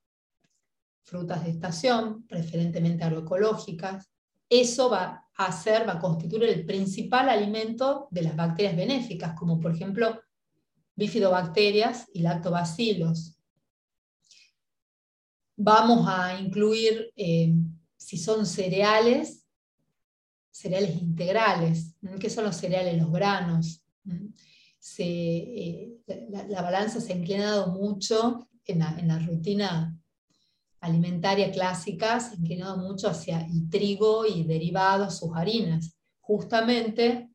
frutas 1.03 1.43
de 1.45 1.51
estación, 1.51 2.25
preferentemente 2.29 3.03
agroecológicas. 3.03 4.09
Eso 4.49 4.89
va 4.89 5.29
a 5.37 5.47
hacer, 5.47 5.89
va 5.89 5.95
a 5.95 6.01
constituir 6.01 6.45
el 6.45 6.65
principal 6.65 7.29
alimento 7.29 8.07
de 8.13 8.23
las 8.23 8.37
bacterias 8.37 8.77
benéficas, 8.77 9.35
como 9.35 9.59
por 9.59 9.75
ejemplo 9.75 10.21
bifidobacterias 10.95 12.09
y 12.13 12.21
lactobacilos. 12.21 13.40
Vamos 15.63 16.07
a 16.09 16.41
incluir, 16.41 17.13
eh, 17.15 17.55
si 17.95 18.17
son 18.17 18.47
cereales, 18.47 19.47
cereales 20.51 20.97
integrales. 20.97 21.97
¿Qué 22.19 22.31
son 22.31 22.45
los 22.45 22.57
cereales? 22.57 22.97
Los 22.97 23.13
granos. 23.13 23.85
Eh, 24.97 25.99
la, 26.49 26.63
balanza 26.63 26.99
se 26.99 27.13
ha 27.13 27.17
inclinado 27.17 27.73
mucho 27.73 28.49
en 28.65 28.79
la, 28.79 29.19
rutina 29.19 29.95
alimentaria 30.81 31.53
clásica, 31.53 32.19
se 32.21 32.31
ha 32.31 32.39
inclinado 32.39 32.79
mucho 32.79 33.11
hacia 33.11 33.43
el 33.43 33.69
trigo 33.69 34.25
y 34.25 34.45
derivados, 34.45 35.19
sus 35.19 35.37
harinas. 35.37 35.95
Justamente 36.21 37.29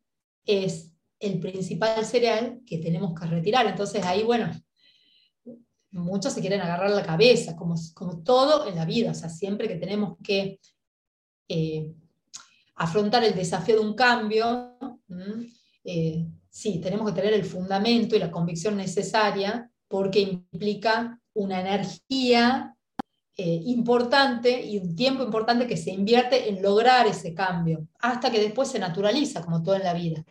es 0.44 0.92
el 1.20 1.38
principal 1.38 2.04
cereal 2.04 2.60
que 2.66 2.78
tenemos 2.78 3.14
que 3.14 3.26
retirar. 3.26 3.68
Entonces 3.68 4.04
ahí, 4.04 4.24
bueno, 4.24 4.50
muchos 5.96 6.32
se 6.32 6.40
quieren 6.40 6.60
agarrar 6.60 6.90
la 6.90 7.02
cabeza, 7.02 7.56
como, 7.56 7.74
como 7.94 8.22
todo 8.22 8.66
en 8.68 8.76
la 8.76 8.84
vida, 8.84 9.10
o 9.10 9.14
sea, 9.14 9.28
siempre 9.28 9.68
que 9.68 9.76
tenemos 9.76 10.16
que 10.22 10.60
eh, 11.48 11.92
afrontar 12.76 13.24
el 13.24 13.34
desafío 13.34 13.76
de 13.76 13.86
un 13.86 13.94
cambio, 13.94 14.76
eh, 15.84 16.26
sí, 16.48 16.80
tenemos 16.80 17.08
que 17.08 17.20
tener 17.20 17.34
el 17.34 17.44
fundamento 17.44 18.16
y 18.16 18.18
la 18.18 18.30
convicción 18.30 18.76
necesaria 18.76 19.70
porque 19.88 20.20
implica 20.20 21.20
una 21.34 21.60
energía 21.60 22.74
eh, 23.36 23.60
importante 23.66 24.64
y 24.64 24.78
un 24.78 24.96
tiempo 24.96 25.22
importante 25.22 25.66
que 25.66 25.76
se 25.76 25.90
invierte 25.90 26.48
en 26.48 26.62
lograr 26.62 27.06
ese 27.06 27.34
cambio, 27.34 27.86
hasta 28.00 28.30
que 28.30 28.40
después 28.40 28.68
se 28.68 28.78
naturaliza, 28.78 29.44
como 29.44 29.62
todo 29.62 29.74
en 29.76 29.84
la 29.84 29.92
vida. 29.92 30.24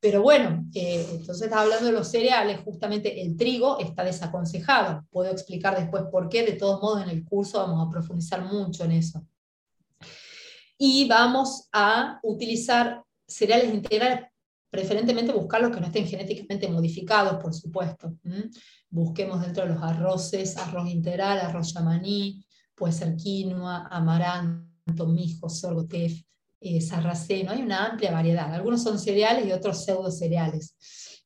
Pero 0.00 0.22
bueno, 0.22 0.66
eh, 0.74 1.06
entonces 1.12 1.52
hablando 1.52 1.86
de 1.86 1.92
los 1.92 2.08
cereales, 2.08 2.60
justamente 2.64 3.20
el 3.20 3.36
trigo 3.36 3.78
está 3.78 4.02
desaconsejado. 4.02 5.04
Puedo 5.10 5.30
explicar 5.30 5.78
después 5.78 6.04
por 6.10 6.30
qué, 6.30 6.42
de 6.42 6.54
todos 6.54 6.80
modos 6.80 7.02
en 7.02 7.10
el 7.10 7.22
curso 7.22 7.58
vamos 7.58 7.86
a 7.86 7.90
profundizar 7.90 8.42
mucho 8.42 8.84
en 8.84 8.92
eso. 8.92 9.26
Y 10.78 11.06
vamos 11.06 11.68
a 11.72 12.18
utilizar 12.22 13.04
cereales 13.26 13.74
integrales, 13.74 14.26
preferentemente 14.70 15.32
buscar 15.32 15.60
los 15.60 15.70
que 15.70 15.80
no 15.80 15.86
estén 15.86 16.06
genéticamente 16.06 16.66
modificados, 16.68 17.42
por 17.42 17.52
supuesto. 17.52 18.14
Busquemos 18.88 19.42
dentro 19.42 19.64
de 19.64 19.74
los 19.74 19.82
arroces, 19.82 20.56
arroz 20.56 20.88
integral, 20.88 21.40
arroz 21.40 21.74
yamaní, 21.74 22.42
puede 22.74 22.94
ser 22.94 23.14
quinoa, 23.16 23.88
amaranto, 23.90 25.06
mijo, 25.06 25.50
sorgo, 25.50 25.86
tef, 25.86 26.22
eh, 26.60 26.80
sarraceno, 26.80 27.52
hay 27.52 27.62
una 27.62 27.86
amplia 27.86 28.12
variedad. 28.12 28.52
Algunos 28.52 28.82
son 28.82 28.98
cereales 28.98 29.46
y 29.46 29.52
otros 29.52 29.84
pseudo 29.84 30.10
cereales, 30.10 30.74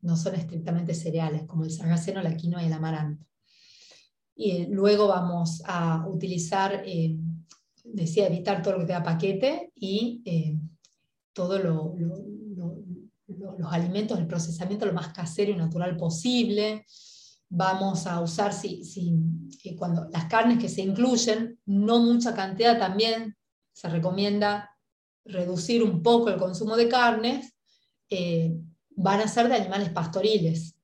no 0.02 0.16
son 0.16 0.34
estrictamente 0.34 0.94
cereales, 0.94 1.44
como 1.46 1.64
el 1.64 1.70
sarraceno, 1.70 2.22
la 2.22 2.36
quinoa 2.36 2.62
y 2.62 2.66
el 2.66 2.72
amaranto. 2.72 3.26
Y 4.36 4.66
luego 4.66 5.08
vamos 5.08 5.62
a 5.66 6.06
utilizar 6.08 6.82
eh, 6.84 7.16
decía 7.84 8.26
evitar 8.26 8.62
todo 8.62 8.74
lo 8.74 8.80
que 8.80 8.92
te 8.92 9.00
paquete 9.00 9.72
y 9.74 10.22
eh, 10.24 10.58
todos 11.32 11.62
los 11.62 11.92
alimentos, 13.72 14.18
el 14.18 14.26
procesamiento 14.26 14.86
lo 14.86 14.92
más 14.92 15.12
casero 15.12 15.52
y 15.52 15.56
natural 15.56 15.96
posible. 15.96 16.84
Vamos 17.48 18.06
a 18.06 18.20
usar, 18.20 18.52
si, 18.52 18.84
si, 18.84 19.14
eh, 19.64 19.76
cuando 19.76 20.08
las 20.10 20.24
carnes 20.24 20.58
que 20.58 20.68
se 20.68 20.82
incluyen, 20.82 21.58
no 21.66 22.00
mucha 22.00 22.34
cantidad 22.34 22.78
también, 22.78 23.36
se 23.72 23.88
recomienda 23.88 24.73
reducir 25.24 25.82
un 25.82 26.02
poco 26.02 26.28
el 26.28 26.36
consumo 26.36 26.76
de 26.76 26.88
carnes, 26.88 27.54
eh, 28.10 28.54
van 28.90 29.20
a 29.20 29.28
ser 29.28 29.48
de 29.48 29.56
animales 29.56 29.90
pastoriles, 29.90 30.76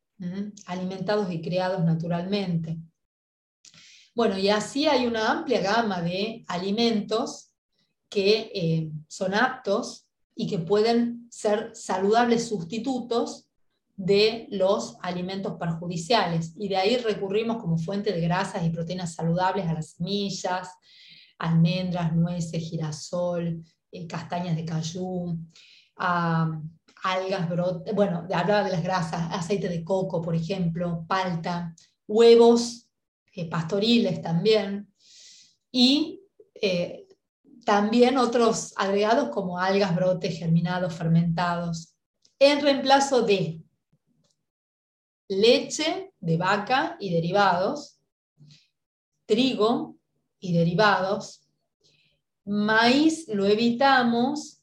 alimentados 0.66 1.32
y 1.32 1.40
criados 1.40 1.82
naturalmente. 1.82 2.76
Bueno, 4.14 4.36
y 4.36 4.50
así 4.50 4.86
hay 4.86 5.06
una 5.06 5.30
amplia 5.30 5.62
gama 5.62 6.02
de 6.02 6.44
alimentos 6.46 7.52
que 8.10 8.50
eh, 8.54 8.90
son 9.08 9.34
aptos 9.34 10.06
y 10.34 10.46
que 10.46 10.58
pueden 10.58 11.26
ser 11.30 11.70
saludables 11.74 12.48
sustitutos 12.48 13.48
de 13.96 14.46
los 14.50 14.96
alimentos 15.02 15.54
perjudiciales. 15.58 16.54
Y 16.58 16.68
de 16.68 16.76
ahí 16.76 16.96
recurrimos 16.96 17.58
como 17.58 17.78
fuente 17.78 18.12
de 18.12 18.20
grasas 18.20 18.64
y 18.64 18.70
proteínas 18.70 19.14
saludables 19.14 19.66
a 19.66 19.74
las 19.74 19.92
semillas, 19.92 20.68
almendras, 21.38 22.14
nueces, 22.14 22.62
girasol, 22.62 23.62
eh, 23.92 24.06
castañas 24.06 24.56
de 24.56 24.64
cayú, 24.64 25.38
algas, 27.02 27.48
brotes, 27.48 27.94
bueno, 27.94 28.26
hablaba 28.32 28.64
de 28.64 28.70
las 28.70 28.82
grasas, 28.82 29.28
aceite 29.32 29.68
de 29.68 29.84
coco, 29.84 30.20
por 30.20 30.34
ejemplo, 30.34 31.04
palta, 31.06 31.74
huevos 32.06 32.88
eh, 33.34 33.48
pastoriles 33.48 34.20
también, 34.22 34.92
y 35.72 36.22
eh, 36.54 37.06
también 37.64 38.18
otros 38.18 38.72
agregados 38.76 39.30
como 39.30 39.58
algas, 39.58 39.94
brotes, 39.94 40.38
germinados, 40.38 40.94
fermentados, 40.94 41.94
en 42.38 42.60
reemplazo 42.60 43.22
de 43.22 43.62
leche 45.28 46.12
de 46.18 46.36
vaca 46.36 46.96
y 46.98 47.12
derivados, 47.12 47.98
trigo 49.26 49.96
y 50.40 50.52
derivados, 50.52 51.46
maíz 52.50 53.26
lo 53.28 53.46
evitamos 53.46 54.62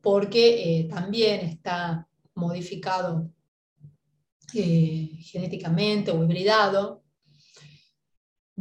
porque 0.00 0.80
eh, 0.80 0.88
también 0.88 1.40
está 1.40 2.06
modificado 2.34 3.30
genéticamente 4.52 6.10
o 6.10 6.24
hibridado, 6.24 7.00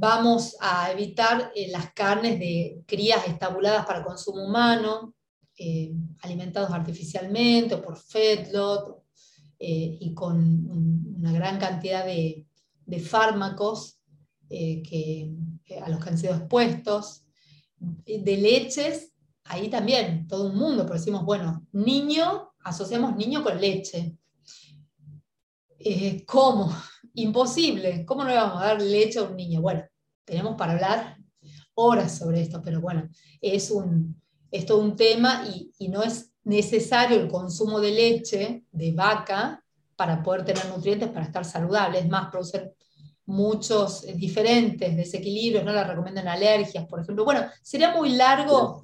Vamos 0.02 0.56
a 0.62 0.94
evitar 0.94 1.52
eh, 1.54 1.70
las 1.70 1.92
carnes 1.92 2.40
de 2.40 2.84
crías 2.88 3.28
estabuladas 3.28 3.86
para 3.86 4.02
consumo 4.02 4.46
humano, 4.46 5.14
eh, 5.58 5.92
alimentados 6.22 6.72
artificialmente 6.72 7.76
o 7.76 7.82
por 7.82 7.98
feedlot 7.98 9.04
eh, 9.60 9.98
y 10.00 10.14
con 10.14 10.38
una 11.18 11.34
gran 11.34 11.60
cantidad 11.60 12.06
de, 12.06 12.46
fármacos 13.02 14.00
que, 14.48 15.36
a 15.84 15.90
los 15.90 16.02
que 16.02 16.10
han 16.10 16.18
sido 16.18 16.36
expuestos. 16.36 17.26
De 17.80 18.38
leches, 18.38 19.14
ahí 19.46 19.70
también, 19.70 20.28
todo 20.28 20.48
un 20.48 20.58
mundo, 20.58 20.84
pero 20.84 21.00
decimos, 21.00 21.24
bueno, 21.24 21.66
niño, 21.72 22.52
asociamos 22.64 23.16
niño 23.16 23.44
con 23.44 23.60
leche. 23.60 24.18
¿Cómo? 26.26 26.76
Imposible. 27.14 28.06
¿Cómo 28.06 28.24
no 28.24 28.30
le 28.30 28.36
vamos 28.36 28.62
a 28.62 28.68
dar 28.68 28.82
leche 28.82 29.20
a 29.20 29.24
un 29.24 29.36
niño? 29.36 29.62
Bueno, 29.62 29.84
tenemos 30.26 30.56
para 30.56 30.74
hablar 30.74 31.18
horas 31.74 32.18
sobre 32.18 32.42
esto, 32.42 32.62
pero 32.62 32.82
bueno, 32.82 33.10
es, 33.42 33.72
un, 33.72 34.22
es 34.52 34.66
todo 34.66 34.82
un 34.82 34.96
tema 34.96 35.46
y, 35.48 35.88
no 35.88 36.04
es 36.04 36.34
necesario 36.44 37.20
el 37.20 37.28
consumo 37.28 37.80
de 37.80 37.92
leche 37.92 38.66
de 38.72 38.92
vaca 38.92 39.64
para 39.96 40.22
poder 40.22 40.46
tener 40.46 40.66
nutrientes 40.68 41.10
para 41.10 41.26
estar 41.26 41.46
saludable. 41.46 42.00
Es 42.00 42.08
más, 42.08 42.30
producen 42.30 42.72
muchos 43.30 44.06
diferentes 44.18 44.98
desequilibrios, 44.98 45.64
no 45.64 45.72
la 45.72 45.86
recomiendan 45.86 46.28
alergias, 46.28 46.88
por 46.88 47.00
ejemplo. 47.00 47.24
Bueno, 47.24 47.46
sería 47.62 47.96
muy 47.96 48.10
largo. 48.10 48.82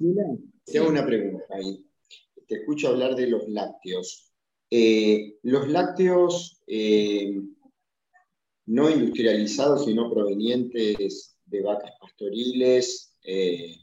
Tengo 0.64 0.88
una 0.88 1.04
pregunta 1.04 1.44
ahí. 1.50 1.84
Te 2.46 2.56
escucho 2.56 2.88
hablar 2.88 3.14
de 3.14 3.26
los 3.26 3.48
lácteos. 3.48 4.32
Eh, 4.70 5.36
los 5.42 5.68
lácteos 5.68 6.62
eh, 6.66 7.40
no 8.66 8.90
industrializados, 8.90 9.84
sino 9.84 10.10
provenientes 10.10 11.36
de 11.44 11.62
vacas 11.62 11.92
pastoriles, 12.00 13.14
eh, 13.22 13.76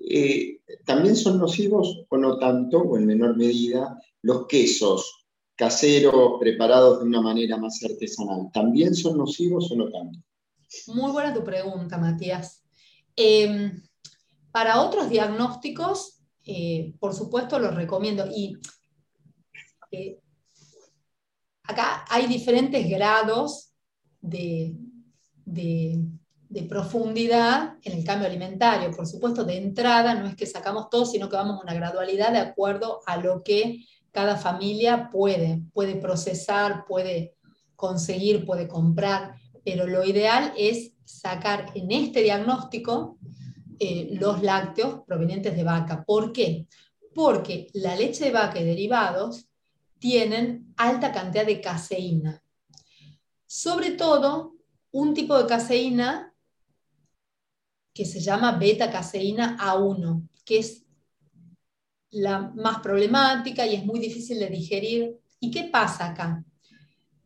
eh, 0.00 0.60
también 0.84 1.16
son 1.16 1.38
nocivos 1.38 2.04
o 2.08 2.16
no 2.16 2.38
tanto, 2.38 2.78
o 2.78 2.96
en 2.96 3.06
menor 3.06 3.36
medida, 3.36 4.00
los 4.22 4.46
quesos 4.46 5.25
caseros 5.56 6.38
preparados 6.38 7.00
de 7.00 7.06
una 7.06 7.22
manera 7.22 7.56
más 7.56 7.82
artesanal. 7.82 8.50
¿También 8.52 8.94
son 8.94 9.18
nocivos 9.18 9.70
o 9.72 9.76
no 9.76 9.90
tanto? 9.90 10.18
Muy 10.88 11.10
buena 11.10 11.32
tu 11.32 11.42
pregunta, 11.42 11.96
Matías. 11.96 12.62
Em, 13.16 13.82
para 14.52 14.82
otros 14.82 15.08
diagnósticos, 15.08 16.20
eh, 16.44 16.94
por 17.00 17.14
supuesto, 17.14 17.58
los 17.58 17.74
recomiendo. 17.74 18.26
Y 18.26 18.58
acá 21.62 22.04
hay 22.08 22.26
diferentes 22.26 22.88
grados 22.88 23.72
de, 24.20 24.76
de 26.48 26.62
profundidad 26.64 27.76
en 27.82 27.98
el 27.98 28.04
cambio 28.04 28.28
alimentario. 28.28 28.90
Por 28.90 29.06
supuesto, 29.06 29.44
de 29.44 29.56
entrada 29.56 30.14
no 30.14 30.26
es 30.26 30.36
que 30.36 30.46
sacamos 30.46 30.90
todo, 30.90 31.06
sino 31.06 31.28
que 31.28 31.36
vamos 31.36 31.58
a 31.58 31.62
una 31.62 31.74
gradualidad 31.74 32.32
de 32.32 32.38
acuerdo 32.38 33.00
a 33.06 33.16
lo 33.16 33.42
que 33.42 33.84
cada 34.16 34.38
familia 34.38 35.10
puede, 35.10 35.60
puede 35.74 35.96
procesar, 35.96 36.86
puede 36.88 37.36
conseguir, 37.74 38.46
puede 38.46 38.66
comprar, 38.66 39.34
pero 39.62 39.86
lo 39.86 40.02
ideal 40.04 40.54
es 40.56 40.94
sacar 41.04 41.70
en 41.74 41.92
este 41.92 42.22
diagnóstico 42.22 43.18
eh, 43.78 44.08
los 44.18 44.42
lácteos 44.42 45.02
provenientes 45.06 45.54
de 45.54 45.64
vaca. 45.64 46.02
¿Por 46.02 46.32
qué? 46.32 46.66
Porque 47.14 47.66
la 47.74 47.94
leche 47.94 48.24
de 48.24 48.30
vaca 48.30 48.58
y 48.58 48.64
derivados 48.64 49.50
tienen 49.98 50.72
alta 50.78 51.12
cantidad 51.12 51.44
de 51.44 51.60
caseína. 51.60 52.42
Sobre 53.44 53.90
todo, 53.90 54.54
un 54.92 55.12
tipo 55.12 55.36
de 55.36 55.46
caseína 55.46 56.34
que 57.92 58.06
se 58.06 58.20
llama 58.20 58.52
beta-caseína 58.52 59.58
A1, 59.58 60.26
que 60.42 60.60
es 60.60 60.85
la 62.16 62.50
más 62.54 62.80
problemática 62.80 63.66
y 63.66 63.74
es 63.74 63.84
muy 63.84 64.00
difícil 64.00 64.38
de 64.38 64.48
digerir. 64.48 65.18
¿Y 65.38 65.50
qué 65.50 65.64
pasa 65.64 66.06
acá? 66.06 66.42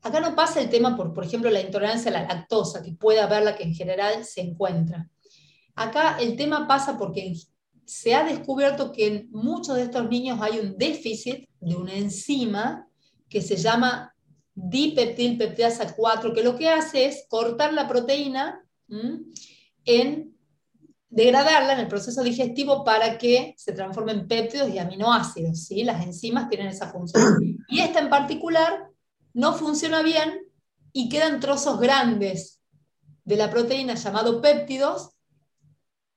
Acá 0.03 0.21
no 0.21 0.35
pasa 0.35 0.61
el 0.61 0.69
tema 0.69 0.97
por, 0.97 1.15
por 1.15 1.25
ejemplo, 1.25 1.51
la 1.51 1.61
intolerancia 1.61 2.11
a 2.11 2.15
la 2.15 2.23
lactosa, 2.23 2.83
que 2.83 2.93
puede 2.93 3.21
haberla 3.21 3.55
que 3.55 3.63
en 3.63 3.75
general 3.75 4.25
se 4.25 4.41
encuentra. 4.41 5.09
Acá 5.77 6.19
el 6.19 6.37
tema 6.37 6.67
pasa 6.67 6.99
porque 6.99 7.35
se 7.85 8.15
ha 8.15 8.25
descubierto 8.25 8.91
que 8.91 9.07
en 9.07 9.29
muchos 9.31 9.77
de 9.77 9.83
estos 9.85 10.09
niños 10.09 10.41
hay 10.43 10.59
un 10.59 10.77
déficit 10.77 11.49
de 11.61 11.77
una 11.77 11.95
enzima 11.95 12.89
que 13.29 13.43
se 13.43 13.57
llama 13.57 14.15
dipeptilpeptidasa 14.55 15.95
4, 15.95 16.35
que 16.35 16.43
lo 16.43 16.57
que 16.57 16.69
hace 16.69 17.07
es 17.07 17.27
cortar 17.29 17.73
la 17.73 17.87
proteína 17.87 18.65
en 19.85 20.35
degradarla 21.11 21.73
en 21.73 21.81
el 21.81 21.89
proceso 21.89 22.23
digestivo 22.23 22.85
para 22.85 23.19
que 23.19 23.55
se 23.59 23.73
transforme 23.73 24.13
en 24.13 24.29
péptidos 24.29 24.71
y 24.71 24.79
aminoácidos. 24.79 25.67
¿sí? 25.67 25.83
Las 25.83 26.05
enzimas 26.05 26.49
tienen 26.49 26.69
esa 26.69 26.91
función. 26.91 27.59
Y 27.69 27.81
esta 27.81 27.99
en 27.99 28.09
particular 28.09 28.89
no 29.35 29.53
funciona 29.53 30.03
bien 30.03 30.41
y 30.93 31.09
quedan 31.09 31.41
trozos 31.41 31.81
grandes 31.81 32.61
de 33.25 33.37
la 33.37 33.51
proteína 33.51 33.95
llamado 33.95 34.41
péptidos, 34.41 35.11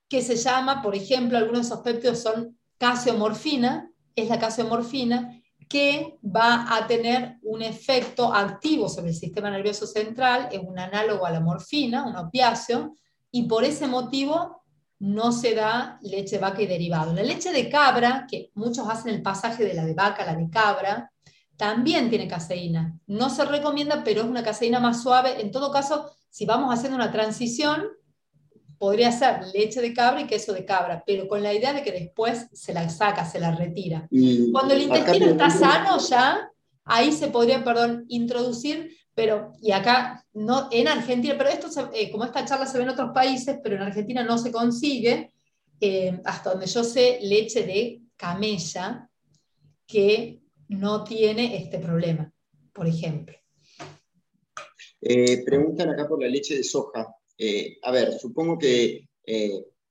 que 0.08 0.22
se 0.22 0.36
llama, 0.36 0.82
por 0.82 0.96
ejemplo, 0.96 1.38
algunos 1.38 1.62
de 1.62 1.74
esos 1.74 1.84
péptidos 1.84 2.20
son 2.20 2.58
casiomorfina, 2.78 3.92
es 4.16 4.30
la 4.30 4.40
casiomorfina, 4.40 5.42
que 5.68 6.20
va 6.24 6.76
a 6.76 6.86
tener 6.86 7.38
un 7.42 7.64
efecto 7.64 8.32
activo 8.32 8.90
sobre 8.90 9.10
el 9.10 9.16
sistema 9.16 9.50
nervioso 9.50 9.88
central, 9.88 10.50
es 10.52 10.60
un 10.64 10.78
análogo 10.78 11.26
a 11.26 11.32
la 11.32 11.40
morfina, 11.40 12.06
un 12.06 12.16
opiáceo, 12.16 12.94
y 13.32 13.44
por 13.44 13.64
ese 13.64 13.88
motivo 13.88 14.63
no 15.04 15.34
se 15.34 15.54
da 15.54 16.00
leche 16.02 16.38
de 16.38 16.42
vaca 16.42 16.62
y 16.62 16.66
derivado. 16.66 17.14
La 17.14 17.24
leche 17.24 17.52
de 17.52 17.68
cabra, 17.70 18.26
que 18.26 18.52
muchos 18.54 18.88
hacen 18.88 19.14
el 19.14 19.22
pasaje 19.22 19.66
de 19.66 19.74
la 19.74 19.84
de 19.84 19.94
vaca 19.94 20.24
a 20.24 20.28
la 20.28 20.36
de 20.36 20.50
cabra, 20.50 21.12
también 21.58 22.10
tiene 22.10 22.26
caseína. 22.26 22.98
No 23.06 23.30
se 23.30 23.44
recomienda, 23.44 24.02
pero 24.06 24.22
es 24.22 24.28
una 24.28 24.44
caseína 24.44 24.80
más 24.80 25.04
suave. 25.04 25.42
En 25.42 25.52
todo 25.52 25.74
caso, 25.74 26.10
si 26.30 26.46
vamos 26.46 26.74
haciendo 26.74 26.96
una 26.96 27.12
transición, 27.12 27.84
podría 28.78 29.12
ser 29.12 29.46
leche 29.54 29.82
de 29.82 29.94
cabra 29.94 30.22
y 30.22 30.26
queso 30.26 30.54
de 30.54 30.64
cabra, 30.64 31.04
pero 31.06 31.28
con 31.28 31.44
la 31.44 31.54
idea 31.54 31.74
de 31.74 31.84
que 31.84 31.92
después 31.92 32.48
se 32.54 32.74
la 32.74 32.88
saca, 32.88 33.26
se 33.26 33.42
la 33.42 33.52
retira. 33.52 34.08
Cuando 34.54 34.74
el 34.74 34.84
intestino 34.84 35.26
está 35.26 35.50
sano 35.50 35.98
ya, 36.00 36.50
ahí 36.86 37.12
se 37.12 37.28
podría, 37.28 37.62
perdón, 37.62 38.06
introducir 38.08 38.96
pero, 39.16 39.54
y 39.62 39.72
acá, 39.72 40.26
no, 40.34 40.70
en 40.72 40.88
Argentina, 40.88 41.36
pero 41.38 41.50
esto, 41.50 41.68
eh, 41.94 42.12
como 42.12 42.26
esta 42.26 42.46
charla 42.46 42.66
se 42.66 42.78
ve 42.78 42.84
en 42.84 42.90
otros 42.90 43.12
países, 43.14 43.60
pero 43.62 43.76
en 43.76 43.84
Argentina 43.84 44.24
no 44.24 44.38
se 44.38 44.52
consigue, 44.52 45.32
eh, 45.80 46.20
hasta 46.26 46.52
donde 46.52 46.66
yo 46.66 46.84
sé, 46.84 47.20
leche 47.22 47.64
de 47.64 48.02
camella 48.16 49.10
que 49.86 50.42
no 50.70 51.04
tiene 51.04 51.58
este 51.58 51.78
problema, 51.78 52.32
por 52.74 52.88
ejemplo. 52.88 53.36
Eh, 55.02 55.44
preguntan 55.44 55.90
acá 55.90 56.08
por 56.08 56.22
la 56.22 56.28
leche 56.28 56.56
de 56.56 56.64
soja. 56.64 57.16
A 57.84 57.92
ver, 57.92 58.18
supongo 58.18 58.58
que 58.58 59.10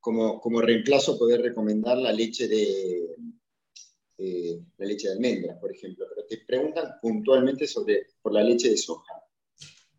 como, 0.01 0.41
como, 0.41 0.61
reemplazo 0.63 1.19
poder 1.19 1.43
recomendar 1.43 1.99
la 1.99 2.13
leche 2.13 2.49
de 2.49 3.17
la 4.79 4.87
leche 4.87 5.09
de 5.09 5.15
almendras, 5.15 5.59
por 5.59 5.71
ejemplo, 5.71 6.07
preguntan 6.39 6.95
puntualmente 7.01 7.67
sobre 7.67 8.07
por 8.21 8.33
la 8.33 8.43
leche 8.43 8.71
de 8.71 8.77
soja. 8.77 9.13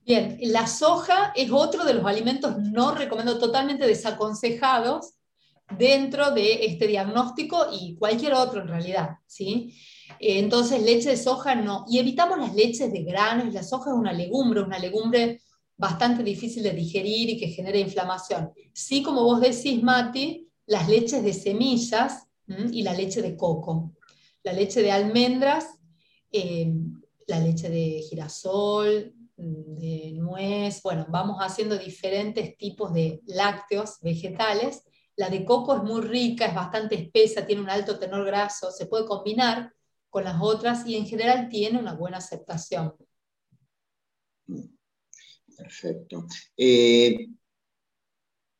Bien, 0.05 0.37
la 0.41 0.67
soja 0.67 1.31
es 1.35 1.49
otro 1.51 1.85
de 1.85 1.93
los 1.93 2.05
alimentos 2.05 2.57
no 2.57 2.93
recomiendo 2.93 3.37
totalmente 3.37 3.87
desaconsejados 3.87 5.13
dentro 5.77 6.31
de 6.31 6.65
este 6.65 6.87
diagnóstico 6.87 7.67
y 7.71 7.95
cualquier 7.95 8.33
otro 8.33 8.61
en 8.61 8.67
realidad, 8.67 9.11
¿sí? 9.25 9.77
Entonces, 10.19 10.81
leche 10.81 11.09
de 11.09 11.17
soja 11.17 11.55
no. 11.55 11.85
Y 11.89 11.99
evitamos 11.99 12.37
las 12.37 12.53
leches 12.53 12.91
de 12.91 13.03
granos. 13.03 13.53
La 13.53 13.63
soja 13.63 13.91
es 13.91 13.95
una 13.95 14.13
legumbre, 14.13 14.61
una 14.61 14.79
legumbre 14.79 15.41
bastante 15.77 16.23
difícil 16.23 16.63
de 16.63 16.71
digerir 16.71 17.29
y 17.29 17.37
que 17.37 17.47
genera 17.47 17.77
inflamación. 17.77 18.51
Sí, 18.73 19.01
como 19.03 19.23
vos 19.23 19.41
decís, 19.41 19.81
Mati, 19.81 20.49
las 20.65 20.87
leches 20.87 21.23
de 21.23 21.33
semillas 21.33 22.27
y 22.47 22.83
la 22.83 22.93
leche 22.93 23.21
de 23.21 23.35
coco. 23.35 23.93
La 24.43 24.53
leche 24.53 24.81
de 24.81 24.91
almendras, 24.91 25.65
eh, 26.33 26.73
la 27.27 27.39
leche 27.39 27.69
de 27.69 28.01
girasol, 28.09 29.13
de 29.35 30.11
nuez, 30.15 30.81
bueno, 30.83 31.05
vamos 31.09 31.37
haciendo 31.39 31.77
diferentes 31.77 32.57
tipos 32.57 32.93
de 32.93 33.21
lácteos 33.25 33.99
vegetales. 34.01 34.83
La 35.15 35.29
de 35.29 35.45
coco 35.45 35.75
es 35.75 35.83
muy 35.83 36.01
rica, 36.01 36.45
es 36.45 36.55
bastante 36.55 36.95
espesa, 36.95 37.45
tiene 37.45 37.61
un 37.61 37.69
alto 37.69 37.99
tenor 37.99 38.25
graso, 38.25 38.71
se 38.71 38.87
puede 38.87 39.05
combinar 39.05 39.73
con 40.09 40.23
las 40.23 40.37
otras 40.41 40.87
y 40.87 40.95
en 40.95 41.05
general 41.05 41.49
tiene 41.49 41.79
una 41.79 41.93
buena 41.93 42.17
aceptación. 42.17 42.93
Perfecto. 45.57 46.25
Eh, 46.57 47.27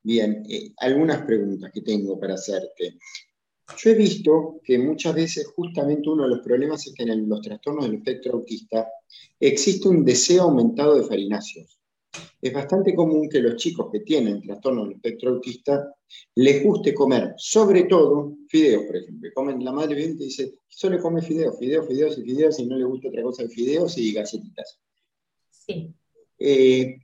bien, 0.03 0.43
eh, 0.49 0.73
algunas 0.77 1.23
preguntas 1.25 1.71
que 1.71 1.81
tengo 1.81 2.19
para 2.19 2.35
hacerte. 2.35 2.97
Yo 3.77 3.89
he 3.89 3.95
visto 3.95 4.59
que 4.63 4.77
muchas 4.77 5.15
veces 5.15 5.47
justamente 5.55 6.09
uno 6.09 6.23
de 6.23 6.29
los 6.29 6.39
problemas 6.39 6.85
es 6.85 6.93
que 6.93 7.03
en 7.03 7.29
los 7.29 7.41
trastornos 7.41 7.85
del 7.85 7.95
espectro 7.95 8.33
autista 8.33 8.87
existe 9.39 9.87
un 9.87 10.03
deseo 10.03 10.43
aumentado 10.43 10.95
de 10.95 11.03
farináceos. 11.03 11.79
Es 12.41 12.53
bastante 12.53 12.93
común 12.93 13.29
que 13.29 13.39
los 13.39 13.55
chicos 13.55 13.89
que 13.91 14.01
tienen 14.01 14.41
trastorno 14.41 14.83
del 14.83 14.95
espectro 14.95 15.31
autista 15.31 15.95
les 16.35 16.63
guste 16.63 16.93
comer, 16.93 17.33
sobre 17.37 17.83
todo, 17.85 18.37
fideos, 18.49 18.83
por 18.83 18.97
ejemplo. 18.97 19.29
Comen, 19.33 19.63
la 19.63 19.71
madre 19.71 19.95
bien 19.95 20.11
y 20.19 20.25
dice, 20.25 20.59
solo 20.67 21.01
come 21.01 21.21
fideos, 21.21 21.57
fideos, 21.57 21.87
fideos 21.87 22.17
y 22.17 22.23
fideos, 22.23 22.59
y 22.59 22.65
no 22.65 22.77
le 22.77 22.83
gusta 22.83 23.07
otra 23.07 23.23
cosa 23.23 23.43
que 23.43 23.49
fideos 23.49 23.97
y 23.97 24.13
galletitas. 24.13 24.79
Sí. 25.49 25.93
Eh, 26.37 26.97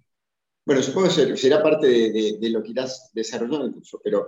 bueno, 0.66 0.84
supongo 0.84 1.07
que 1.07 1.38
será 1.38 1.64
parte 1.64 1.88
de, 1.88 2.49
lo 2.49 2.62
que 2.62 2.72
irás 2.72 3.10
desarrollando 3.14 3.62
en 3.62 3.68
el 3.70 3.74
curso, 3.74 3.99
pero 4.03 4.28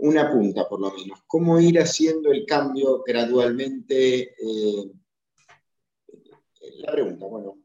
una 0.00 0.30
punta 0.30 0.68
por 0.68 0.80
lo 0.80 0.92
menos. 0.92 1.20
¿Cómo 1.26 1.58
ir 1.60 1.78
haciendo 1.80 2.30
el 2.32 2.44
cambio 2.46 3.02
gradualmente? 3.06 4.34
Eh, 4.34 4.90
la 6.78 6.92
pregunta, 6.92 7.26
bueno. 7.26 7.58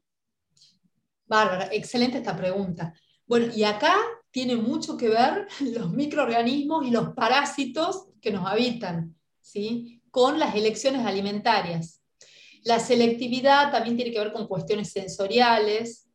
Bárbara, 1.25 1.69
excelente 1.71 2.17
esta 2.17 2.35
pregunta. 2.35 2.93
Bueno, 3.25 3.51
y 3.55 3.63
acá 3.63 3.95
tiene 4.31 4.55
mucho 4.55 4.97
que 4.97 5.09
ver 5.09 5.47
los 5.61 5.91
microorganismos 5.91 6.85
y 6.85 6.91
los 6.91 7.13
parásitos 7.13 8.07
que 8.21 8.31
nos 8.31 8.45
habitan, 8.45 9.15
¿sí? 9.41 10.01
Con 10.11 10.39
las 10.39 10.55
elecciones 10.55 11.05
alimentarias. 11.05 12.01
La 12.63 12.79
selectividad 12.79 13.71
también 13.71 13.95
tiene 13.95 14.11
que 14.11 14.19
ver 14.19 14.33
con 14.33 14.47
cuestiones 14.47 14.91
sensoriales, 14.91 16.09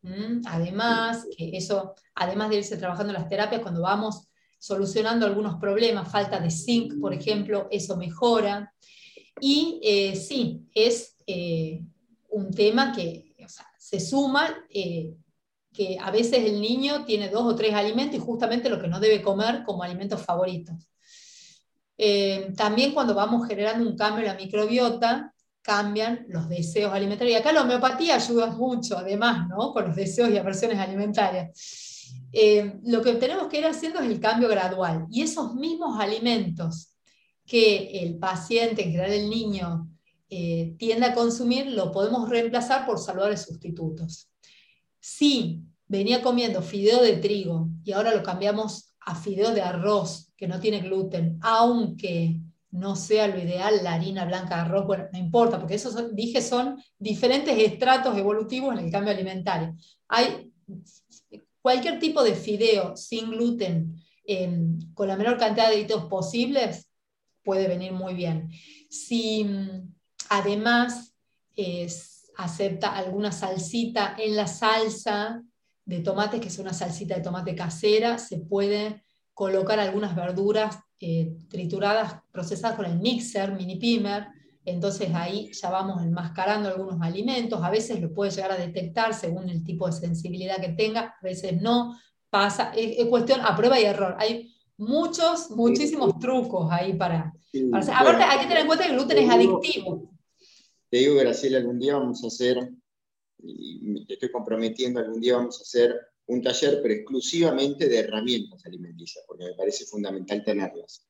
además, 0.47 1.27
que 1.37 1.57
eso, 1.57 1.95
además 2.15 2.51
de 2.51 2.57
irse 2.57 2.77
trabajando 2.77 3.13
en 3.13 3.21
las 3.21 3.29
terapias, 3.29 3.63
cuando 3.63 3.83
vamos 3.83 4.30
solucionando 4.61 5.25
algunos 5.25 5.59
problemas, 5.59 6.13
falta 6.13 6.39
de 6.39 6.51
zinc, 6.51 7.01
por 7.01 7.15
ejemplo, 7.15 7.67
eso 7.71 7.97
mejora. 7.97 8.73
Y 9.41 9.81
eh, 9.83 10.15
sí, 10.15 10.61
es 10.75 11.17
eh, 11.27 11.83
un 12.29 12.53
tema 12.53 12.93
que 12.93 13.35
se 13.79 13.99
suma, 13.99 14.55
eh, 14.69 15.15
que 15.73 15.97
a 15.99 16.11
veces 16.11 16.45
el 16.45 16.61
niño 16.61 17.07
tiene 17.07 17.31
dos 17.31 17.45
o 17.45 17.57
tres 17.57 17.73
alimentos 17.73 18.17
y 18.17 18.21
justamente 18.21 18.69
lo 18.69 18.81
que 18.81 18.89
no 18.89 19.01
debe 19.01 19.23
comer 19.23 19.63
como 19.65 19.83
alimentos 19.83 20.23
favoritos. 20.23 20.77
también 22.57 22.93
cuando 22.93 23.15
vamos 23.15 23.47
generando 23.47 23.89
un 23.89 23.97
cambio 23.97 24.21
en 24.21 24.33
la 24.33 24.35
microbiota, 24.35 25.35
cambian 25.63 26.27
los 26.29 26.49
deseos 26.49 26.93
alimentarios. 26.93 27.37
Y 27.37 27.41
acá 27.41 27.53
la 27.53 27.63
homeopatía 27.63 28.17
ayuda 28.17 28.47
mucho, 28.49 28.99
además, 28.99 29.49
¿no? 29.49 29.73
con 29.73 29.87
los 29.87 29.97
deseos 29.97 30.31
y 30.31 30.39
aversiones 30.39 30.79
alimentarias. 30.79 31.90
Eh, 32.33 32.79
lo 32.85 33.03
que 33.03 33.15
tenemos 33.15 33.49
que 33.49 33.59
ir 33.59 33.67
haciendo 33.67 34.01
es 34.01 34.07
el 34.07 34.21
cambio 34.21 34.49
gradual. 34.49 35.07
Y 35.11 35.23
esos 35.23 35.55
mismos 35.55 35.99
alimentos 36.01 36.95
que 37.47 38.03
el 38.03 38.19
paciente, 38.19 38.85
en 38.85 38.93
general 38.93 39.13
el 39.13 39.31
niño, 39.31 39.89
eh, 40.29 40.77
tiende 40.79 41.07
a 41.07 41.15
consumir, 41.15 41.67
lo 41.67 41.91
podemos 41.91 42.29
reemplazar 42.29 42.87
por 42.87 42.99
saludores 42.99 43.43
sustitutos. 43.43 44.31
Si 45.01 45.61
venía 45.89 46.23
comiendo 46.23 46.63
fideo 46.63 47.03
de 47.03 47.17
trigo 47.17 47.69
y 47.83 47.93
ahora 47.93 48.15
lo 48.15 48.23
cambiamos 48.23 48.95
a 49.01 49.17
fideo 49.17 49.53
de 49.53 49.63
arroz, 49.63 50.33
que 50.37 50.47
no 50.47 50.61
tiene 50.61 50.81
gluten, 50.81 51.39
aunque 51.43 52.41
no 52.71 52.95
sea 52.95 53.27
lo 53.27 53.39
ideal 53.39 53.83
la 53.83 53.95
harina 53.95 54.25
blanca 54.25 54.55
de 54.55 54.61
arroz, 54.63 54.87
bueno, 54.87 55.09
no 55.13 55.19
importa, 55.19 55.59
porque 55.59 55.75
esos, 55.75 56.15
dije, 56.15 56.41
son 56.41 56.81
diferentes 56.99 57.59
estratos 57.59 58.17
evolutivos 58.17 58.73
en 58.73 58.85
el 58.85 58.93
cambio 58.93 59.13
alimentario. 59.13 59.75
Hay 60.07 60.53
cualquier 61.63 61.99
tipo 61.99 62.23
de 62.23 62.35
fideo 62.35 62.97
sin 62.97 63.31
gluten 63.31 63.97
con 64.95 65.09
la 65.09 65.17
menor 65.17 65.39
cantidad 65.39 65.69
de 65.69 65.77
aditivos 65.77 66.05
posibles 66.05 66.89
puede 67.43 67.67
venir 67.67 67.93
muy 67.93 68.15
bien. 68.15 68.51
Si 68.89 69.45
mm, 69.45 69.93
además 70.29 71.15
acepta 72.37 72.95
alguna 72.97 73.33
salsita 73.33 74.15
en 74.19 74.37
la 74.37 74.47
salsa 74.47 75.43
de 75.85 76.01
tomates, 76.01 76.41
que 76.41 76.49
es 76.49 76.59
una 76.59 76.73
salsita 76.73 77.17
de 77.17 77.23
tomate 77.23 77.55
casera, 77.55 78.19
se 78.19 78.39
puede 78.39 79.03
colocar 79.35 79.79
algunas 79.79 80.15
verduras 80.15 80.79
eh, 81.01 81.37
trituradas, 81.49 82.23
procesadas 82.31 82.77
con 82.77 82.87
el 82.87 82.99
mixer, 82.99 83.53
mini 83.53 83.77
pimer, 83.77 84.29
entonces 84.65 85.11
ahí 85.15 85.51
ya 85.53 85.71
vamos 85.71 86.03
enmascarando 86.03 86.69
algunos 86.69 87.01
alimentos, 87.01 87.63
a 87.63 87.71
veces 87.71 88.01
lo 88.01 88.13
puede 88.13 88.31
llegar 88.31 88.53
a 88.53 88.57
detectar 88.57 89.15
según 89.15 89.49
el 89.49 89.65
tipo 89.65 89.87
de 89.87 89.93
sensibilidad 89.93 90.61
que 90.61 90.71
tenga, 90.71 91.17
a 91.21 91.23
veces 91.23 91.61
no, 91.61 91.97
pasa, 92.31 92.73
es, 92.75 93.05
cuestión 93.07 93.41
a 93.41 93.57
prueba 93.57 93.79
y 93.81 93.85
error. 93.85 94.17
Hay 94.19 94.55
muchos, 94.77 95.51
muchísimos 95.51 96.19
trucos 96.19 96.69
ahí 96.71 96.95
para... 96.95 97.35
Aparte, 97.73 98.23
hay 98.23 98.39
que 98.39 98.47
tener 98.47 98.61
en 98.61 98.67
cuenta 98.67 98.85
que 98.85 98.91
el 98.91 98.97
gluten 98.97 99.19
es 99.19 99.31
adictivo. 99.31 100.11
Te 100.89 100.99
digo, 100.99 101.17
Graciela, 101.17 101.59
algún 101.59 101.79
día 101.79 101.97
vamos 101.97 102.23
a 102.25 102.29
hacer, 102.29 102.71
y 103.43 103.81
me 103.83 104.01
estoy 104.09 104.31
comprometiendo, 104.31 105.01
algún 105.01 105.21
día 105.21 105.37
vamos 105.37 105.59
a 105.59 105.63
hacer 105.63 105.95
un 106.27 106.43
taller, 106.43 106.81
pero 106.83 106.95
exclusivamente 106.95 107.89
de 107.89 107.99
herramientas 107.99 108.65
alimenticias, 108.65 109.25
porque 109.27 109.45
me 109.45 109.55
parece 109.55 109.85
fundamental 109.85 110.45
tenerlas. 110.45 111.07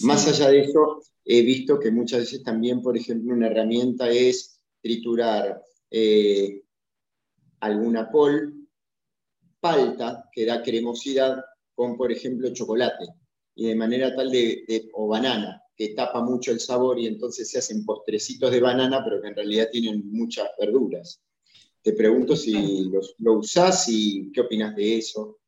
Más 0.00 0.28
allá 0.28 0.50
de 0.50 0.60
eso, 0.60 1.02
he 1.24 1.42
visto 1.42 1.78
que 1.78 1.90
muchas 1.90 2.20
veces 2.20 2.42
también, 2.42 2.82
por 2.82 2.96
ejemplo, 2.96 3.34
una 3.34 3.48
herramienta 3.48 4.08
es 4.08 4.60
triturar 4.80 5.62
eh, 5.90 6.62
alguna 7.60 8.10
col, 8.10 8.54
palta, 9.60 10.28
que 10.32 10.46
da 10.46 10.62
cremosidad, 10.62 11.36
con, 11.74 11.96
por 11.96 12.12
ejemplo, 12.12 12.52
chocolate, 12.52 13.06
y 13.54 13.66
de 13.66 13.74
manera 13.74 14.14
tal 14.14 14.30
de, 14.30 14.88
o 14.94 15.08
banana, 15.08 15.62
que 15.76 15.90
tapa 15.90 16.22
mucho 16.22 16.52
el 16.52 16.60
sabor 16.60 16.98
y 16.98 17.06
entonces 17.06 17.50
se 17.50 17.58
hacen 17.58 17.84
postrecitos 17.84 18.50
de 18.50 18.60
banana, 18.60 19.02
pero 19.04 19.20
que 19.20 19.28
en 19.28 19.34
realidad 19.34 19.68
tienen 19.70 20.10
muchas 20.10 20.48
verduras. 20.58 21.20
Te 21.82 21.92
pregunto 21.92 22.36
si 22.36 22.90
lo 23.18 23.32
usás 23.34 23.88
y 23.88 24.30
qué 24.32 24.42
opinas 24.42 24.74
de 24.74 24.98
eso. 24.98 25.38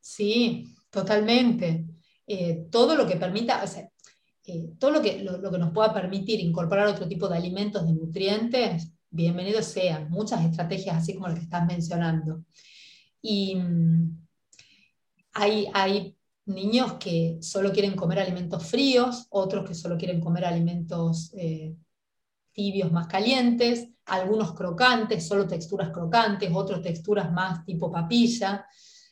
Sí, 0.00 0.66
totalmente. 0.90 1.95
Eh, 2.26 2.66
todo 2.70 2.96
lo 2.96 3.06
que 3.06 3.16
permita, 3.16 3.64
eh, 4.44 4.70
todo 4.78 4.90
lo 4.90 5.02
que, 5.02 5.22
lo, 5.22 5.50
que 5.50 5.58
nos 5.58 5.72
pueda 5.72 5.94
permitir 5.94 6.40
incorporar 6.40 6.88
otro 6.88 7.06
tipo 7.06 7.28
de 7.28 7.36
alimentos, 7.36 7.86
de 7.86 7.92
nutrientes, 7.92 8.92
bienvenido 9.10 9.62
sea. 9.62 10.06
Muchas 10.08 10.44
estrategias 10.44 10.96
así 10.96 11.14
como 11.14 11.28
las 11.28 11.38
que 11.38 11.44
estás 11.44 11.66
mencionando. 11.66 12.44
Y 13.22 13.54
mm, 13.54 14.26
hay, 15.34 15.68
hay 15.72 16.16
niños 16.46 16.94
que 16.94 17.38
solo 17.40 17.72
quieren 17.72 17.94
comer 17.94 18.20
alimentos 18.20 18.66
fríos, 18.66 19.26
otros 19.30 19.68
que 19.68 19.74
solo 19.74 19.96
quieren 19.96 20.20
comer 20.20 20.44
alimentos 20.44 21.32
eh, 21.36 21.74
tibios 22.52 22.90
más 22.90 23.06
calientes, 23.06 23.88
algunos 24.06 24.52
crocantes, 24.54 25.26
solo 25.26 25.46
texturas 25.46 25.90
crocantes, 25.90 26.50
otros 26.52 26.82
texturas 26.82 27.30
más 27.32 27.64
tipo 27.64 27.90
papilla. 27.90 28.66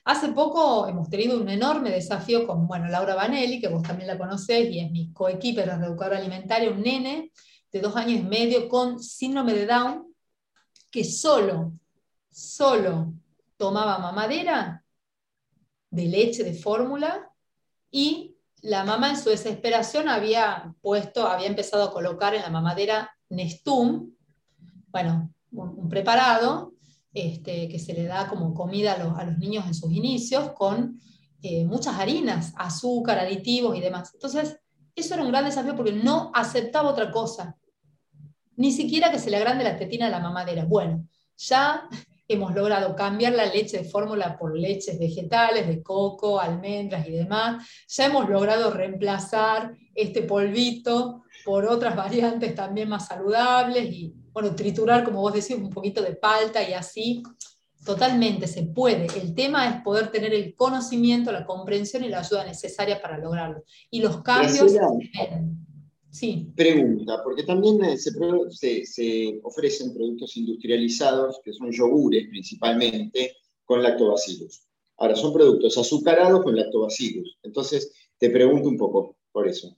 Hace 0.05 0.29
poco 0.33 0.87
hemos 0.87 1.09
tenido 1.09 1.41
un 1.41 1.49
enorme 1.49 1.91
desafío 1.91 2.47
con, 2.47 2.67
bueno, 2.67 2.89
Laura 2.89 3.15
Vanelli, 3.15 3.59
que 3.59 3.69
vos 3.69 3.83
también 3.83 4.07
la 4.07 4.19
conocés 4.19 4.71
y 4.71 4.81
es 4.81 4.91
mi 4.91 5.11
coequiper 5.15 5.79
de 5.79 5.87
educadora 5.87 6.19
alimentaria, 6.19 6.71
un 6.71 6.83
nene 6.83 7.33
de 7.73 7.81
dos 7.81 7.97
años 7.97 8.21
y 8.21 8.23
medio 8.23 8.69
con 8.69 9.03
síndrome 9.03 9.55
de 9.55 9.67
Down, 9.67 10.15
que 10.91 11.05
solo, 11.05 11.73
solo 12.31 13.15
tomaba 13.57 13.99
mamadera 13.99 14.85
de 15.89 16.07
leche 16.07 16.45
de 16.45 16.53
fórmula 16.53 17.31
y 17.91 18.37
la 18.61 18.85
mamá 18.85 19.11
en 19.11 19.17
su 19.17 19.31
desesperación 19.31 20.09
había 20.11 20.75
puesto, 20.83 21.27
había 21.27 21.47
empezado 21.47 21.85
a 21.85 21.93
colocar 21.93 22.35
en 22.35 22.43
la 22.43 22.51
mamadera 22.51 23.11
Nestum, 23.31 24.13
bueno, 24.89 25.33
un 25.51 25.89
preparado 25.89 26.74
este, 27.15 27.69
que 27.69 27.79
se 27.79 27.95
le 27.95 28.05
da 28.05 28.29
como 28.29 28.53
comida 28.53 28.95
a 28.95 29.25
los, 29.25 29.39
niños 29.39 29.65
en 29.67 29.75
sus 29.75 29.93
inicios, 29.93 30.51
con 30.51 31.01
eh, 31.43 31.65
muchas 31.65 31.95
harinas, 31.95 32.53
azúcar, 32.57 33.21
aditivos 33.21 33.77
y 33.77 33.81
demás. 33.81 34.11
Entonces, 34.15 34.59
eso 34.97 35.15
era 35.15 35.23
un 35.23 35.31
gran 35.31 35.45
desafío 35.45 35.77
porque 35.77 35.93
no 35.93 36.33
aceptaba 36.35 36.91
otra 36.91 37.13
cosa, 37.13 37.57
ni 38.57 38.73
siquiera 38.73 39.13
que 39.13 39.21
se 39.21 39.31
le 39.31 39.37
agrande 39.37 39.63
la 39.63 39.77
tetina 39.77 40.07
a 40.07 40.11
la 40.11 40.19
mamadera. 40.19 40.65
Bueno, 40.65 41.07
ya 41.37 41.89
hemos 42.29 42.53
logrado 42.53 42.97
cambiar 42.97 43.35
la 43.35 43.47
leche 43.47 43.79
de 43.79 43.85
fórmula 43.85 44.37
por 44.37 44.59
leches 44.59 44.99
vegetales, 44.99 45.69
de 45.69 45.85
coco, 45.85 46.41
almendras 46.41 47.07
y 47.07 47.13
demás. 47.13 47.65
Ya 47.89 48.07
hemos 48.07 48.29
logrado 48.29 48.73
reemplazar 48.73 49.73
este 49.95 50.23
polvito 50.23 51.23
por 51.45 51.65
otras 51.67 51.95
variantes 52.05 52.57
también 52.57 52.89
más 52.89 53.07
saludables 53.07 53.85
y 53.93 54.15
bueno, 54.35 54.55
triturar, 54.57 55.05
como 55.05 55.21
vos 55.21 55.33
decís, 55.33 55.57
un 55.57 55.71
poquito 55.71 56.03
de 56.03 56.17
palta 56.17 56.69
y 56.69 56.75
así. 56.75 57.23
Totalmente 57.87 58.47
se 58.49 58.65
puede. 58.65 59.07
El 59.21 59.35
tema 59.35 59.69
es 59.69 59.83
poder 59.83 60.11
tener 60.11 60.35
el 60.35 60.55
conocimiento, 60.57 61.31
la 61.31 61.47
comprensión 61.47 62.03
y 62.03 62.09
la 62.09 62.21
ayuda 62.21 62.45
necesaria 62.45 63.01
para 63.01 63.17
lograrlo. 63.19 63.63
Y 63.91 64.01
los 64.01 64.23
cambios... 64.23 64.73
Sí. 66.11 66.53
Pregunta, 66.55 67.21
porque 67.25 67.43
también 67.43 67.83
eh, 67.85 67.97
se, 67.99 68.87
se, 68.87 69.41
ofrecen 69.43 69.93
productos 69.93 70.37
industrializados, 70.37 71.41
que 71.45 71.53
son 71.53 71.73
yogures 71.73 72.29
principalmente, 72.29 73.35
con 73.65 73.83
lactobacillus. 73.83 74.63
Ahora, 74.97 75.17
son 75.17 75.33
productos 75.33 75.77
azucarados 75.77 76.45
con 76.45 76.55
lactobacillus. 76.55 77.37
Entonces, 77.43 77.93
te 78.17 78.31
pregunto 78.31 78.69
un 78.69 78.79
poco 78.79 79.17
por 79.33 79.49
eso. 79.49 79.77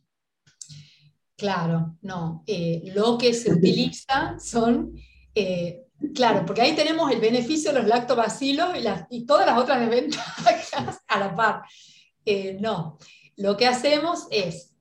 Claro, 1.37 1.99
no. 2.01 2.43
Eh, 2.47 2.83
lo 2.95 3.19
que 3.19 3.35
se 3.35 3.53
utiliza 3.53 4.39
son, 4.41 4.95
eh, 5.35 5.85
claro, 6.15 6.47
porque 6.47 6.63
ahí 6.63 6.75
tenemos 6.75 7.11
el 7.13 7.21
beneficio 7.21 7.73
de 7.73 7.81
los 7.81 7.89
lactobacilos 7.89 8.71
y, 9.11 9.27
todas 9.27 9.47
las 9.47 9.59
otras 9.59 9.81
desventajas 9.81 11.03
a 11.09 11.19
la 11.19 11.35
par. 11.35 11.63
Eh, 12.25 12.57
no, 12.59 12.97
lo 13.37 13.57
que 13.57 13.67
hacemos 13.67 14.27
es 14.31 14.73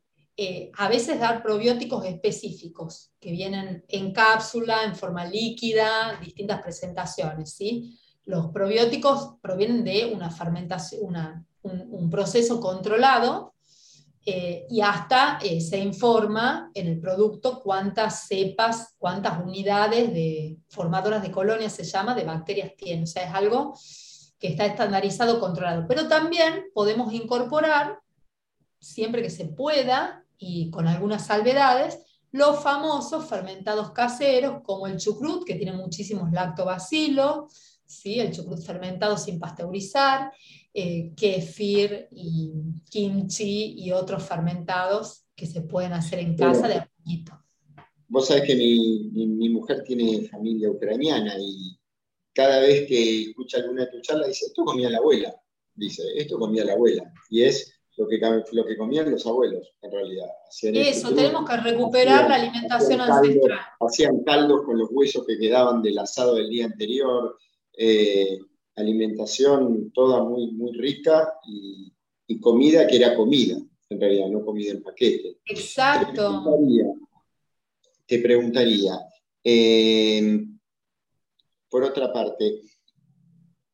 a 0.77 0.89
veces 0.89 1.17
dar 1.17 1.41
probióticos 1.41 2.03
específicos 2.03 3.13
que 3.21 3.31
vienen 3.31 3.85
en 3.87 4.11
cápsula, 4.11 4.83
en 4.83 4.93
forma 4.93 5.23
líquida, 5.23 6.19
distintas 6.21 6.61
presentaciones. 6.61 7.53
¿sí? 7.53 7.97
Los 8.25 8.47
probióticos 8.51 9.35
provienen 9.41 9.85
de 9.85 10.11
una 10.13 10.29
fermentación, 10.29 11.47
un 11.63 12.09
proceso 12.09 12.59
controlado 12.59 13.54
eh, 14.27 14.65
y 14.71 14.81
hasta 14.81 15.37
eh, 15.43 15.61
se 15.61 15.77
informa 15.77 16.71
en 16.73 16.87
el 16.87 16.99
producto 16.99 17.61
cuántas 17.61 18.27
cepas, 18.27 18.95
cuántas 18.97 19.39
unidades 19.39 20.11
de 20.13 20.57
formadoras 20.67 21.21
de 21.21 21.29
colonias 21.29 21.73
se 21.73 21.83
llama, 21.83 22.15
de 22.15 22.23
bacterias 22.23 22.75
tiene. 22.75 23.03
O 23.03 23.07
sea, 23.07 23.23
es 23.23 23.33
algo 23.35 23.77
que 24.39 24.47
está 24.47 24.65
estandarizado, 24.65 25.39
controlado. 25.39 25.85
Pero 25.87 26.07
también 26.07 26.65
podemos 26.73 27.13
incorporar, 27.13 27.99
siempre 28.79 29.21
que 29.21 29.29
se 29.29 29.45
pueda 29.45 30.25
y 30.37 30.71
con 30.71 30.87
algunas 30.87 31.27
salvedades, 31.27 31.99
los 32.31 32.61
famosos 32.61 33.29
fermentados 33.29 33.91
caseros, 33.91 34.61
como 34.63 34.87
el 34.87 34.97
chucrut, 34.97 35.45
que 35.45 35.55
tiene 35.55 35.73
muchísimos 35.73 36.31
lactobacilos, 36.31 37.79
¿sí? 37.85 38.19
el 38.19 38.31
chucrut 38.31 38.61
fermentado 38.61 39.17
sin 39.17 39.39
pasteurizar, 39.39 40.33
eh, 40.77 41.13
kefir 41.15 42.09
y 42.11 42.51
kimchi 42.89 43.75
y 43.77 43.93
otros 43.93 44.23
fermentados 44.23 45.25
que 45.33 45.45
se 45.45 45.61
pueden 45.61 45.93
hacer 45.93 46.19
en 46.19 46.35
casa 46.35 46.67
de 46.67 46.73
a 46.73 46.91
poquito. 46.97 47.31
Vos 48.09 48.27
sabés 48.27 48.43
que 48.43 48.55
mi, 48.55 49.09
mi, 49.25 49.47
mujer 49.47 49.85
tiene 49.85 50.27
familia 50.27 50.69
ucraniana 50.69 51.35
y 51.39 51.79
cada 52.33 52.59
vez 52.59 52.85
que 52.89 53.21
escucha 53.21 53.59
alguna 53.59 53.85
de 53.85 53.91
tus 53.91 54.01
charlas 54.01 54.27
dice, 54.27 54.47
esto 54.47 54.65
comía 54.65 54.89
la 54.89 54.97
abuela, 54.97 55.33
dice, 55.73 56.03
esto 56.13 56.37
comía 56.37 56.65
la 56.65 56.73
abuela. 56.73 57.09
Y 57.29 57.43
es 57.43 57.73
lo 57.95 58.05
que, 58.09 58.19
lo 58.51 58.65
que 58.65 58.75
comían 58.75 59.09
los 59.09 59.25
abuelos, 59.25 59.73
en 59.81 59.91
realidad. 59.93 60.27
Eso, 60.61 61.15
tenemos 61.15 61.49
que 61.49 61.55
recuperar 61.55 62.29
la 62.29 62.35
alimentación 62.35 62.99
ancestral. 62.99 63.59
hacían 63.79 64.23
caldos 64.25 64.65
con 64.65 64.77
los 64.77 64.89
huesos 64.91 65.25
que 65.25 65.37
quedaban 65.37 65.81
del 65.81 65.97
asado 65.99 66.35
del 66.35 66.49
día 66.49 66.65
anterior. 66.65 67.37
Eh, 67.77 68.39
alimentación 68.75 69.91
toda 69.91 70.23
muy, 70.23 70.51
muy 70.51 70.71
rica 70.77 71.33
y, 71.47 71.91
comida 72.41 72.85
que 72.85 72.97
era 72.97 73.15
comida, 73.15 73.57
en 73.89 73.99
realidad, 73.99 74.27
no 74.27 74.43
comida 74.43 74.71
en 74.71 74.83
paquete. 74.83 75.37
Exacto. 75.45 76.43
Te 78.05 78.19
preguntaría, 78.19 78.99
eh, 79.43 80.45
por 81.69 81.83
otra 81.83 82.11
parte, 82.11 82.61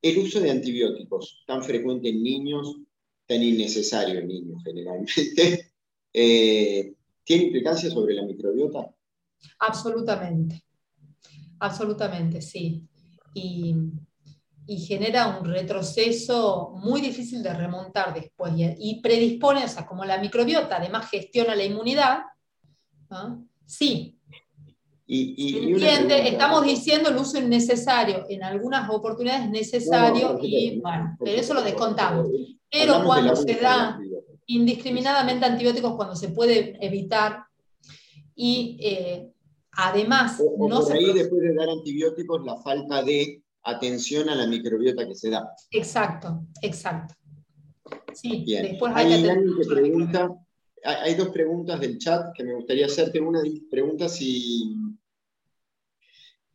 el 0.02 0.18
uso 0.18 0.40
de 0.40 0.52
antibióticos 0.52 1.44
tan 1.46 1.64
frecuente 1.64 2.10
en 2.10 2.24
niños, 2.24 2.78
tan 3.26 3.42
innecesario 3.42 4.20
en 4.20 4.28
niños 4.28 4.64
generalmente, 4.64 5.72
eh, 6.14 6.94
¿tiene 7.24 7.44
implicancia 7.46 7.90
sobre 7.90 8.14
la 8.14 8.24
microbiota? 8.24 8.94
Absolutamente, 9.60 10.64
absolutamente, 11.60 12.42
sí. 12.42 12.88
Y 13.34 13.76
y 14.68 14.80
genera 14.80 15.40
un 15.40 15.46
retroceso 15.46 16.74
muy 16.78 17.02
difícil 17.02 17.42
de 17.44 17.54
remontar 17.54 18.14
después 18.14 18.54
y, 18.56 19.02
predispone, 19.02 19.64
o 19.64 19.68
sea, 19.68 19.86
como 19.86 20.06
la 20.06 20.20
microbiota 20.20 20.78
además 20.78 21.10
gestiona 21.10 21.56
la 21.56 21.64
inmunidad, 21.64 22.22
sí. 23.66 24.18
Y, 25.08 25.76
Estamos 25.84 26.64
diciendo 26.64 27.10
el 27.10 27.18
uso 27.18 27.38
innecesario, 27.38 28.26
en 28.30 28.44
algunas 28.44 28.90
oportunidades 28.90 29.50
necesario, 29.50 30.40
y 30.42 30.80
bueno, 30.80 31.18
pero 31.20 31.32
eso 31.32 31.54
lo 31.54 31.62
descontamos. 31.62 32.28
Pero 32.70 33.04
cuando 33.04 33.36
se 33.36 33.56
da 33.56 34.00
indiscriminadamente 34.46 35.46
antibióticos, 35.46 35.96
cuando 35.96 36.16
se 36.16 36.30
puede 36.30 36.78
evitar, 36.86 37.44
y 38.36 38.78
eh, 38.82 39.32
además... 39.74 40.42
no 40.58 40.80
por 40.80 40.94
ahí 40.94 41.12
después 41.14 41.42
de 41.42 41.56
dar 41.56 41.68
antibióticos, 41.68 42.46
la 42.46 42.56
falta 42.62 43.04
de 43.04 43.44
atención 43.64 44.30
a 44.30 44.36
la 44.36 44.48
microbiota 44.48 45.08
que 45.08 45.16
se 45.16 45.30
da. 45.30 45.50
Exacto, 45.72 46.46
exacto. 46.62 47.16
Sí, 48.14 48.46
después 48.46 48.94
hay, 48.96 49.24
pregunta, 49.68 50.30
hay 50.84 51.16
dos 51.16 51.30
preguntas 51.30 51.80
del 51.80 51.98
chat 51.98 52.34
que 52.36 52.44
me 52.44 52.56
gustaría 52.56 52.86
hacerte. 52.86 53.20
Una 53.20 53.42
pregunta 53.70 54.10
si, 54.10 54.76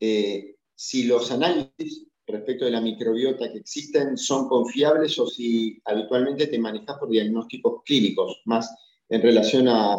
eh, 0.00 0.56
si 0.74 1.04
los 1.04 1.30
análisis 1.30 2.06
respecto 2.26 2.64
de 2.64 2.72
la 2.72 2.80
microbiota 2.80 3.50
que 3.52 3.58
existen 3.58 4.16
son 4.16 4.48
confiables 4.48 5.18
o 5.18 5.26
si 5.26 5.80
habitualmente 5.84 6.48
te 6.48 6.58
manejas 6.58 6.98
por 6.98 7.08
diagnósticos 7.08 7.82
clínicos, 7.84 8.42
más 8.46 8.74
en 9.08 9.22
relación 9.22 9.68
a, 9.68 9.96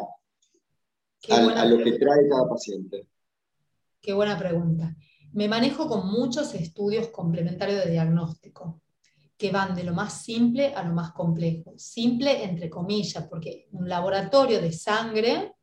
a 1.30 1.66
lo 1.66 1.84
que 1.84 1.93
trae 1.93 2.28
cada 2.30 2.49
paciente. 2.49 3.08
Qué 4.01 4.14
buena 4.14 4.38
pregunta. 4.38 4.95
Me 5.38 5.47
manejo 5.47 5.88
con 5.88 6.07
muchos 6.07 6.55
estudios 6.55 7.09
complementarios 7.09 7.85
de 7.85 7.91
diagnóstico 7.91 8.81
que 9.38 9.51
van 9.51 9.75
de 9.75 9.83
lo 9.83 9.93
más 9.93 10.23
simple 10.23 10.73
a 10.73 10.81
lo 10.81 10.95
más 10.95 11.11
complejo. 11.11 11.73
Simple 11.77 12.43
entre 12.43 12.71
comillas, 12.71 13.27
porque 13.29 13.67
un 13.71 13.88
laboratorio 13.88 14.59
de 14.59 14.73
sangre 14.73 15.53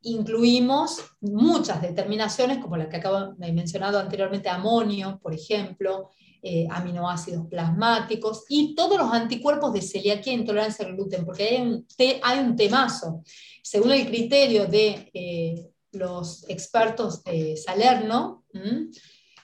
incluimos 0.00 0.98
muchas 1.20 1.80
determinaciones, 1.80 2.58
como 2.58 2.76
la 2.76 2.88
que 2.88 2.96
acabo 2.96 3.34
de 3.34 3.52
mencionado 3.52 4.00
anteriormente, 4.00 4.48
amonio, 4.48 5.20
por 5.22 5.32
ejemplo, 5.32 6.10
eh, 6.42 6.66
aminoácidos 6.68 7.46
plasmáticos 7.46 8.46
y 8.48 8.74
todos 8.74 8.98
los 8.98 9.12
anticuerpos 9.12 9.72
de 9.74 9.82
celiaquía 9.82 10.32
e 10.32 10.38
intolerancia 10.38 10.84
al 10.84 10.96
gluten, 10.96 11.24
porque 11.24 11.84
hay 12.20 12.38
un, 12.40 12.56
temazo. 12.56 13.22
Según 13.62 13.92
el 13.92 14.08
criterio 14.08 14.66
de 14.66 15.08
eh, 15.14 15.70
los 15.94 16.48
expertos 16.48 17.22
de 17.24 17.56
Salerno, 17.56 18.44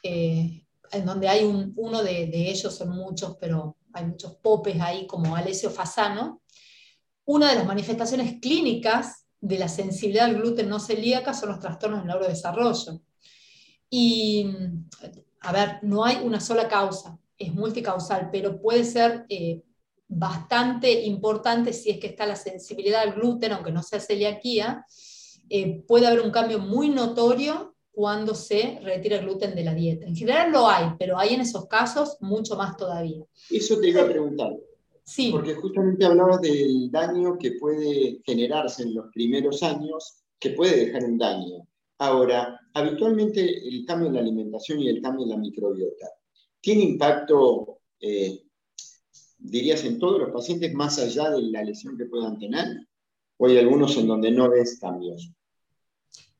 eh, 0.03 0.64
en 0.92 1.05
donde 1.05 1.28
hay 1.28 1.44
uno 1.44 2.03
de, 2.03 2.51
ellos, 2.51 2.74
son 2.74 2.90
muchos, 2.90 3.36
pero 3.40 3.76
hay 3.92 4.07
muchos 4.07 4.36
popes 4.36 4.80
ahí, 4.80 5.07
como 5.07 5.36
Alessio 5.36 5.70
Fasano, 5.70 6.42
una 7.24 7.51
de 7.51 7.57
las 7.57 7.66
manifestaciones 7.66 8.40
clínicas 8.40 9.26
de 9.40 9.59
la 9.59 9.68
sensibilidad 9.68 10.26
al 10.26 10.36
gluten 10.36 10.68
no 10.68 10.80
celíaca 10.80 11.32
son 11.32 11.51
los 11.51 11.61
trastornos 11.61 12.01
del 12.01 12.09
neurodesarrollo. 12.09 13.01
Y, 13.88 14.46
a 15.40 15.53
ver, 15.53 15.78
no 15.82 16.05
hay 16.05 16.16
una 16.22 16.40
sola 16.40 16.68
causa. 16.68 17.18
es 17.38 17.55
multicausal, 17.55 18.28
pero 18.30 18.61
puede 18.61 18.84
ser 18.84 19.24
eh, 19.28 19.62
bastante 20.07 21.05
importante 21.05 21.72
si 21.72 21.90
es 21.90 21.98
que 21.98 22.09
está 22.09 22.26
la 22.26 22.36
sensibilidad 22.36 23.03
al 23.03 23.14
gluten, 23.14 23.53
aunque 23.53 23.72
no 23.72 23.82
sea 23.82 24.01
celiaquía, 24.01 24.84
eh, 25.51 25.82
puede 25.86 26.07
haber 26.07 26.20
un 26.20 26.30
cambio 26.30 26.61
muy 26.61 26.88
notorio 26.88 27.74
cuando 27.90 28.34
se 28.34 28.78
retira 28.82 29.18
el 29.18 29.24
gluten 29.24 29.55
de 29.55 29.64
la 29.64 29.74
dieta. 29.74 30.07
En 30.07 30.14
general 30.14 30.53
lo 30.53 30.68
hay, 30.68 30.86
pero 30.98 31.18
hay 31.18 31.34
en 31.34 31.40
esos 31.40 31.66
casos 31.66 32.16
mucho 32.20 32.57
más 32.57 32.76
todavía. 32.76 33.26
Eso 33.51 33.78
te 33.80 33.88
iba 33.88 34.03
a 34.03 34.07
preguntar. 34.07 34.57
Sí. 35.05 35.30
Porque 35.32 35.55
justamente 35.55 36.07
hablabas 36.07 36.40
del 36.40 36.88
daño 36.90 37.36
que 37.36 37.53
puede 37.53 38.22
generarse 38.24 38.84
en 38.84 38.94
los 38.94 39.12
primeros 39.12 39.62
años, 39.64 40.22
que 40.38 40.51
puede 40.51 40.86
dejar 40.86 41.05
un 41.05 41.18
daño. 41.18 41.66
Ahora, 41.98 42.59
habitualmente 42.72 43.40
el 43.42 43.84
cambio 43.84 44.09
en 44.09 44.14
la 44.14 44.20
alimentación 44.20 44.78
y 44.78 44.88
el 44.88 45.03
cambio 45.03 45.24
en 45.24 45.30
la 45.30 45.36
microbiota, 45.36 46.07
¿tiene 46.61 46.84
impacto, 46.84 47.80
eh, 47.98 48.44
dirías, 49.36 49.84
en 49.84 49.98
todos 49.98 50.20
los 50.20 50.30
pacientes 50.30 50.72
más 50.72 50.98
allá 51.01 51.30
de 51.30 51.42
la 51.42 51.64
lesión 51.64 51.98
que 51.98 52.07
puedan 52.07 52.38
tener? 52.38 52.86
¿O 53.36 53.46
hay 53.46 53.59
algunos 53.59 53.96
en 53.96 54.07
donde 54.07 54.30
no 54.30 54.48
ves 54.48 54.78
cambios? 54.80 55.32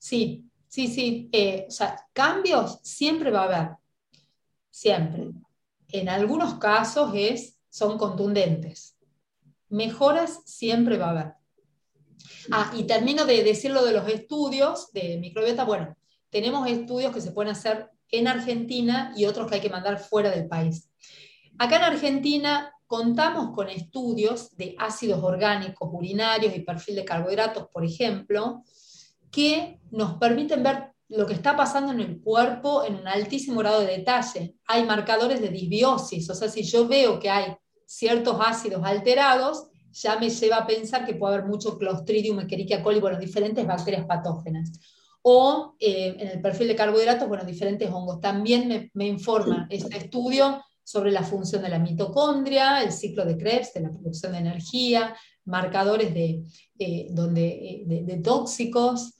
Sí, 0.01 0.51
sí, 0.67 0.89
sí. 0.89 1.29
Eh, 1.31 1.67
o 1.69 1.71
sea, 1.71 1.95
cambios 2.13 2.81
siempre 2.83 3.31
va 3.31 3.43
a 3.43 3.45
haber. 3.45 3.69
Siempre. 4.71 5.31
En 5.89 6.09
algunos 6.09 6.55
casos 6.55 7.13
es, 7.15 7.59
son 7.69 7.99
contundentes. 7.99 8.97
Mejoras 9.69 10.41
siempre 10.47 10.97
va 10.97 11.07
a 11.07 11.11
haber. 11.11 11.33
Ah, 12.51 12.73
y 12.75 12.85
termino 12.85 13.27
de 13.27 13.45
decir 13.45 13.71
lo 13.71 13.85
de 13.85 13.93
los 13.93 14.09
estudios 14.09 14.91
de 14.93 15.19
microbiota. 15.19 15.65
Bueno, 15.65 15.97
tenemos 16.31 16.67
estudios 16.69 17.13
que 17.15 17.21
se 17.21 17.33
pueden 17.33 17.53
hacer 17.53 17.91
en 18.09 18.27
Argentina 18.27 19.13
y 19.17 19.27
otros 19.27 19.49
que 19.49 19.57
hay 19.57 19.61
que 19.61 19.69
mandar 19.69 19.99
fuera 19.99 20.31
del 20.31 20.49
país. 20.49 20.91
Acá 21.59 21.77
en 21.77 21.83
Argentina 21.83 22.73
contamos 22.87 23.55
con 23.55 23.69
estudios 23.69 24.57
de 24.57 24.75
ácidos 24.79 25.23
orgánicos 25.23 25.91
urinarios 25.93 26.57
y 26.57 26.61
perfil 26.61 26.97
de 26.97 27.05
carbohidratos, 27.05 27.69
por 27.69 27.85
ejemplo, 27.85 28.65
que 29.31 29.81
nos 29.91 30.15
permiten 30.15 30.63
ver 30.63 30.93
lo 31.09 31.27
que 31.27 31.35
está 31.35 31.57
pasando 31.57 31.93
en 31.93 32.01
el 32.01 32.21
cuerpo 32.21 32.85
en 32.85 32.97
un 32.97 33.09
altísimo 33.09 33.59
grado 33.61 33.81
de 33.81 33.99
detalle. 33.99 34.55
Hay 34.67 34.85
marcadores 34.85 35.41
de 35.41 35.49
disbiosis, 35.49 36.31
o 36.31 36.35
sea, 36.35 36.49
si 36.49 36.63
yo 36.63 36.87
veo 36.87 37.19
que 37.19 37.31
hay 37.31 37.57
ciertos 37.85 38.37
ácidos 38.41 38.83
alterados, 38.85 39.69
ya 39.93 40.17
me 40.19 40.31
lleva 40.31 40.57
a 40.59 40.67
pensar 40.67 41.05
que 41.05 41.15
puede 41.15 41.35
haber 41.35 41.47
mucho 41.49 41.77
Clostridium, 41.77 42.39
Escherichia 42.41 42.83
coli, 42.83 43.01
bueno, 43.01 43.19
diferentes 43.19 43.67
bacterias 43.67 44.07
patógenas. 44.07 44.71
O 45.23 45.75
eh, 45.81 46.17
en 46.19 46.29
el 46.29 46.41
perfil 46.41 46.69
de 46.69 46.77
carbohidratos, 46.77 47.29
bueno, 47.29 47.45
diferentes 47.45 47.91
hongos. 47.91 48.21
También 48.21 48.69
me, 48.69 48.91
me 48.95 49.07
informa 49.07 49.67
este 49.69 49.97
estudio 49.97 50.63
sobre 50.91 51.11
la 51.13 51.23
función 51.23 51.63
de 51.63 51.69
la 51.69 51.79
mitocondria, 51.79 52.83
el 52.83 52.91
ciclo 52.91 53.25
de 53.25 53.37
Krebs, 53.37 53.75
de 53.75 53.83
la 53.83 53.91
producción 53.91 54.33
de 54.33 54.39
energía, 54.39 55.15
marcadores 55.45 56.13
de, 56.13 56.43
eh, 56.79 57.07
donde, 57.11 57.47
eh, 57.49 57.85
de, 57.87 58.17
tóxicos, 58.19 59.15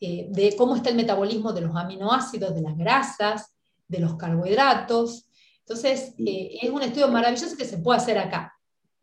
eh, 0.00 0.26
de 0.30 0.54
cómo 0.56 0.76
está 0.76 0.90
el 0.90 0.96
metabolismo 0.96 1.52
de 1.52 1.62
los 1.62 1.76
aminoácidos, 1.76 2.54
de 2.54 2.62
las 2.62 2.76
grasas, 2.76 3.54
de 3.88 4.00
los 4.00 4.16
carbohidratos. 4.16 5.28
Entonces, 5.60 6.14
es 6.18 6.70
un 6.70 6.82
estudio 6.82 7.08
maravilloso 7.08 7.56
que 7.56 7.64
se 7.64 7.78
puede 7.78 7.98
hacer 7.98 8.18
acá. 8.18 8.54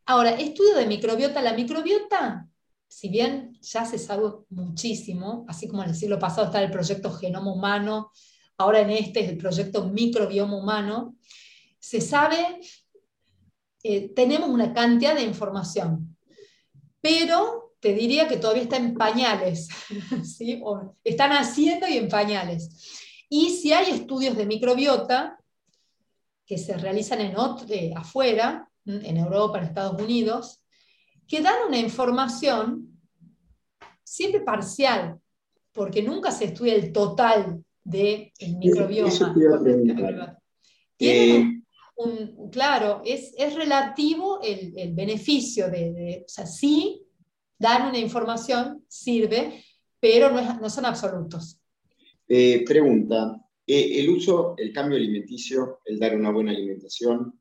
Ahora, 0.05 0.31
estudio 0.31 0.75
de 0.75 0.85
microbiota. 0.85 1.41
La 1.41 1.53
microbiota, 1.53 2.47
si 2.87 3.09
bien 3.09 3.57
ya 3.61 3.85
se 3.85 3.97
sabe 3.97 4.29
muchísimo, 4.49 5.45
así 5.47 5.67
como 5.67 5.83
en 5.83 5.89
el 5.89 5.95
siglo 5.95 6.19
pasado 6.19 6.47
está 6.47 6.61
el 6.61 6.71
proyecto 6.71 7.11
Genoma 7.11 7.51
Humano, 7.51 8.11
ahora 8.57 8.81
en 8.81 8.91
este 8.91 9.21
es 9.21 9.29
el 9.29 9.37
proyecto 9.37 9.87
Microbioma 9.87 10.57
Humano, 10.57 11.15
se 11.79 12.01
sabe, 12.01 12.59
eh, 13.83 14.13
tenemos 14.13 14.49
una 14.49 14.73
cantidad 14.73 15.15
de 15.15 15.23
información, 15.23 16.17
pero 17.01 17.72
te 17.83 17.93
diría 17.93 18.29
que 18.29 18.37
todavía 18.37 18.63
está 18.63 18.77
en 18.77 18.93
pañales, 18.93 19.67
¿sí? 20.23 20.63
están 21.03 21.31
haciendo 21.33 21.85
y 21.85 21.97
en 21.97 22.07
pañales. 22.07 23.25
Y 23.29 23.49
si 23.49 23.73
hay 23.73 23.91
estudios 23.91 24.37
de 24.37 24.45
microbiota 24.45 25.37
que 26.45 26.57
se 26.57 26.77
realizan 26.77 27.19
en 27.19 27.35
eh, 27.67 27.93
afuera, 27.93 28.69
en 28.85 29.17
Europa, 29.17 29.57
en 29.57 29.65
Estados 29.65 30.01
Unidos, 30.01 30.61
que 31.27 31.41
dan 31.41 31.67
una 31.67 31.77
información 31.77 32.99
siempre 34.01 34.41
parcial, 34.41 35.19
porque 35.73 36.01
nunca 36.01 36.31
se 36.31 36.45
estudia 36.45 36.75
el 36.75 36.93
total 36.93 37.65
del 37.83 38.31
microbioma. 38.59 39.11
Tienen, 40.95 41.65
claro, 42.49 43.01
es, 43.03 43.33
relativo 43.55 44.39
el, 44.41 44.93
beneficio 44.93 45.69
de, 45.69 46.23
o 46.25 46.29
sea, 46.29 46.45
sí, 46.45 47.02
dar 47.63 47.87
una 47.87 47.97
información 47.97 48.83
sirve, 48.87 49.63
pero 49.99 50.29
no, 50.29 50.69
son 50.69 50.85
absolutos. 50.85 51.59
Eh, 52.27 52.63
pregunta, 52.65 53.41
eh, 53.65 53.99
el 53.99 54.09
uso, 54.09 54.55
el 54.57 54.73
cambio 54.73 54.97
alimenticio, 54.97 55.79
el 55.85 55.97
dar 55.97 56.15
una 56.15 56.31
buena 56.31 56.51
alimentación, 56.51 57.39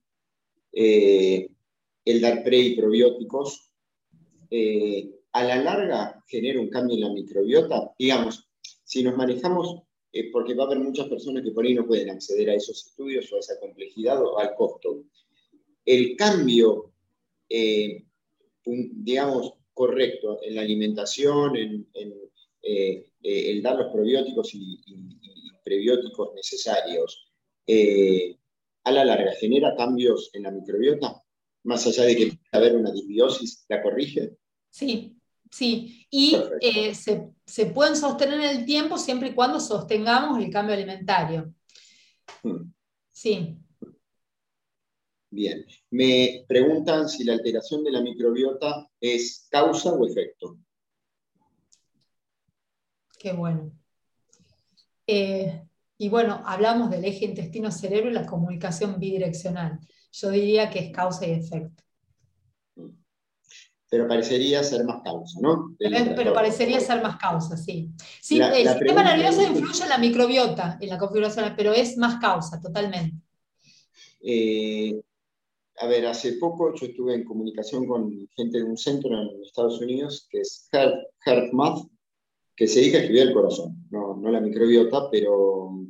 eh, 0.73 1.49
el 2.05 2.21
dar 2.21 2.45
pre 2.45 2.59
y 2.59 2.77
probióticos, 2.77 3.69
a 5.33 5.45
la 5.45 5.57
larga 5.57 6.23
genera 6.27 6.61
un 6.61 6.69
cambio 6.69 6.95
en 6.95 7.01
la 7.01 7.13
microbiota. 7.13 7.91
Digamos, 7.99 8.51
si 8.85 9.03
nos 9.03 9.17
manejamos 9.17 9.83
eh, 10.13 10.31
porque 10.31 10.55
va 10.55 10.65
a 10.65 10.67
haber 10.67 10.81
muchas 10.81 11.09
personas 11.09 11.43
que 11.43 11.53
por 11.53 11.65
ahí 11.65 11.75
no 11.75 11.87
pueden 11.87 12.11
acceder 12.11 12.51
a 12.51 12.55
esos 12.55 12.87
estudios 12.87 13.33
o 13.33 13.37
a 13.37 13.39
esa 13.41 13.59
complejidad 13.59 14.23
o 14.23 14.39
al 14.39 14.55
costo. 14.55 15.05
El 15.87 16.17
cambio, 16.17 16.93
eh, 17.49 18.05
digamos, 18.65 19.55
correcto 19.73 20.41
en 20.43 20.55
la 20.55 20.63
alimentación, 20.63 21.57
en, 21.57 21.87
eh, 22.63 23.05
el 23.23 23.63
dar 23.63 23.77
los 23.77 23.93
probióticos 23.93 24.55
y, 24.55 24.81
prebióticos 25.65 26.35
necesarios, 26.35 27.33
a 28.85 28.91
la 28.91 29.05
larga 29.05 29.33
genera 29.39 29.77
cambios 29.77 30.31
en 30.33 30.43
la 30.43 30.51
microbiota, 30.51 31.23
más 31.65 31.87
allá 31.87 32.05
de 32.05 32.17
que 32.17 32.27
pueda 32.27 32.39
haber 32.53 32.77
una 32.77 32.91
disbiosis, 32.93 33.65
¿la 33.69 33.81
corrige? 33.81 34.37
Sí, 34.71 35.17
Sí, 35.53 36.07
y 36.11 36.35
eh, 36.63 36.95
se, 36.95 37.67
pueden 37.67 37.95
sostener 37.95 38.41
en 38.41 38.61
el 38.61 38.65
tiempo 38.65 38.97
siempre 38.97 39.29
y 39.29 39.35
cuando 39.35 39.61
sostengamos 39.61 40.43
el 40.43 40.51
cambio 40.51 40.75
alimentario. 40.75 41.53
Hmm. 42.43 42.73
Sí. 43.11 43.59
Bien. 45.33 45.65
Me 45.91 46.45
preguntan 46.47 47.09
si 47.09 47.25
la 47.25 47.33
alteración 47.33 47.83
de 47.83 47.91
la 47.91 48.03
microbiota 48.03 48.89
es 49.01 49.49
causa 49.51 49.93
o 49.93 50.07
efecto. 50.07 50.59
Qué 53.19 53.33
bueno. 53.33 53.73
Eh, 55.07 55.67
y 55.99 56.09
bueno, 56.09 56.43
hablamos 56.45 56.91
del 56.91 57.05
eje 57.05 57.25
intestino-cerebro 57.25 58.11
y 58.11 58.15
la 58.15 58.27
comunicación 58.27 59.01
bidireccional. 59.01 59.81
Yo 60.13 60.31
diría 60.31 60.69
que 60.69 60.81
es 60.81 60.93
causa 60.93 61.27
y 61.27 61.31
efecto 61.33 61.83
pero 63.93 64.09
parecería 64.09 64.65
ser 64.65 64.85
más 64.85 65.03
causa, 65.03 65.39
¿no? 65.43 65.77
Pero, 65.79 66.33
parecería 66.33 66.81
ser 66.81 67.03
más 67.03 67.19
causa, 67.19 67.59
sí. 67.59 67.91
Sí, 68.23 68.41
el 68.41 68.67
sistema 68.67 69.05
nervioso 69.05 69.43
influye 69.43 69.83
en 69.83 69.89
la 69.91 69.99
microbiota, 69.99 70.79
en 70.81 70.89
la 70.89 70.97
configuración, 70.97 71.53
pero 71.55 71.75
es 71.75 71.99
más 71.99 72.19
causa, 72.19 72.59
totalmente. 72.59 73.19
Eh, 74.23 74.99
a 75.79 75.87
ver, 75.87 76.07
hace 76.07 76.35
poco 76.35 76.75
yo 76.75 76.87
estuve 76.87 77.15
en 77.15 77.25
comunicación 77.25 77.87
con 77.87 78.29
gente 78.37 78.59
de 78.59 78.65
un 78.65 78.77
centro 78.77 79.11
en 79.11 79.43
Estados 79.43 79.81
Unidos, 79.81 80.27
que 80.31 80.41
es 80.41 80.69
HeartMath, 81.25 81.89
que 82.55 82.67
se 82.67 82.81
dedica 82.81 82.99
a 82.99 83.01
estudiar 83.03 83.29
el 83.29 83.35
corazón, 83.35 83.87
no, 83.91 84.21
la 84.31 84.41
microbiota, 84.41 85.11
pero 85.11 85.81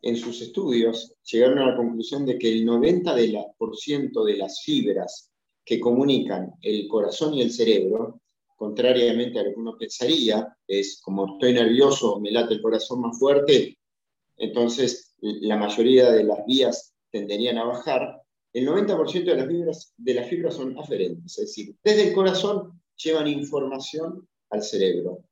en 0.00 0.16
sus 0.16 0.40
estudios 0.40 1.14
llegaron 1.24 1.58
a 1.58 1.66
la 1.66 1.76
conclusión 1.76 2.24
de 2.24 2.38
que 2.38 2.52
el 2.52 2.66
90% 2.66 4.24
de 4.24 4.36
las 4.36 4.62
fibras 4.62 5.30
que 5.64 5.80
comunican 5.80 6.54
el 6.62 6.88
corazón 6.88 7.34
y 7.34 7.42
el 7.42 7.52
cerebro, 7.52 8.20
contrariamente 8.56 9.38
a 9.38 9.44
lo 9.44 9.50
que 9.50 9.60
uno 9.60 9.76
pensaría, 9.76 10.56
es 10.66 11.00
como 11.02 11.34
estoy 11.34 11.52
nervioso, 11.52 12.20
me 12.20 12.30
late 12.30 12.54
el 12.54 12.62
corazón 12.62 13.00
más 13.00 13.18
fuerte, 13.18 13.78
entonces 14.36 15.14
la 15.20 15.56
mayoría 15.56 16.10
de 16.10 16.24
las 16.24 16.44
vías 16.46 16.94
tenderían 17.10 17.58
a 17.58 17.64
bajar, 17.64 18.21
el 18.52 18.68
90% 18.68 19.24
de 19.24 19.34
las, 19.34 19.48
fibras, 19.48 19.94
de 19.96 20.14
las 20.14 20.28
fibras 20.28 20.54
son 20.54 20.78
aferentes, 20.78 21.38
es 21.38 21.46
decir, 21.46 21.76
desde 21.82 22.08
el 22.08 22.14
corazón 22.14 22.80
llevan 22.96 23.28
información 23.28 24.28
al 24.50 24.62
cerebro. 24.62 25.24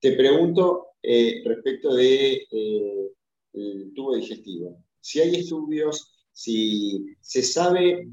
Te 0.00 0.12
pregunto 0.12 0.88
eh, 1.02 1.42
respecto 1.44 1.94
del 1.94 2.46
de, 2.50 3.12
eh, 3.54 3.90
tubo 3.94 4.16
digestivo. 4.16 4.84
Si 5.00 5.20
hay 5.20 5.36
estudios, 5.36 6.12
si 6.32 7.06
se 7.20 7.42
sabe 7.42 8.08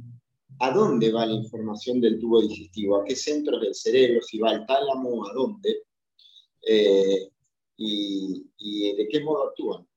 a 0.59 0.71
dónde 0.71 1.11
va 1.11 1.25
la 1.25 1.33
información 1.33 2.01
del 2.01 2.19
tubo 2.19 2.41
digestivo, 2.41 2.97
a 2.97 3.05
qué 3.05 3.15
centros 3.15 3.61
del 3.61 3.73
cerebro, 3.73 4.21
si 4.21 4.39
va 4.39 4.51
al 4.51 4.65
tálamo, 4.65 5.27
a 5.27 5.33
dónde, 5.33 5.83
eh, 6.67 7.29
y, 7.77 8.93
de 8.95 9.07
qué 9.07 9.21
modo 9.21 9.47
actúan. 9.47 9.87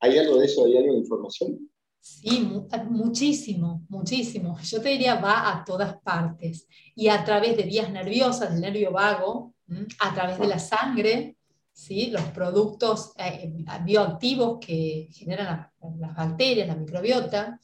¿Hay 0.00 0.18
algo 0.18 0.38
de 0.38 0.46
eso? 0.46 0.66
¿Hay 0.66 0.76
algo 0.76 0.92
de 0.92 0.98
información? 0.98 1.70
Sí, 2.06 2.46
muchísimo, 2.90 3.86
muchísimo. 3.88 4.58
Yo 4.60 4.82
te 4.82 4.90
diría 4.90 5.14
va 5.14 5.50
a 5.50 5.64
todas 5.64 5.96
partes 6.02 6.68
y 6.94 7.08
a 7.08 7.24
través 7.24 7.56
de 7.56 7.62
vías 7.62 7.90
nerviosas, 7.90 8.52
del 8.52 8.60
nervio 8.60 8.92
vago, 8.92 9.54
a 10.00 10.12
través 10.12 10.38
de 10.38 10.46
la 10.46 10.58
sangre, 10.58 11.38
¿sí? 11.72 12.10
los 12.10 12.24
productos 12.24 13.14
eh, 13.16 13.50
bioactivos 13.82 14.58
que 14.60 15.08
generan 15.14 15.70
las 15.98 16.14
bacterias, 16.14 16.68
la 16.68 16.76
microbiota, 16.76 17.58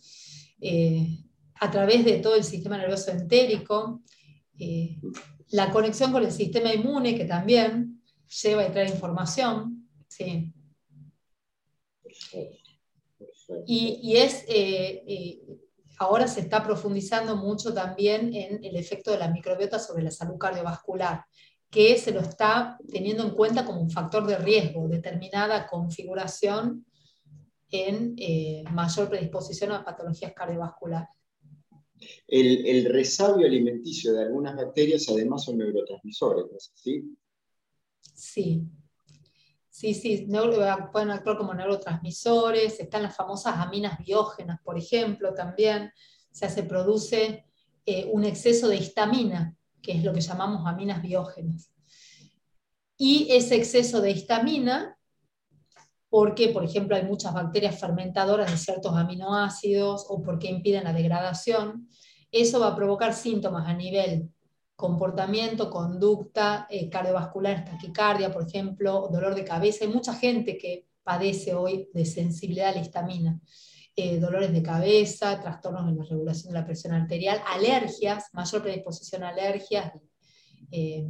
eh, 0.59 1.19
a 1.57 1.71
través 1.71 2.07
de 2.07 2.21
todo 2.21 2.35
el 2.35 2.45
sistema 2.45 2.79
nervioso 2.79 3.11
entérico, 3.11 4.01
eh, 4.59 5.03
la 5.51 5.71
conexión 5.71 6.13
con 6.13 6.25
el 6.25 6.33
sistema 6.33 6.73
inmune 6.73 7.15
que 7.15 7.27
también 7.27 8.03
lleva 8.43 8.67
y 8.67 8.73
trae 8.73 8.89
información. 8.89 9.87
¿sí? 10.09 10.51
Y, 13.67 14.17
es, 14.17 14.45
eh, 14.49 15.03
eh, 15.07 15.41
ahora 15.99 16.27
se 16.29 16.41
está 16.41 16.63
profundizando 16.63 17.37
mucho 17.37 17.73
también 17.75 18.35
en 18.35 18.65
el 18.65 18.77
efecto 18.77 19.11
de 19.11 19.19
la 19.19 19.29
microbiota 19.29 19.79
sobre 19.79 20.03
la 20.03 20.11
salud 20.11 20.39
cardiovascular, 20.39 21.25
que 21.71 21.97
se 21.99 22.13
lo 22.13 22.21
está 22.21 22.79
teniendo 22.91 23.23
en 23.23 23.31
cuenta 23.31 23.65
como 23.65 23.81
un 23.81 23.91
factor 23.91 24.27
de 24.27 24.37
riesgo, 24.37 24.89
determinada 24.89 25.67
configuración 25.67 26.85
en 27.71 28.15
eh, 28.19 28.65
mayor 28.73 29.09
predisposición 29.09 29.73
a 29.73 29.85
patologías 29.85 30.33
cardiovasculares. 30.35 31.09
El, 32.27 32.67
el, 32.67 32.87
resabio 32.87 33.47
alimenticio 33.47 34.15
de 34.15 34.23
algunas 34.23 34.57
bacterias 34.57 35.07
además 35.11 35.45
son 35.45 35.59
neurotransmisores, 35.59 36.47
¿no 36.51 36.57
es 36.57 36.73
así? 36.75 37.05
Sí, 38.01 38.65
Sí, 39.81 39.95
sí, 39.95 40.29
pueden 40.93 41.11
actuar 41.11 41.39
como 41.39 41.55
neurotransmisores, 41.55 42.79
están 42.81 43.03
las 43.03 43.17
famosas 43.17 43.57
aminas 43.57 43.99
biógenas, 43.99 44.61
por 44.63 44.77
ejemplo, 44.77 45.33
también. 45.33 45.91
O 46.31 46.35
sea, 46.35 46.51
se 46.51 46.65
produce 46.65 47.47
eh, 47.87 48.07
un 48.13 48.27
exceso 48.27 48.69
de 48.69 48.77
histamina, 48.77 49.57
que 49.81 49.93
es 49.93 50.05
lo 50.05 50.13
que 50.13 50.21
llamamos 50.21 50.67
aminas 50.67 51.01
biógenas. 51.01 51.73
Y 52.99 53.29
ese 53.31 53.55
exceso 53.55 54.03
de 54.03 54.11
histamina, 54.11 54.99
porque, 56.11 56.49
por 56.49 56.63
ejemplo, 56.63 56.95
hay 56.95 57.05
muchas 57.05 57.33
bacterias 57.33 57.81
fermentadoras 57.81 58.51
de 58.51 58.59
ciertos 58.59 58.95
aminoácidos 58.95 60.05
o 60.11 60.23
porque 60.23 60.51
impiden 60.51 60.85
la 60.85 60.93
degradación, 60.93 61.89
eso 62.31 62.61
va 62.61 62.67
a 62.67 62.77
provocar 62.77 63.15
síntomas 63.15 63.67
a 63.67 63.73
nivel 63.73 64.29
comportamiento, 64.81 65.69
conducta 65.69 66.67
eh, 66.71 66.89
cardiovascular, 66.89 67.67
taquicardia, 67.67 68.33
por 68.33 68.49
ejemplo, 68.49 69.11
dolor 69.13 69.35
de 69.35 69.45
cabeza. 69.45 69.85
Hay 69.85 69.91
mucha 69.93 70.15
gente 70.15 70.57
que 70.57 70.87
padece 71.03 71.55
hoy 71.55 71.91
de 71.93 72.07
sensibilidad 72.07 72.71
a 72.71 72.73
la 72.73 72.81
histamina. 72.81 73.39
Eh, 73.95 74.19
dolores 74.19 74.55
de 74.55 74.63
cabeza, 74.63 75.39
trastornos 75.39 75.87
en 75.87 75.99
la 75.99 76.05
regulación 76.05 76.55
de 76.55 76.61
la 76.61 76.65
presión 76.65 76.95
arterial, 76.95 77.43
alergias, 77.47 78.31
mayor 78.33 78.63
predisposición 78.63 79.23
a 79.23 79.29
alergias. 79.29 79.93
Eh, 80.71 81.07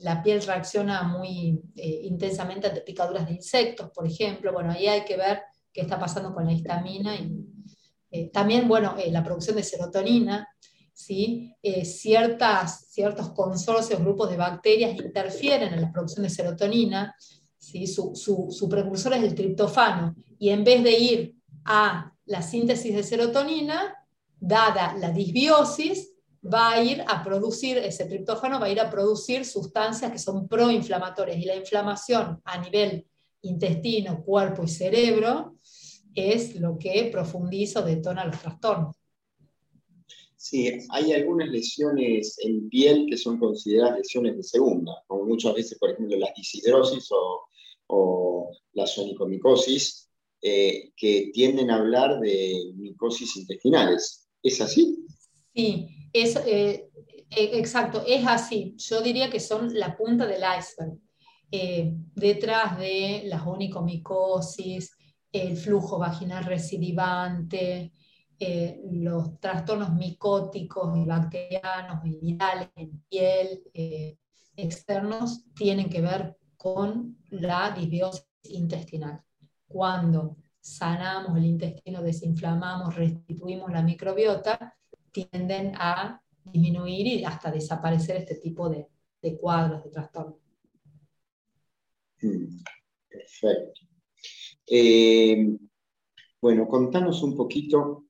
la 0.00 0.22
piel 0.22 0.42
reacciona 0.42 1.02
muy 1.04 1.60
intensamente 1.74 2.68
ante 2.68 2.82
picaduras 2.82 3.26
de 3.26 3.32
insectos, 3.32 3.90
por 3.94 4.06
ejemplo. 4.06 4.52
Bueno, 4.52 4.72
ahí 4.72 4.86
hay 4.86 5.04
que 5.06 5.16
ver 5.16 5.40
qué 5.72 5.80
está 5.80 5.98
pasando 5.98 6.34
con 6.34 6.44
la 6.44 6.52
histamina. 6.52 7.16
Y, 7.16 8.28
también, 8.30 8.68
bueno, 8.68 8.94
la 9.10 9.24
producción 9.24 9.56
de 9.56 9.62
serotonina, 9.62 10.46
¿sí? 10.98 11.54
Eh, 11.62 11.84
ciertas, 11.84 12.88
ciertos 12.90 13.30
consorcios, 13.30 14.00
grupos 14.00 14.30
de 14.30 14.36
bacterias 14.36 14.98
interfieren 14.98 15.72
en 15.72 15.80
la 15.80 15.92
producción 15.92 16.24
de 16.24 16.30
serotonina, 16.30 17.14
¿sí? 17.56 17.86
su, 17.86 18.16
su, 18.16 18.68
precursor 18.68 19.12
es 19.12 19.22
el 19.22 19.34
triptofano, 19.36 20.16
y 20.40 20.48
en 20.48 20.64
vez 20.64 20.82
de 20.82 20.98
ir 20.98 21.36
a 21.64 22.12
la 22.26 22.42
síntesis 22.42 22.96
de 22.96 23.04
serotonina, 23.04 23.94
dada 24.40 24.96
la 24.98 25.10
disbiosis, 25.10 26.14
va 26.44 26.72
a 26.72 26.82
ir 26.82 27.04
a 27.06 27.22
producir, 27.22 27.78
ese 27.78 28.06
triptófano 28.06 28.58
va 28.58 28.66
a 28.66 28.70
ir 28.70 28.80
a 28.80 28.90
producir 28.90 29.44
sustancias 29.44 30.10
que 30.10 30.18
son 30.18 30.48
proinflamatorias, 30.48 31.38
y 31.38 31.44
la 31.44 31.54
inflamación 31.54 32.40
a 32.44 32.58
nivel 32.58 33.06
intestino, 33.42 34.24
cuerpo 34.24 34.64
y 34.64 34.68
cerebro 34.68 35.58
es 36.12 36.56
lo 36.56 36.76
que 36.76 37.08
profundiza 37.12 37.80
o 37.80 37.84
detona 37.84 38.24
los 38.24 38.40
trastornos. 38.40 38.97
Sí, 40.40 40.70
hay 40.90 41.12
algunas 41.12 41.48
lesiones 41.48 42.38
en 42.44 42.68
piel 42.68 43.06
que 43.10 43.16
son 43.16 43.40
consideradas 43.40 43.98
lesiones 43.98 44.36
de 44.36 44.44
segunda, 44.44 44.92
como 45.08 45.24
muchas 45.24 45.52
veces, 45.52 45.76
por 45.80 45.90
ejemplo, 45.90 46.16
la 46.16 46.32
disidrosis 46.36 47.08
o, 47.88 48.50
la 48.74 48.86
sonicomicosis, 48.86 50.08
eh, 50.40 50.92
que 50.96 51.32
tienden 51.34 51.72
a 51.72 51.78
hablar 51.78 52.20
de 52.20 52.72
micosis 52.76 53.36
intestinales. 53.36 54.28
¿Es 54.40 54.60
así? 54.60 55.04
Sí, 55.52 55.88
es, 56.12 56.36
eh, 56.46 56.88
e, 57.30 57.58
exacto, 57.58 58.04
es 58.06 58.24
así. 58.24 58.76
Yo 58.76 59.00
diría 59.00 59.28
que 59.30 59.40
son 59.40 59.76
la 59.76 59.96
punta 59.96 60.24
del 60.24 60.42
iceberg. 60.56 61.00
Eh, 61.50 61.92
detrás 62.14 62.78
de 62.78 63.22
la 63.24 63.42
onicomicosis, 63.42 64.96
el 65.32 65.56
flujo 65.56 65.98
vaginal 65.98 66.44
recidivante, 66.44 67.92
eh, 68.40 68.80
los 68.92 69.40
trastornos 69.40 69.94
micóticos 69.94 71.04
bacterianos 71.04 72.02
virales 72.04 72.68
en 72.76 73.00
piel 73.08 73.62
eh, 73.74 74.16
externos 74.54 75.44
tienen 75.54 75.90
que 75.90 76.00
ver 76.00 76.36
con 76.56 77.18
la 77.30 77.72
disbiosis 77.72 78.24
intestinal. 78.44 79.22
Cuando 79.66 80.36
sanamos 80.60 81.36
el 81.36 81.46
intestino, 81.46 82.00
desinflamamos, 82.00 82.94
restituimos 82.94 83.72
la 83.72 83.82
microbiota, 83.82 84.76
tienden 85.10 85.74
a 85.76 86.22
disminuir 86.44 87.06
y 87.08 87.24
hasta 87.24 87.50
desaparecer 87.50 88.18
este 88.18 88.36
tipo 88.36 88.68
de, 88.68 88.88
cuadros, 89.40 89.82
de 89.82 89.90
trastornos. 89.90 90.38
Mm, 92.22 92.62
perfecto. 93.08 93.80
Eh, 94.66 95.56
bueno, 96.40 96.68
contanos 96.68 97.22
un 97.22 97.36
poquito 97.36 98.07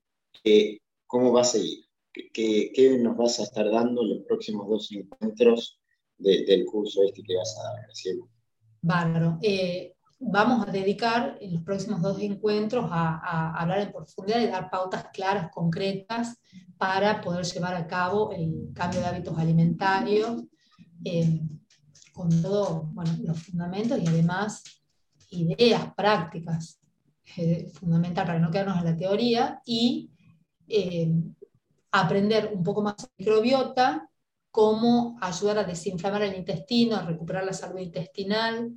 cómo 1.06 1.32
va 1.32 1.42
a 1.42 1.44
seguir, 1.44 1.88
¿Qué, 2.12 2.98
nos 3.00 3.16
vas 3.16 3.38
a 3.38 3.44
estar 3.44 3.70
dando 3.70 4.02
en 4.02 4.10
los 4.10 4.18
próximos 4.26 4.68
dos 4.68 4.90
encuentros 4.92 5.80
del 6.16 6.64
curso 6.66 7.02
este 7.04 7.22
que 7.22 7.36
vas 7.36 7.56
a 7.58 7.62
dar, 7.64 7.82
Graciela. 7.82 8.24
Bárbaro. 8.80 9.38
Eh, 9.42 9.94
vamos 10.18 10.66
a 10.66 10.70
dedicar 10.70 11.38
en 11.40 11.54
los 11.54 11.62
próximos 11.62 12.02
dos 12.02 12.20
encuentros 12.20 12.86
a, 12.90 13.60
hablar 13.60 13.80
en 13.80 13.92
profundidad 13.92 14.40
y 14.40 14.46
dar 14.46 14.70
pautas 14.70 15.06
claras, 15.12 15.50
concretas, 15.52 16.38
para 16.76 17.20
poder 17.20 17.44
llevar 17.44 17.74
a 17.74 17.86
cabo 17.86 18.32
el 18.32 18.70
cambio 18.74 19.00
de 19.00 19.06
hábitos 19.06 19.38
alimentarios, 19.38 20.44
eh, 21.04 21.40
con 22.12 22.30
todos 22.42 22.82
los 23.20 23.42
fundamentos 23.44 24.00
y 24.00 24.06
además 24.08 24.64
ideas 25.30 25.94
prácticas 25.94 26.80
eh, 27.36 27.70
fundamental 27.74 28.26
para 28.26 28.38
no 28.40 28.50
quedarnos 28.50 28.78
en 28.78 28.84
la 28.84 28.96
teoría 28.96 29.62
y 29.64 30.10
eh, 30.68 31.12
aprender 31.90 32.50
un 32.54 32.62
poco 32.62 32.82
más 32.82 32.96
de 32.96 33.08
microbiota, 33.18 34.10
cómo 34.50 35.16
ayudar 35.20 35.58
a 35.58 35.64
desinflamar 35.64 36.22
el 36.22 36.36
intestino, 36.36 36.96
a 36.96 37.06
recuperar 37.06 37.44
la 37.44 37.52
salud 37.52 37.78
intestinal 37.78 38.72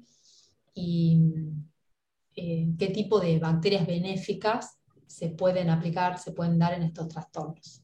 y 0.74 1.22
eh, 2.36 2.68
qué 2.78 2.88
tipo 2.88 3.20
de 3.20 3.40
bacterias 3.40 3.86
benéficas 3.86 4.78
se 5.08 5.30
pueden 5.30 5.70
aplicar, 5.70 6.18
se 6.18 6.32
pueden 6.32 6.58
dar 6.58 6.74
en 6.74 6.84
estos 6.84 7.10
trastornos. 7.10 7.82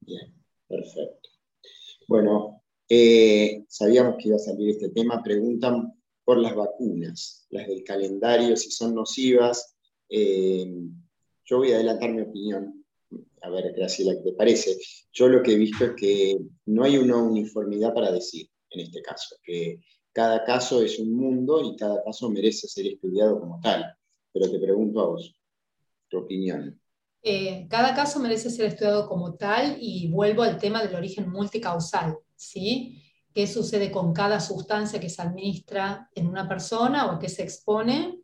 Bien, 0.00 0.34
perfecto. 0.68 1.30
Bueno, 2.06 2.62
eh, 2.88 3.64
sabíamos 3.68 4.16
que 4.18 4.28
iba 4.28 4.36
a 4.36 4.40
salir 4.40 4.70
este 4.70 4.90
tema. 4.90 5.22
Preguntan 5.22 5.92
por 6.24 6.38
las 6.38 6.54
vacunas, 6.54 7.46
las 7.50 7.66
del 7.66 7.82
calendario, 7.84 8.56
si 8.56 8.70
son 8.70 8.94
nocivas. 8.94 9.76
Yo 11.52 11.58
voy 11.58 11.72
a 11.72 11.74
adelantar 11.74 12.10
mi 12.14 12.22
opinión. 12.22 12.82
A 13.42 13.50
ver, 13.50 13.74
Graciela, 13.74 14.14
¿qué 14.14 14.30
te 14.30 14.32
parece? 14.32 14.74
Yo 15.12 15.28
lo 15.28 15.42
que 15.42 15.52
he 15.52 15.56
visto 15.56 15.84
es 15.84 15.92
que 15.98 16.38
no 16.64 16.82
hay 16.82 16.96
una 16.96 17.18
uniformidad 17.18 17.92
para 17.92 18.10
decir 18.10 18.48
en 18.70 18.80
este 18.80 19.02
caso, 19.02 19.36
que 19.42 19.78
cada 20.12 20.44
caso 20.44 20.80
es 20.80 20.98
un 20.98 21.14
mundo 21.14 21.60
y 21.60 21.76
cada 21.76 22.02
caso 22.04 22.30
merece 22.30 22.68
ser 22.68 22.86
estudiado 22.86 23.38
como 23.38 23.60
tal. 23.60 23.84
Pero 24.32 24.50
te 24.50 24.58
pregunto 24.58 25.00
a 25.00 25.08
vos, 25.08 25.36
tu 26.08 26.20
opinión. 26.20 26.80
Eh, 27.22 27.66
cada 27.68 27.94
caso 27.94 28.18
merece 28.18 28.48
ser 28.48 28.68
estudiado 28.68 29.06
como 29.06 29.34
tal 29.34 29.76
y 29.78 30.08
vuelvo 30.08 30.44
al 30.44 30.56
tema 30.56 30.82
del 30.82 30.94
origen 30.94 31.28
multicausal, 31.28 32.16
¿sí? 32.34 32.98
¿Qué 33.34 33.46
sucede 33.46 33.90
con 33.90 34.14
cada 34.14 34.40
sustancia 34.40 34.98
que 34.98 35.10
se 35.10 35.20
administra 35.20 36.08
en 36.14 36.28
una 36.28 36.48
persona 36.48 37.12
o 37.12 37.18
que 37.18 37.28
se 37.28 37.42
expone 37.42 38.21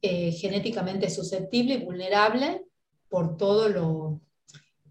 eh, 0.00 0.32
genéticamente 0.32 1.10
susceptible 1.10 1.74
y 1.74 1.84
vulnerable 1.84 2.64
por 3.08 3.36
todos 3.36 3.70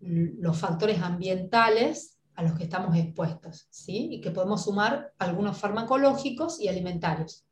los 0.02 0.58
factores 0.58 1.00
ambientales 1.00 2.18
a 2.36 2.44
los 2.44 2.54
que 2.54 2.66
estamos 2.66 2.96
expuestos, 2.96 3.68
¿sí? 3.72 4.10
y 4.12 4.22
que 4.22 4.32
podemos 4.32 4.64
sumar 4.64 5.14
algunos 5.18 5.58
farmacológicos 5.58 6.60
y 6.60 6.68
alimentarios. 6.68 7.46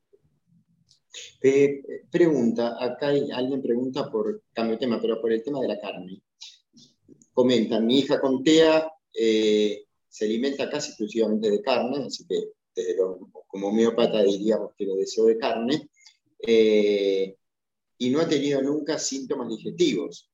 pregunta, 2.12 2.76
acá 2.80 3.08
hay, 3.08 3.32
alguien 3.32 3.62
pregunta 3.62 4.12
por 4.12 4.43
cambio 4.53 4.76
de 4.76 4.80
tema, 4.80 4.99
pero 5.01 5.22
por 5.22 5.32
el 5.32 5.43
tema 5.43 5.60
de 5.62 5.68
la 5.70 5.80
carne. 5.80 6.22
Comentan, 7.34 7.86
mi 7.86 7.99
hija 7.99 8.20
con 8.20 8.43
TEA 8.43 8.91
eh, 9.14 9.86
se 10.08 10.26
alimenta 10.26 10.70
casi 10.70 10.89
exclusivamente 10.89 11.49
de 11.49 11.62
carne, 11.62 12.06
así 12.06 12.26
que 12.28 12.36
como 13.47 13.70
homeópata 13.70 14.22
diríamos 14.22 14.72
que 14.78 14.86
lo 14.86 14.95
deseo 14.97 15.26
de 15.26 15.38
carne, 15.38 15.89
eh, 16.39 17.38
y 18.06 18.12
no 18.12 18.22
ha 18.22 18.28
tenido 18.28 18.62
nunca 18.62 18.99
síntomas 18.99 19.49
digestivos. 19.49 20.30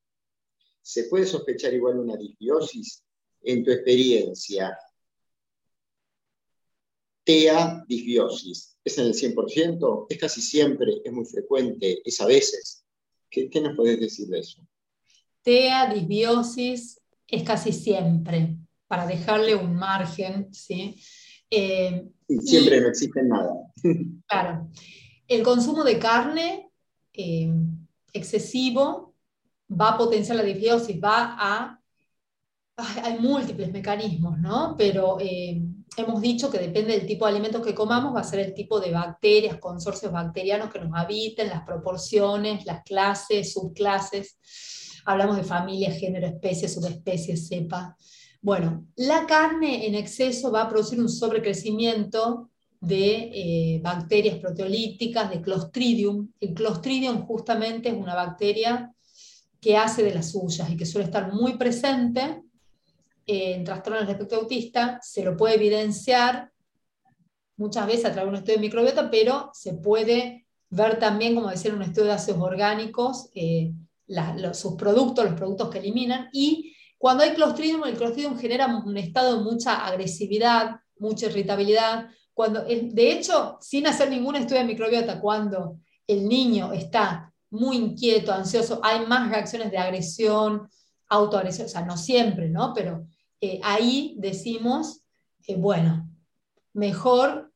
¿Se 0.81 1.05
puede 1.05 1.25
sospechar 1.25 1.73
igual 1.73 1.99
una 1.99 2.17
disbiosis? 2.17 3.01
En 3.43 3.63
tu 3.63 3.71
experiencia, 3.71 4.77
TEA, 7.23 7.83
disbiosis, 7.87 8.77
¿es 8.83 8.97
en 8.97 9.05
el 9.05 9.13
100%? 9.13 10.05
¿Es 10.09 10.17
casi 10.19 10.41
siempre? 10.41 11.01
¿Es 11.03 11.13
muy 11.13 11.25
frecuente? 11.25 12.01
¿Es 12.03 12.19
a 12.19 12.25
veces? 12.25 12.83
¿Qué, 13.29 13.49
qué 13.49 13.61
nos 13.61 13.75
podés 13.75 13.99
decir 13.99 14.27
de 14.27 14.39
eso? 14.39 14.61
TEA, 15.41 15.91
disbiosis, 15.93 17.01
es 17.25 17.43
casi 17.43 17.71
siempre, 17.71 18.57
para 18.87 19.07
dejarle 19.07 19.55
un 19.55 19.75
margen, 19.75 20.53
¿sí? 20.53 21.01
Eh, 21.49 22.05
siempre 22.41 22.81
no 22.81 22.89
existe 22.89 23.23
nada. 23.23 23.53
Claro. 24.27 24.69
El 25.27 25.43
consumo 25.43 25.85
de 25.85 25.97
carne 25.97 26.70
eh, 27.13 27.51
excesivo 28.13 29.15
va 29.69 29.89
a 29.89 29.97
potenciar 29.97 30.37
la 30.37 30.43
disbiosis, 30.43 31.01
va 31.01 31.35
a... 31.39 31.77
Hay 33.03 33.19
múltiples 33.19 33.71
mecanismos, 33.71 34.39
¿no? 34.39 34.75
Pero 34.77 35.17
eh, 35.19 35.61
hemos 35.97 36.21
dicho 36.21 36.49
que 36.49 36.57
depende 36.57 36.97
del 36.97 37.05
tipo 37.05 37.25
de 37.25 37.31
alimentos 37.31 37.65
que 37.65 37.75
comamos, 37.75 38.15
va 38.15 38.21
a 38.21 38.23
ser 38.23 38.39
el 38.39 38.53
tipo 38.53 38.79
de 38.79 38.91
bacterias, 38.91 39.57
consorcios 39.57 40.11
bacterianos 40.11 40.71
que 40.71 40.79
nos 40.79 40.91
habiten, 40.97 41.49
las 41.49 41.63
proporciones, 41.63 42.65
las 42.65 42.83
clases, 42.83 43.53
subclases. 43.53 44.39
Hablamos 45.05 45.37
de 45.37 45.43
familia, 45.43 45.91
género, 45.91 46.27
especie, 46.27 46.67
subespecie, 46.67 47.37
cepa. 47.37 47.97
Bueno, 48.41 48.87
la 48.95 49.25
carne 49.27 49.85
en 49.85 49.95
exceso 49.95 50.51
va 50.51 50.63
a 50.63 50.69
producir 50.69 50.99
un 50.99 51.09
sobrecrecimiento 51.09 52.50
de 52.81 53.29
eh, 53.33 53.79
bacterias 53.81 54.37
proteolíticas, 54.39 55.29
de 55.29 55.39
Clostridium. 55.39 56.31
El 56.39 56.53
Clostridium 56.53 57.21
justamente 57.25 57.89
es 57.89 57.95
una 57.95 58.15
bacteria 58.15 58.91
que 59.61 59.77
hace 59.77 60.03
de 60.03 60.15
las 60.15 60.31
suyas 60.31 60.69
y 60.69 60.75
que 60.75 60.87
suele 60.87 61.05
estar 61.05 61.31
muy 61.31 61.57
presente 61.57 62.41
eh, 63.27 63.53
en 63.53 63.63
trastornos 63.63 64.01
del 64.01 64.09
espectro 64.09 64.39
autista. 64.39 64.99
Se 65.03 65.23
lo 65.23 65.37
puede 65.37 65.55
evidenciar 65.55 66.51
muchas 67.55 67.85
veces 67.85 68.05
a 68.05 68.11
través 68.11 68.25
de 68.25 68.29
un 68.29 68.35
estudio 68.35 68.55
de 68.55 68.65
microbiota, 68.65 69.11
pero 69.11 69.51
se 69.53 69.75
puede 69.75 70.47
ver 70.71 70.97
también, 70.97 71.35
como 71.35 71.51
decía, 71.51 71.69
en 71.69 71.77
un 71.77 71.83
estudio 71.83 72.07
de 72.07 72.13
ácidos 72.13 72.41
orgánicos, 72.41 73.29
eh, 73.35 73.73
sus 74.53 74.73
productos, 74.73 75.23
los 75.23 75.35
productos 75.35 75.69
que 75.69 75.77
eliminan, 75.77 76.29
y 76.33 76.75
cuando 76.97 77.23
hay 77.23 77.33
Clostridium, 77.33 77.83
el 77.85 77.95
Clostridium 77.95 78.37
genera 78.37 78.67
un 78.67 78.97
estado 78.97 79.37
de 79.37 79.43
mucha 79.43 79.85
agresividad, 79.85 80.81
mucha 80.99 81.25
irritabilidad. 81.27 82.09
De 82.49 83.11
hecho, 83.11 83.57
sin 83.61 83.87
hacer 83.87 84.09
ningún 84.09 84.35
estudio 84.35 84.61
de 84.61 84.67
microbiota, 84.67 85.19
cuando 85.19 85.79
el 86.07 86.27
niño 86.27 86.73
está 86.73 87.33
muy 87.51 87.77
inquieto, 87.77 88.31
ansioso, 88.31 88.79
hay 88.83 89.05
más 89.05 89.29
reacciones 89.29 89.71
de 89.71 89.77
agresión, 89.77 90.69
autoagresión, 91.09 91.65
o 91.67 91.69
sea, 91.69 91.85
no 91.85 91.97
siempre, 91.97 92.49
¿no? 92.49 92.73
Pero 92.73 93.05
eh, 93.41 93.59
ahí 93.63 94.15
decimos, 94.17 95.03
eh, 95.45 95.55
bueno, 95.55 96.09
mejor 96.73 97.51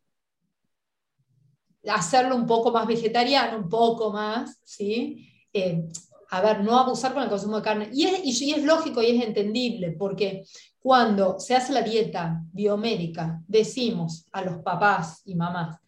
hacerlo 1.87 2.35
un 2.35 2.45
poco 2.45 2.71
más 2.71 2.87
vegetariano, 2.87 3.57
un 3.57 3.69
poco 3.69 4.11
más, 4.11 4.59
¿sí? 4.63 5.29
Eh, 5.53 5.87
a 6.29 6.41
ver, 6.41 6.61
no 6.61 6.77
abusar 6.77 7.13
con 7.13 7.23
el 7.23 7.29
consumo 7.29 7.57
de 7.57 7.61
carne. 7.61 7.89
Y 7.93 8.05
es, 8.05 8.41
y 8.41 8.51
es 8.53 8.63
lógico 8.63 9.01
y 9.01 9.17
es 9.17 9.23
entendible, 9.23 9.91
porque 9.91 10.43
cuando 10.85 11.39
se 11.39 11.55
hace 11.55 11.73
la 11.73 11.81
dieta 11.81 12.43
biomédica, 12.53 13.41
decimos 13.47 14.27
a 14.31 14.43
los 14.43 14.59
papás 14.59 15.23
y 15.25 15.33
mamás, 15.33 15.79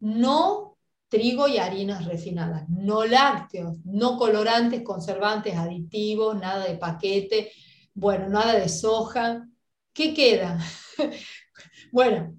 no 0.00 0.78
trigo 1.06 1.46
y 1.46 1.58
harinas 1.58 2.06
refinadas, 2.06 2.68
no 2.68 3.04
lácteos, 3.04 3.76
no 3.84 4.16
colorantes, 4.18 4.82
conservantes, 4.82 5.54
aditivos, 5.54 6.34
nada 6.40 6.64
de 6.64 6.76
paquete, 6.76 7.52
bueno, 7.94 8.30
nada 8.30 8.54
de 8.54 8.68
soja. 8.68 9.48
¿Qué 9.92 10.12
queda? 10.12 10.58
bueno, 11.92 12.34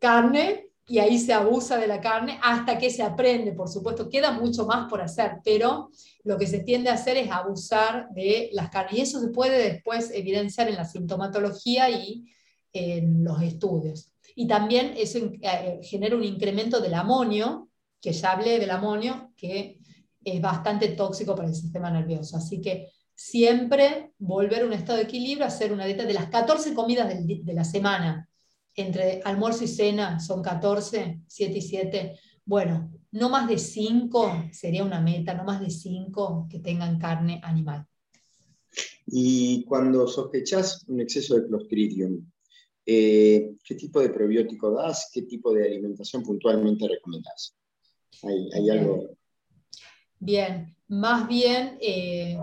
carne, 0.00 0.65
y 0.88 1.00
ahí 1.00 1.18
se 1.18 1.32
abusa 1.32 1.78
de 1.78 1.88
la 1.88 2.00
carne 2.00 2.38
hasta 2.42 2.78
que 2.78 2.90
se 2.90 3.02
aprende, 3.02 3.52
por 3.52 3.68
supuesto, 3.68 4.08
queda 4.08 4.30
mucho 4.30 4.66
más 4.66 4.88
por 4.88 5.00
hacer, 5.00 5.38
pero 5.42 5.90
lo 6.22 6.38
que 6.38 6.46
se 6.46 6.60
tiende 6.60 6.90
a 6.90 6.94
hacer 6.94 7.16
es 7.16 7.30
abusar 7.30 8.08
de 8.10 8.50
las 8.52 8.70
carnes. 8.70 8.94
Y 8.94 9.00
eso 9.00 9.20
se 9.20 9.28
puede 9.28 9.72
después 9.72 10.12
evidenciar 10.14 10.68
en 10.68 10.76
la 10.76 10.84
sintomatología 10.84 11.90
y 11.90 12.24
en 12.72 13.24
los 13.24 13.42
estudios. 13.42 14.12
Y 14.36 14.46
también 14.46 14.94
eso 14.96 15.18
eh, 15.18 15.80
genera 15.82 16.14
un 16.14 16.22
incremento 16.22 16.80
del 16.80 16.94
amonio, 16.94 17.68
que 18.00 18.12
ya 18.12 18.32
hablé 18.32 18.60
del 18.60 18.70
amonio, 18.70 19.32
que 19.36 19.80
es 20.24 20.40
bastante 20.40 20.88
tóxico 20.90 21.34
para 21.34 21.48
el 21.48 21.54
sistema 21.54 21.90
nervioso. 21.90 22.36
Así 22.36 22.60
que 22.60 22.92
siempre 23.12 24.12
volver 24.18 24.62
a 24.62 24.66
un 24.66 24.72
estado 24.72 24.98
de 24.98 25.04
equilibrio, 25.04 25.46
hacer 25.46 25.72
una 25.72 25.84
dieta 25.84 26.04
de 26.04 26.14
las 26.14 26.28
14 26.28 26.74
comidas 26.74 27.08
de 27.08 27.54
la 27.54 27.64
semana 27.64 28.25
entre 28.76 29.22
almuerzo 29.24 29.64
y 29.64 29.68
cena 29.68 30.20
son 30.20 30.42
14, 30.42 31.22
7 31.26 31.58
y 31.58 31.62
7. 31.62 32.18
Bueno, 32.44 32.92
no 33.12 33.30
más 33.30 33.48
de 33.48 33.58
5 33.58 34.50
sería 34.52 34.84
una 34.84 35.00
meta, 35.00 35.34
no 35.34 35.44
más 35.44 35.60
de 35.60 35.70
5 35.70 36.46
que 36.50 36.60
tengan 36.60 36.98
carne 36.98 37.40
animal. 37.42 37.86
Y 39.06 39.64
cuando 39.64 40.06
sospechas 40.06 40.84
un 40.88 41.00
exceso 41.00 41.36
de 41.36 41.46
Clostridium, 41.46 42.30
eh, 42.84 43.54
¿qué 43.64 43.74
tipo 43.74 44.00
de 44.00 44.10
probiótico 44.10 44.70
das? 44.72 45.10
¿Qué 45.12 45.22
tipo 45.22 45.52
de 45.52 45.64
alimentación 45.64 46.22
puntualmente 46.22 46.86
recomendás? 46.86 47.56
¿Hay, 48.22 48.70
algo? 48.70 49.16
Bien, 50.18 50.76
más 50.88 51.28
bien 51.28 51.78
eh, 51.80 52.38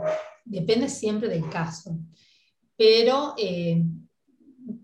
depende 0.45 0.89
siempre 0.89 1.29
del 1.29 1.49
caso, 1.49 1.97
pero 2.77 3.33
eh, 3.37 3.83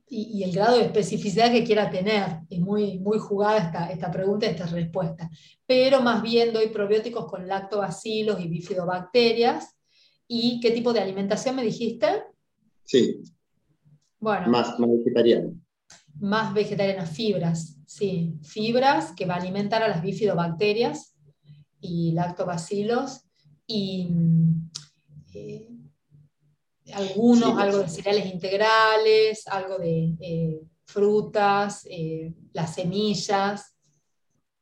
y, 0.10 0.44
el 0.44 0.52
grado 0.52 0.78
de 0.78 0.86
especificidad 0.86 1.52
que 1.52 1.64
quiera 1.64 1.90
tener. 1.90 2.40
Es 2.50 2.60
muy, 2.60 3.00
muy 3.00 3.20
jugada 3.20 3.58
esta, 3.58 3.92
esta 3.92 4.12
pregunta 4.12 4.46
y 4.46 4.50
esta 4.50 4.66
respuesta. 4.66 5.30
Pero 5.66 6.02
más 6.02 6.22
bien 6.22 6.52
doy 6.52 6.70
probióticos 6.70 7.26
con 7.26 7.48
lactobacilos 7.48 8.40
y 8.42 8.48
bifidobacterias. 8.48 9.76
¿Y 10.28 10.60
qué 10.60 10.72
tipo 10.72 10.94
de 10.94 11.00
alimentación 11.00 11.56
me 11.56 11.64
dijiste? 11.64 12.24
Sí. 12.84 13.22
Bueno. 14.20 14.48
Más, 14.48 14.80
más 14.80 14.90
vegetariana. 14.90 15.52
Más 16.20 16.54
vegetarianas, 16.54 17.12
fibras, 17.12 17.78
sí. 17.86 18.34
Fibras 18.44 19.14
que 19.14 19.26
va 19.26 19.36
a 19.36 19.38
alimentar 19.38 19.84
a 19.84 19.88
las 19.88 20.02
bifidobacterias 20.02 21.16
y 21.80 22.12
lactobacilos. 22.12 23.26
Y 23.66 24.10
eh, 25.34 25.69
algunos, 26.94 27.58
algo 27.58 27.80
de 27.80 27.90
cereales 27.90 28.34
integrales, 28.34 29.48
algo 29.48 29.78
de 29.78 30.16
eh, 30.20 30.62
frutas, 30.86 31.86
eh, 31.90 32.34
las 32.54 32.76
semillas, 32.76 33.76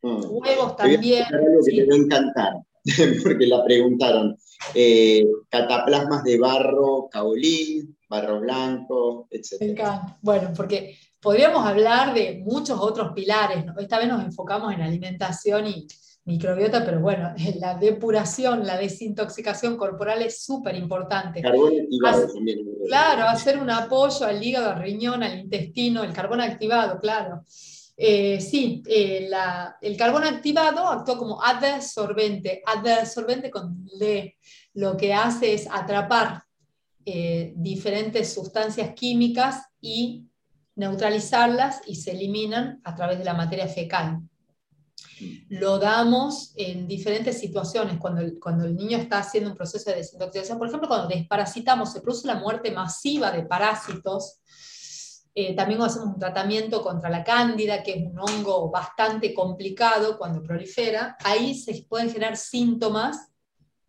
mm. 0.01 0.25
huevos 0.29 0.75
también. 0.75 1.23
algo 1.23 1.59
que 1.65 1.75
te 1.75 1.85
va 1.85 1.93
a 1.93 1.97
encantar, 1.97 2.53
porque 3.23 3.47
la 3.47 3.63
preguntaron. 3.63 4.37
Eh, 4.73 5.23
cataplasmas 5.49 6.23
de 6.23 6.39
barro 6.39 7.07
caolín, 7.11 7.95
barro 8.09 8.39
blanco, 8.39 9.27
etc. 9.29 9.79
Bueno, 10.21 10.51
porque 10.55 10.97
podríamos 11.21 11.65
hablar 11.65 12.13
de 12.13 12.41
muchos 12.43 12.79
otros 12.79 13.11
pilares. 13.13 13.63
Esta 13.77 13.99
vez 13.99 14.07
nos 14.07 14.23
enfocamos 14.23 14.73
en 14.73 14.81
alimentación 14.81 15.67
y, 15.67 15.87
microbiota, 16.27 16.83
pero 16.85 16.99
bueno, 16.99 17.33
la 17.59 17.75
depuración, 17.75 18.65
la 18.65 18.77
desintoxicación 18.77 19.77
corporal 19.77 20.21
es 20.21 20.43
súper 20.43 20.75
importante. 20.75 21.41
Carbón 21.41 21.73
activado 21.81 22.27
también. 22.33 22.59
Claro, 22.85 23.23
hacer 23.23 23.57
un 23.57 23.69
apoyo 23.69 24.25
al 24.25 24.43
hígado, 24.43 24.71
al 24.71 24.81
riñón, 24.81 25.23
al 25.23 25.39
intestino, 25.39 26.03
el 26.03 26.13
carbón 26.13 26.41
activado, 26.41 26.99
claro. 26.99 27.43
Eh, 27.95 28.39
sí, 28.41 28.83
eh, 28.87 29.27
el 29.81 29.97
carbón 29.97 30.23
activado 30.25 30.85
actúa 30.87 31.17
como 31.17 31.41
adsorbente, 31.41 32.61
adsorbente 32.65 33.49
con 33.49 33.85
D, 33.97 34.37
lo 34.75 34.95
que 34.95 35.13
hace 35.13 35.53
es 35.53 35.67
atrapar 35.71 36.43
eh, 37.05 37.53
diferentes 37.55 38.31
sustancias 38.31 38.93
químicas 38.93 39.63
y 39.81 40.25
neutralizarlas 40.75 41.81
y 41.87 41.95
se 41.95 42.11
eliminan 42.11 42.81
a 42.83 42.93
través 42.93 43.17
de 43.17 43.25
la 43.25 43.33
materia 43.33 43.67
fecal 43.67 44.19
lo 45.49 45.79
damos 45.79 46.53
en 46.55 46.87
diferentes 46.87 47.39
situaciones, 47.39 47.97
cuando 47.97 48.21
el, 48.21 48.39
cuando 48.39 48.65
el 48.65 48.75
niño 48.75 48.97
está 48.97 49.19
haciendo 49.19 49.49
un 49.49 49.55
proceso 49.55 49.89
de 49.89 49.97
desintoxicación, 49.97 50.57
por 50.57 50.67
ejemplo, 50.67 50.87
cuando 50.87 51.07
desparasitamos, 51.07 51.91
se 51.91 52.01
produce 52.01 52.27
la 52.27 52.35
muerte 52.35 52.71
masiva 52.71 53.31
de 53.31 53.43
parásitos, 53.43 54.39
Eh, 55.39 55.55
también 55.55 55.79
hacemos 55.83 56.15
un 56.15 56.19
tratamiento 56.19 56.81
contra 56.81 57.11
la 57.11 57.23
cándida, 57.23 57.83
que 57.83 57.93
es 57.93 58.03
un 58.07 58.17
hongo 58.17 58.71
bastante 58.71 59.35
complicado 59.35 60.17
cuando 60.17 60.41
prolifera. 60.41 61.15
Ahí 61.23 61.53
se 61.53 61.85
pueden 61.87 62.09
generar 62.09 62.35
síntomas 62.37 63.29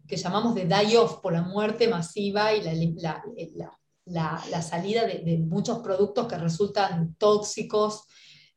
que 0.06 0.18
llamamos 0.18 0.54
de 0.54 0.66
die-off 0.66 1.20
por 1.22 1.32
la 1.32 1.40
muerte 1.40 1.88
masiva 1.88 2.52
y 2.52 2.60
la, 3.00 3.22
la, 4.04 4.60
salida 4.60 5.06
de, 5.06 5.38
muchos 5.38 5.78
productos 5.78 6.28
que 6.28 6.36
resultan 6.36 7.14
tóxicos, 7.16 8.04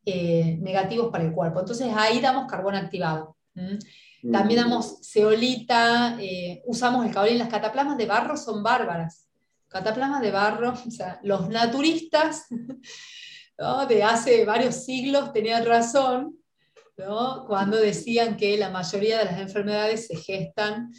eh, 0.04 0.56
negativos 0.60 1.10
para 1.10 1.24
el 1.24 1.32
cuerpo. 1.32 1.60
Entonces 1.60 1.92
ahí 1.94 2.20
damos 2.20 2.50
carbón 2.50 2.74
activado. 2.74 3.36
También 3.54 4.60
mm. 4.60 4.62
damos 4.62 4.98
ceolita, 5.02 6.16
eh, 6.20 6.62
usamos 6.66 7.06
el 7.06 7.12
caolín. 7.12 7.38
Las 7.38 7.48
cataplasmas 7.48 7.96
de 7.98 8.06
barro 8.06 8.36
son 8.36 8.62
bárbaras. 8.62 9.28
Cataplasmas 9.68 10.20
de 10.20 10.30
barro, 10.30 10.72
o 10.86 10.90
sea, 10.90 11.20
los 11.22 11.48
naturistas 11.48 12.46
de 13.88 14.02
hace 14.02 14.44
varios 14.44 14.84
siglos 14.84 15.32
tenían 15.32 15.64
razón 15.64 16.36
cuando 17.46 17.76
decían 17.76 18.36
que 18.36 18.56
la 18.58 18.70
mayoría 18.70 19.18
de 19.18 19.24
las 19.26 19.40
enfermedades 19.40 20.06
se 20.06 20.16
gestan. 20.16 20.92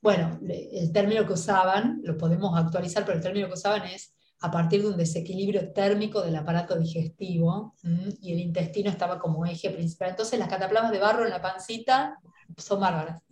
Bueno, 0.00 0.38
el 0.42 0.92
término 0.92 1.26
que 1.26 1.32
usaban, 1.32 2.00
lo 2.02 2.16
podemos 2.16 2.58
actualizar, 2.58 3.04
pero 3.04 3.18
el 3.18 3.22
término 3.22 3.46
que 3.48 3.54
usaban 3.54 3.84
es 3.84 4.15
a 4.40 4.50
partir 4.50 4.82
de 4.82 4.88
un 4.88 4.96
desequilibrio 4.96 5.72
térmico 5.72 6.22
del 6.22 6.36
aparato 6.36 6.78
digestivo 6.78 7.74
y 8.20 8.32
el 8.32 8.40
intestino 8.40 8.90
estaba 8.90 9.18
como 9.18 9.46
eje 9.46 9.70
principal. 9.70 10.10
Entonces 10.10 10.38
las 10.38 10.48
cataplasmas 10.48 10.92
de 10.92 10.98
barro 10.98 11.24
en 11.24 11.30
la 11.30 11.40
pancita 11.40 12.18
son 12.56 12.80
bárbaras. 12.80 13.22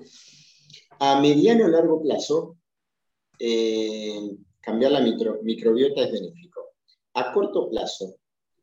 A 0.99 1.21
mediano 1.21 1.67
o 1.67 1.69
largo 1.69 2.03
plazo, 2.03 2.57
eh, 3.39 4.31
cambiar 4.61 4.93
la 4.93 5.01
microbiota 5.01 6.05
es 6.05 6.13
benéfico. 6.13 6.73
A 7.15 7.33
corto 7.33 7.69
plazo, 7.69 8.17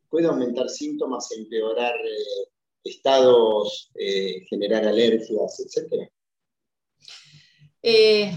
puede 0.10 0.28
aumentar 0.28 0.68
síntomas, 0.70 1.32
empeorar 1.32 1.96
eh, 1.96 2.50
estados, 2.84 3.92
eh, 3.96 4.44
generar 4.50 4.86
alergias, 4.86 5.60
etc. 5.60 6.10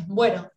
bueno, 0.09 0.51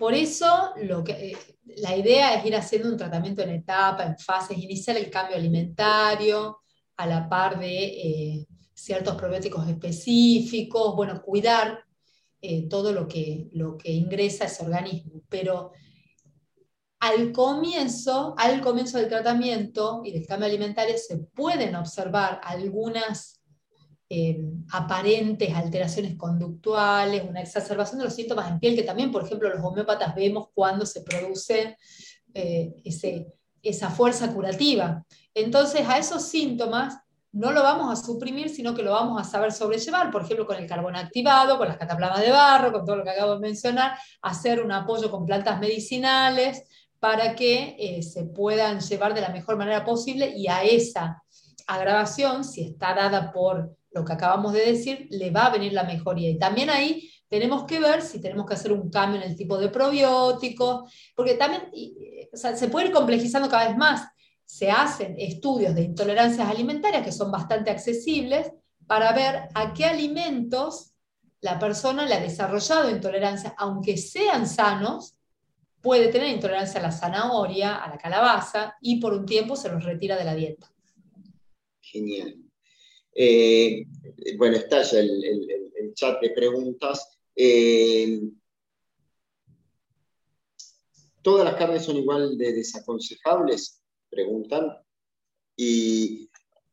por 0.00 0.14
eso 0.14 0.72
lo 0.82 1.04
que, 1.04 1.36
la 1.76 1.94
idea 1.94 2.34
es 2.34 2.46
ir 2.46 2.56
haciendo 2.56 2.88
un 2.88 2.96
tratamiento 2.96 3.42
en 3.42 3.50
etapa, 3.50 4.04
en 4.04 4.18
fases, 4.18 4.56
iniciar 4.56 4.96
el 4.96 5.10
cambio 5.10 5.36
alimentario 5.36 6.62
a 6.96 7.06
la 7.06 7.28
par 7.28 7.60
de 7.60 8.46
ciertos 8.72 9.14
probióticos 9.14 9.68
específicos, 9.68 10.96
bueno, 10.96 11.20
cuidar 11.20 11.84
eh, 12.40 12.66
todo 12.68 12.94
lo 12.94 13.06
que, 13.06 13.48
lo 13.52 13.76
que 13.76 13.92
ingresa 13.92 14.44
a 14.44 14.46
ese 14.46 14.64
organismo. 14.64 15.20
Pero 15.28 15.72
al 17.00 17.30
comienzo, 17.30 18.34
al 18.38 18.62
comienzo 18.62 18.96
del 18.96 19.08
tratamiento 19.08 20.00
y 20.02 20.12
del 20.12 20.26
cambio 20.26 20.46
alimentario 20.48 20.96
se 20.96 21.18
pueden 21.18 21.76
observar 21.76 22.40
algunas 22.42 23.39
eh, 24.12 24.42
aparentes 24.72 25.54
alteraciones 25.54 26.16
conductuales, 26.16 27.22
una 27.22 27.42
exacerbación 27.42 27.98
de 27.98 28.06
los 28.06 28.14
síntomas 28.14 28.50
en 28.50 28.58
piel, 28.58 28.74
que 28.74 28.82
también, 28.82 29.12
por 29.12 29.24
ejemplo, 29.24 29.48
los 29.48 29.64
homeópatas 29.64 30.16
vemos 30.16 30.48
cuando 30.52 30.84
se 30.84 31.02
produce 31.02 31.76
eh, 32.34 32.74
esa 33.62 33.90
fuerza 33.90 34.34
curativa. 34.34 35.04
Entonces, 35.32 35.88
a 35.88 35.96
esos 35.96 36.24
síntomas 36.24 36.98
no 37.30 37.52
lo 37.52 37.62
vamos 37.62 37.92
a 37.92 38.04
suprimir, 38.04 38.48
sino 38.48 38.74
que 38.74 38.82
lo 38.82 38.90
vamos 38.90 39.20
a 39.20 39.22
saber 39.22 39.52
sobrellevar, 39.52 40.10
por 40.10 40.22
ejemplo, 40.22 40.44
con 40.44 40.56
el 40.56 40.66
carbón 40.66 40.96
activado, 40.96 41.56
con 41.56 41.68
las 41.68 41.76
cataplasmas 41.76 42.22
de 42.22 42.32
barro, 42.32 42.72
con 42.72 42.84
todo 42.84 42.96
lo 42.96 43.04
que 43.04 43.10
acabo 43.10 43.34
de 43.34 43.40
mencionar, 43.40 43.96
hacer 44.22 44.60
un 44.60 44.72
apoyo 44.72 45.08
con 45.08 45.24
plantas 45.24 45.60
medicinales 45.60 46.64
para 46.98 47.36
que 47.36 47.76
eh, 47.78 48.02
se 48.02 48.24
puedan 48.24 48.80
llevar 48.80 49.14
de 49.14 49.20
la 49.20 49.28
mejor 49.28 49.56
manera 49.56 49.84
posible 49.84 50.32
y 50.36 50.48
a 50.48 50.64
esa 50.64 51.22
agravación, 51.68 52.42
si 52.42 52.62
está 52.62 52.92
dada 52.92 53.30
por 53.32 53.76
lo 53.92 54.04
que 54.04 54.12
acabamos 54.12 54.52
de 54.52 54.66
decir, 54.66 55.06
le 55.10 55.30
va 55.30 55.46
a 55.46 55.50
venir 55.50 55.72
la 55.72 55.84
mejoría. 55.84 56.30
Y 56.30 56.38
también 56.38 56.70
ahí 56.70 57.10
tenemos 57.28 57.64
que 57.64 57.80
ver 57.80 58.02
si 58.02 58.20
tenemos 58.20 58.46
que 58.46 58.54
hacer 58.54 58.72
un 58.72 58.90
cambio 58.90 59.20
en 59.20 59.28
el 59.28 59.36
tipo 59.36 59.58
de 59.58 59.68
probióticos, 59.68 60.92
porque 61.14 61.34
también 61.34 61.70
se 62.32 62.68
puede 62.68 62.86
ir 62.86 62.92
complejizando 62.92 63.48
cada 63.48 63.68
vez 63.68 63.76
más 63.76 64.08
se 64.50 64.68
hacen 64.68 65.14
estudios 65.16 65.76
de 65.76 65.82
intolerancias 65.82 66.48
alimentarias 66.48 67.04
que 67.04 67.12
son 67.12 67.30
bastante 67.30 67.70
accesibles 67.70 68.50
para 68.84 69.12
ver 69.12 69.48
a 69.54 69.72
qué 69.72 69.84
alimentos 69.84 70.92
la 71.40 71.56
persona 71.60 72.04
le 72.04 72.14
ha 72.14 72.20
desarrollado 72.20 72.90
intolerancia, 72.90 73.54
aunque 73.56 73.96
sean 73.96 74.48
sanos, 74.48 75.14
puede 75.80 76.08
tener 76.08 76.30
intolerancia 76.30 76.80
a 76.80 76.82
la 76.82 76.90
zanahoria, 76.90 77.76
a 77.76 77.90
la 77.90 77.96
calabaza, 77.96 78.74
y 78.80 78.98
por 78.98 79.14
un 79.14 79.24
tiempo 79.24 79.54
se 79.54 79.68
los 79.68 79.84
retira 79.84 80.16
de 80.16 80.24
la 80.24 80.34
dieta. 80.34 80.68
Genial. 81.80 82.49
Eh, 83.14 83.86
bueno, 84.36 84.56
está 84.56 84.82
ya 84.82 85.00
el, 85.00 85.92
chat 85.94 86.20
de 86.20 86.30
preguntas. 86.30 87.18
Eh, 87.34 88.20
¿Todas 91.22 91.44
las 91.44 91.56
carnes 91.56 91.84
son 91.84 91.96
igual 91.96 92.38
de 92.38 92.52
desaconsejables? 92.52 93.80
preguntan. 94.10 94.76
Y 95.56 96.28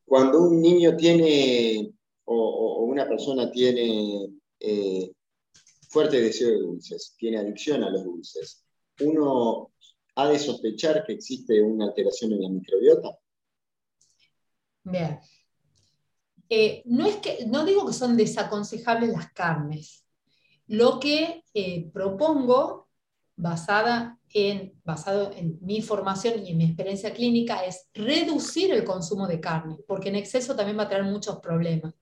cuando 0.06 0.42
un 0.42 0.62
niño 0.62 0.96
tiene 0.98 1.94
o, 2.26 2.86
una 2.86 3.08
persona 3.08 3.52
tiene 3.52 4.30
eh, 4.60 5.12
fuerte 5.90 6.22
deseo 6.22 6.50
de 6.50 6.60
dulces, 6.60 7.16
tiene 7.18 7.38
adicción 7.38 7.84
a 7.84 7.90
los 7.90 8.04
dulces, 8.04 8.66
uno 9.02 9.72
ha 10.16 10.30
de 10.30 10.40
sospechar 10.40 11.06
que 11.06 11.14
existe 11.14 11.62
una 11.62 11.86
alteración 11.86 12.34
en 12.34 12.42
la 12.42 12.50
microbiota. 12.50 13.18
Bien. 14.84 15.20
Eh, 16.50 16.82
no, 16.86 17.06
es 17.06 17.18
que, 17.18 17.46
no 17.48 17.66
digo 17.66 17.86
que 17.86 17.94
son 17.94 18.16
desaconsejables 18.16 19.10
las 19.10 19.32
carnes. 19.34 20.06
Lo 20.68 21.00
que 21.00 21.44
eh, 21.54 21.90
propongo, 21.94 22.88
basada 23.36 24.20
en, 24.34 24.74
basado 24.84 25.32
en 25.34 25.58
mi 25.62 25.82
formación 25.82 26.46
y 26.46 26.52
en 26.52 26.58
mi 26.58 26.66
experiencia 26.66 27.14
clínica, 27.14 27.66
es 27.66 27.90
reducir 27.94 28.72
el 28.74 28.84
consumo 28.84 29.28
de 29.28 29.40
carne, 29.40 29.78
porque 29.88 30.10
en 30.10 30.16
exceso 30.16 30.56
también 30.56 30.78
va 30.78 30.84
a 30.84 30.90
traer 30.90 31.06
muchos 31.06 31.40
problemas. 31.40 31.94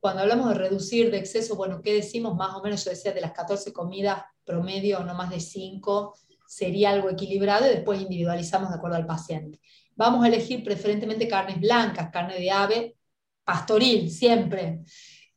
Cuando 0.00 0.22
hablamos 0.22 0.48
de 0.48 0.54
reducir 0.54 1.10
de 1.10 1.18
exceso, 1.18 1.54
bueno, 1.54 1.80
¿qué 1.80 1.92
decimos? 1.94 2.34
Más 2.34 2.54
o 2.56 2.62
menos, 2.62 2.84
yo 2.84 2.90
decía, 2.90 3.12
de 3.12 3.20
las 3.20 3.32
14 3.32 3.72
comidas 3.72 4.22
promedio, 4.44 5.00
no 5.04 5.14
más 5.14 5.30
de 5.30 5.40
5, 5.40 6.14
sería 6.46 6.90
algo 6.90 7.08
equilibrado 7.08 7.66
y 7.66 7.70
después 7.70 8.00
individualizamos 8.00 8.70
de 8.70 8.76
acuerdo 8.76 8.96
al 8.96 9.06
paciente. 9.06 9.60
Vamos 9.94 10.24
a 10.24 10.28
elegir 10.28 10.64
preferentemente 10.64 11.28
carnes 11.28 11.60
blancas, 11.60 12.10
carne 12.12 12.38
de 12.38 12.50
ave, 12.50 12.96
pastoril, 13.44 14.10
siempre. 14.10 14.80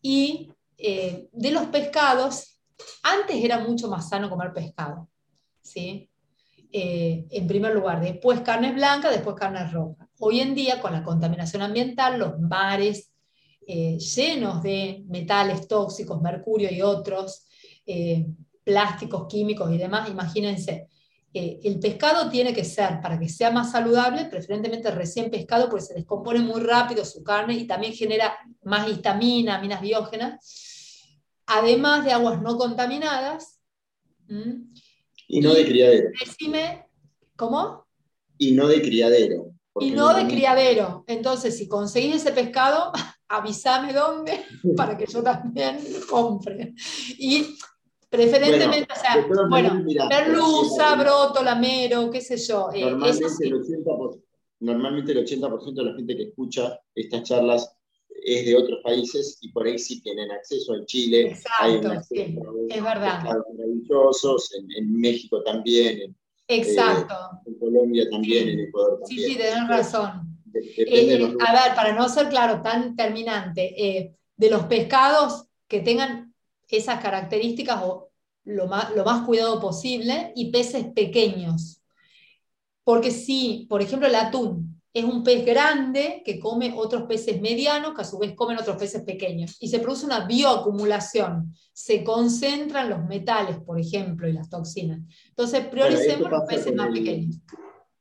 Y 0.02 0.52
eh, 0.78 1.28
de 1.32 1.52
los 1.52 1.68
pescados, 1.68 2.60
antes 3.04 3.44
era 3.44 3.60
mucho 3.60 3.88
más 3.88 4.10
sano 4.10 4.30
comer 4.30 4.54
pescado. 4.54 5.10
¿sí? 5.62 6.10
Eh, 6.72 7.26
en 7.30 7.48
primer 7.48 7.74
lugar, 7.74 8.02
después 8.02 8.42
carnes 8.42 8.76
blancas, 8.76 9.12
después 9.12 9.36
carnes 9.36 9.72
rojas. 9.72 10.08
Hoy 10.20 10.40
en 10.40 10.56
día, 10.56 10.82
con 10.82 10.94
la 10.94 11.04
contaminación 11.04 11.62
ambiental, 11.62 12.20
los 12.20 12.40
mares 12.40 13.12
eh, 13.68 13.98
llenos 13.98 14.62
de 14.62 15.04
metales 15.08 15.68
tóxicos, 15.68 16.22
mercurio 16.22 16.72
y 16.72 16.82
otros, 16.82 17.48
plásticos, 18.64 19.28
químicos 19.28 19.72
y 19.72 19.78
demás, 19.78 20.10
imagínense, 20.10 20.88
el 21.36 21.80
pescado 21.80 22.30
tiene 22.30 22.54
que 22.54 22.64
ser, 22.64 23.02
para 23.02 23.20
que 23.20 23.28
sea 23.28 23.52
más 23.52 23.72
saludable, 23.72 24.26
preferentemente 24.26 24.90
recién 24.92 25.30
pescado, 25.30 25.70
porque 25.70 25.86
se 25.86 25.94
descompone 25.94 26.40
muy 26.40 26.62
rápido 26.62 27.04
su 27.04 27.24
carne 27.24 27.56
y 27.56 27.68
también 27.68 27.94
genera 27.94 28.38
más 28.64 28.90
histamina, 28.90 29.58
aminas 29.58 29.82
biógenas, 29.82 31.20
además 31.46 32.06
de 32.06 32.14
aguas 32.14 32.42
no 32.42 32.58
contaminadas. 32.58 33.60
Y 35.28 35.42
no 35.42 35.54
de 35.54 35.66
criadero. 35.66 36.10
Decime, 36.18 36.86
¿cómo? 37.36 37.86
Y 38.38 38.54
no 38.54 38.68
de 38.68 38.82
criadero. 38.82 39.52
Y 39.80 39.92
no 39.92 40.14
de 40.14 40.28
criadero. 40.28 41.04
Entonces, 41.06 41.58
si 41.58 41.68
conseguís 41.68 42.16
ese 42.16 42.32
pescado, 42.32 42.94
avísame 43.28 43.92
dónde 43.92 44.46
para 44.78 44.98
que 44.98 45.06
yo 45.06 45.22
también 45.22 45.80
compre. 46.10 46.74
Y 47.18 47.58
preferentemente, 48.16 48.94
o 48.94 49.00
sea, 49.00 49.26
bueno, 49.50 49.84
merluza, 50.10 50.96
broto, 50.96 51.44
lamero, 51.44 52.10
qué 52.10 52.22
sé 52.22 52.38
yo. 52.38 52.70
Eh, 52.74 52.82
normalmente, 52.82 53.44
el 53.48 53.54
80%, 53.54 54.22
normalmente 54.60 55.12
el 55.12 55.26
80% 55.26 55.74
de 55.74 55.84
la 55.84 55.96
gente 55.96 56.16
que 56.16 56.24
escucha 56.24 56.80
estas 56.94 57.24
charlas 57.24 57.76
es 58.24 58.46
de 58.46 58.56
otros 58.56 58.80
países 58.84 59.38
y 59.42 59.52
por 59.52 59.68
ahí 59.68 59.78
sí 59.78 60.02
tienen 60.02 60.32
acceso 60.32 60.74
en 60.76 60.86
Chile. 60.86 61.28
Exacto, 61.28 61.90
sí, 62.10 62.38
es 62.70 62.84
verdad. 62.84 63.24
Maravillosos, 63.24 64.52
en, 64.54 65.00
México 65.00 65.44
también, 65.44 66.02
en, 66.02 66.16
Exacto. 66.48 67.14
Eh, 67.14 67.50
en 67.50 67.60
Colombia 67.60 68.10
también, 68.10 68.50
en 68.50 68.60
Ecuador 68.62 69.00
también. 69.02 69.22
Sí, 69.22 69.34
sí, 69.34 69.38
tenés 69.38 69.68
razón. 69.68 70.36
Eh, 70.54 71.36
a 71.46 71.54
ver, 71.54 71.76
para 71.76 71.94
no 71.94 72.08
ser 72.08 72.30
claro, 72.30 72.62
tan 72.62 72.96
terminante, 72.96 73.74
eh, 73.78 74.16
de 74.38 74.50
los 74.50 74.64
pescados 74.64 75.48
que 75.68 75.82
tengan 75.82 76.25
esas 76.70 77.02
características 77.02 77.84
o 77.84 78.10
lo 78.46 78.68
más, 78.68 78.96
lo 78.96 79.04
más 79.04 79.26
cuidado 79.26 79.60
posible 79.60 80.32
y 80.36 80.52
peces 80.52 80.86
pequeños. 80.94 81.82
Porque 82.84 83.12
si, 83.12 83.66
por 83.70 83.82
ejemplo, 83.82 84.08
el 84.08 84.16
atún 84.16 84.82
es 84.94 85.04
un 85.04 85.24
pez 85.24 85.46
grande 85.46 86.22
que 86.24 86.40
come 86.40 86.74
otros 86.78 87.04
peces 87.04 87.42
medianos, 87.42 87.94
que 87.94 88.02
a 88.02 88.06
su 88.06 88.18
vez 88.18 88.34
comen 88.34 88.58
otros 88.58 88.78
peces 88.78 89.04
pequeños, 89.04 89.58
y 89.60 89.68
se 89.68 89.80
produce 89.80 90.06
una 90.06 90.26
bioacumulación, 90.26 91.54
se 91.74 92.04
concentran 92.04 92.90
los 92.90 93.04
metales, 93.06 93.58
por 93.58 93.78
ejemplo, 93.78 94.28
y 94.28 94.34
las 94.34 94.50
toxinas. 94.50 95.02
Entonces, 95.28 95.68
prioricemos 95.68 96.32
los 96.32 96.44
peces 96.48 96.74
más 96.74 96.92
pequeños. 96.94 97.42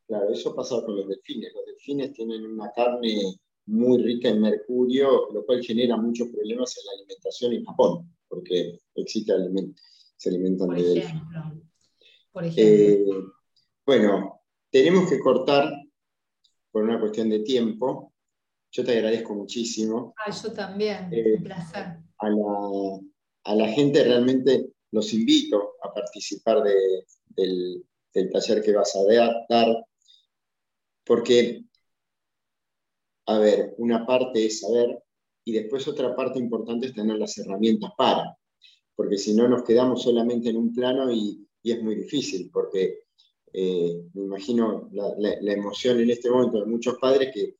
Claro, 0.06 0.30
eso 0.30 0.54
pasa 0.54 0.84
con 0.84 0.94
los 0.94 1.08
delfines. 1.08 1.52
Los 1.52 1.66
delfines 1.66 2.12
tienen 2.12 2.44
una 2.46 2.70
carne 2.70 3.40
muy 3.66 4.00
rica 4.00 4.28
en 4.28 4.42
mercurio, 4.42 5.32
lo 5.32 5.44
cual 5.44 5.64
genera 5.64 5.96
muchos 5.96 6.28
problemas 6.28 6.76
en 6.76 6.86
la 6.86 6.92
alimentación 6.92 7.52
en 7.54 7.64
Japón, 7.64 8.13
porque 8.29 8.81
existe 8.95 9.33
alimento, 9.33 9.81
se 10.16 10.31
alimentan 10.31 10.68
por 10.68 10.77
de 10.77 10.99
ejemplo, 10.99 11.62
Por 12.33 12.45
ejemplo. 12.45 13.16
Eh, 13.16 13.22
bueno, 13.87 14.41
tenemos 14.70 15.09
que 15.09 15.18
cortar 15.18 15.70
por 16.70 16.83
una 16.83 16.99
cuestión 16.99 17.29
de 17.31 17.41
tiempo. 17.41 18.12
Yo 18.72 18.85
te 18.85 18.93
agradezco 18.93 19.35
muchísimo. 19.35 20.14
Ah, 20.16 20.31
yo 20.31 20.53
también, 20.53 21.09
eh, 21.12 21.37
un 21.37 21.45
placer. 21.45 21.99
A 22.18 22.29
la, 22.29 23.01
a 23.45 23.55
la, 23.55 23.68
gente 23.68 24.03
realmente 24.03 24.70
los 24.91 25.12
invito 25.12 25.75
a 25.83 25.93
participar 25.93 26.62
de, 26.62 27.07
del, 27.29 27.85
del, 28.12 28.31
taller 28.31 28.62
que 28.62 28.72
vas 28.72 28.97
a 28.97 29.05
dar, 29.49 29.85
porque 31.05 31.64
a 33.27 33.39
ver, 33.39 33.75
una 33.79 34.07
parte 34.07 34.47
es 34.47 34.61
saber 34.61 35.03
y 35.45 35.53
después 35.53 35.86
otra 35.88 36.14
parte 36.16 36.38
importante 36.38 36.86
es 36.86 36.95
tener 36.95 37.18
las 37.18 37.36
herramientas 37.38 37.92
para, 37.97 38.36
porque 38.97 39.18
si 39.18 39.34
no 39.34 39.49
nos 39.49 39.64
quedamos 39.64 40.03
solamente 40.03 40.51
en 40.51 40.57
un 40.57 40.72
plano 40.72 41.11
y, 41.12 41.40
es 41.62 41.82
muy 41.82 41.95
difícil, 41.95 42.51
porque 42.53 43.05
eh, 43.51 44.05
me 44.12 44.24
imagino 44.24 44.90
la, 44.92 45.53
emoción 45.53 45.99
en 45.99 46.11
este 46.11 46.30
momento 46.30 46.61
de 46.61 46.66
muchos 46.66 46.99
padres 46.99 47.30
que 47.32 47.57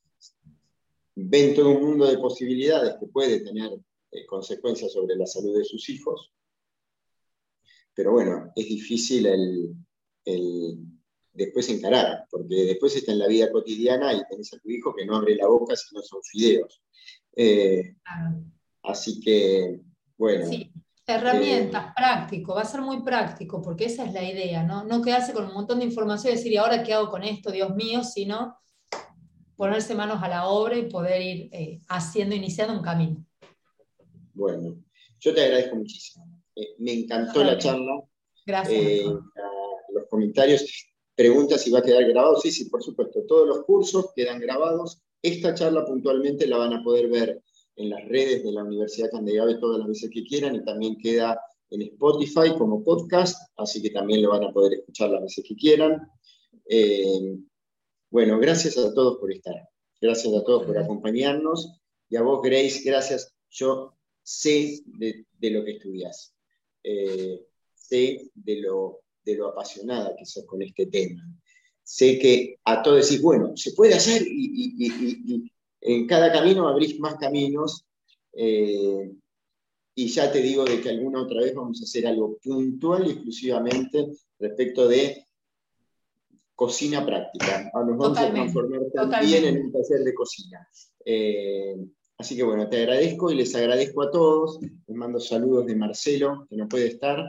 ven 1.15 1.55
todo 1.55 1.71
un 1.71 1.83
mundo 1.83 2.07
de 2.07 2.19
posibilidades 2.19 2.97
que 3.01 3.07
puede 3.07 3.41
tener 3.41 3.71
eh, 4.11 4.27
consecuencias 4.27 4.93
sobre 4.93 5.17
la 5.17 5.27
salud 5.27 5.57
de 5.57 5.65
sus 5.65 5.89
hijos, 5.89 6.35
pero 7.95 8.13
bueno, 8.13 8.53
es 8.57 8.67
difícil 8.67 9.27
el, 9.27 9.75
después 11.33 11.69
encarar, 11.69 12.27
porque 12.31 12.55
después 12.67 12.95
está 12.97 13.13
en 13.13 13.21
la 13.21 13.29
vida 13.29 13.51
cotidiana 13.53 14.13
y 14.13 14.23
tenés 14.29 14.53
a 14.53 14.59
tu 14.59 14.69
hijo 14.71 14.95
que 14.95 15.07
no 15.07 15.17
abre 15.17 15.37
la 15.37 15.47
boca 15.47 15.77
si 15.77 15.95
no 15.95 16.03
son 16.03 16.23
fideos. 16.23 16.83
Eh, 17.37 17.97
así 18.83 19.21
que, 19.21 19.81
bueno. 20.17 20.47
Sí, 20.47 20.73
herramientas, 21.07 21.87
eh, 21.87 21.93
práctico, 21.97 22.55
va 22.55 22.63
a 22.63 22.67
ser 22.67 22.81
muy 22.81 23.03
práctico, 23.03 23.61
porque 23.63 23.87
esa 23.87 24.05
es 24.05 24.13
la 24.13 24.23
idea, 24.23 24.63
¿no? 24.63 24.85
No 24.85 25.03
quedarse 25.03 25.33
con 25.33 25.47
un 25.47 25.55
montón 25.55 25.79
de 25.81 25.87
información 25.87 26.33
y 26.33 26.37
decir, 26.37 26.53
¿y 26.53 26.57
ahora 26.57 26.83
qué 26.83 26.95
hago 26.95 27.11
con 27.11 27.23
esto, 27.23 27.51
Dios 27.51 27.75
mío? 27.75 28.03
Sino 28.05 28.57
ponerse 29.57 29.95
manos 29.95 30.23
a 30.23 30.29
la 30.29 30.49
obra 30.49 30.77
y 30.77 30.89
poder 30.89 31.23
ir 31.23 31.49
eh, 31.53 31.81
haciendo, 31.89 32.35
iniciando 32.35 32.75
un 32.75 32.83
camino. 32.83 33.25
Bueno, 34.33 34.77
yo 35.21 35.35
te 35.35 35.43
agradezco 35.43 35.77
muchísimo. 35.77 36.43
me 36.79 36.93
encantó 36.93 37.45
la 37.45 37.59
charla. 37.59 38.03
Gracias. 38.47 39.05
los 39.05 40.07
comentarios 40.11 40.93
Pregunta 41.15 41.59
si 41.59 41.71
va 41.71 41.79
a 41.79 41.83
quedar 41.83 42.05
grabado. 42.09 42.37
Sí, 42.41 42.51
sí, 42.51 42.69
por 42.69 42.83
supuesto. 42.83 43.23
Todos 43.27 43.47
los 43.47 43.65
cursos 43.65 44.13
quedan 44.15 44.41
grabados. 44.41 45.01
Esta 45.25 45.55
charla 45.55 45.87
puntualmente 45.87 46.47
la 46.47 46.59
van 46.59 46.75
a 46.75 46.83
poder 46.83 47.09
ver 47.09 47.43
en 47.77 47.89
las 47.89 48.07
redes 48.07 48.45
de 48.45 48.53
la 48.53 48.63
Universidad 48.63 49.11
Candegave 49.11 49.55
todas 49.55 49.79
las 49.79 49.89
veces 49.89 50.11
que 50.13 50.23
quieran 50.23 50.55
y 50.55 50.63
también 50.63 50.99
queda 50.99 51.41
en 51.71 51.81
Spotify 51.81 52.55
como 52.59 52.85
podcast, 52.85 53.51
así 53.57 53.81
que 53.81 53.89
también 53.89 54.21
lo 54.23 54.33
van 54.33 54.45
a 54.45 54.53
poder 54.53 54.75
escuchar 54.75 55.09
las 55.09 55.23
veces 55.23 55.43
que 55.49 55.57
quieran. 55.57 56.07
Eh, 56.69 57.39
bueno, 58.11 58.39
gracias 58.39 58.77
a 58.77 58.93
todos 58.93 59.17
por 59.17 59.33
estar. 59.33 59.57
Gracias 59.99 60.35
a 60.35 60.45
todos 60.45 60.67
por 60.67 60.77
acompañarnos. 60.77 61.81
Y 62.11 62.17
a 62.17 62.23
vos, 62.23 62.43
Grace, 62.43 62.83
gracias. 62.85 63.35
Yo 63.49 63.95
sé 64.23 64.83
de, 64.85 65.51
lo 65.51 65.65
que 65.65 65.73
estudias. 65.73 66.35
Eh, 66.83 67.47
sé 67.75 68.31
de 68.35 68.61
lo 68.61 69.01
de 69.25 69.37
lo 69.37 69.49
apasionada 69.49 70.15
que 70.17 70.27
sos 70.27 70.45
con 70.45 70.61
este 70.61 70.85
tema. 70.85 71.23
Sé 71.85 72.19
que 72.19 72.59
a 72.65 72.83
todos 72.83 73.09
decís, 73.09 73.23
bueno, 73.23 73.57
se 73.57 73.73
puede 73.73 73.95
hacer 73.95 74.23
y, 74.27 75.51
en 75.81 76.07
cada 76.07 76.33
camino 76.33 76.67
abrís 76.67 76.99
más 76.99 77.17
caminos. 77.17 77.85
Eh, 78.33 79.13
y 79.97 80.09
ya 80.09 80.33
te 80.33 80.41
digo 80.41 80.65
de 80.65 80.81
que 80.81 80.89
alguna 80.89 81.23
otra 81.23 81.41
vez 81.41 81.55
vamos 81.55 81.81
a 81.81 81.85
hacer 81.85 82.07
algo 82.07 82.39
puntual 82.43 83.07
y 83.07 83.11
exclusivamente 83.11 84.09
respecto 84.41 84.89
de 84.89 85.27
cocina 86.55 87.05
práctica. 87.05 87.71
Nos 87.75 87.99
vamos 87.99 88.19
a 88.19 88.31
transformar 88.31 88.81
también 88.93 89.45
en 89.45 89.67
un 89.67 89.73
taller 89.73 90.05
de 90.05 90.15
cocina. 90.15 90.69
Eh, 91.05 91.77
así 92.19 92.37
que 92.37 92.43
bueno, 92.43 92.69
te 92.69 92.79
agradezco 92.79 93.31
y 93.31 93.37
les 93.37 93.55
agradezco 93.55 94.03
a 94.03 94.11
todos. 94.11 94.59
Les 94.61 94.97
mando 94.97 95.21
saludos 95.21 95.67
de 95.67 95.77
Marcelo, 95.77 96.47
que 96.49 96.57
no 96.57 96.69
puede 96.69 96.87
estar. 96.89 97.25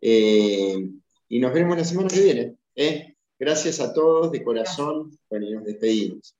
Eh, 0.00 0.90
y 1.28 1.38
nos 1.38 1.52
vemos 1.52 1.76
la 1.76 1.84
semana 1.84 2.08
que 2.08 2.22
viene. 2.22 2.56
¿eh? 2.76 3.15
Gracias 3.38 3.80
a 3.80 3.92
todos 3.92 4.32
de 4.32 4.42
corazón. 4.42 5.18
Bueno, 5.28 5.46
y 5.46 5.52
nos 5.52 5.64
despedimos. 5.64 6.36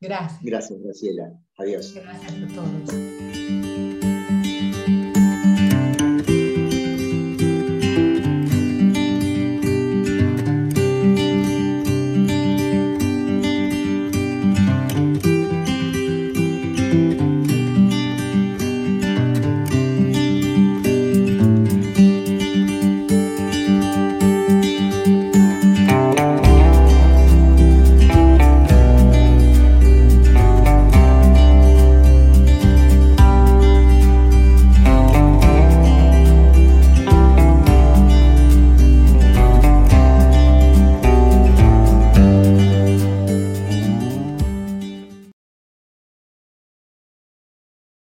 Gracias. 0.00 0.42
Gracias, 0.42 0.82
Graciela. 0.82 1.32
Adiós. 1.58 1.94
Gracias 1.94 2.32
a 2.32 2.54
todos. 2.54 3.41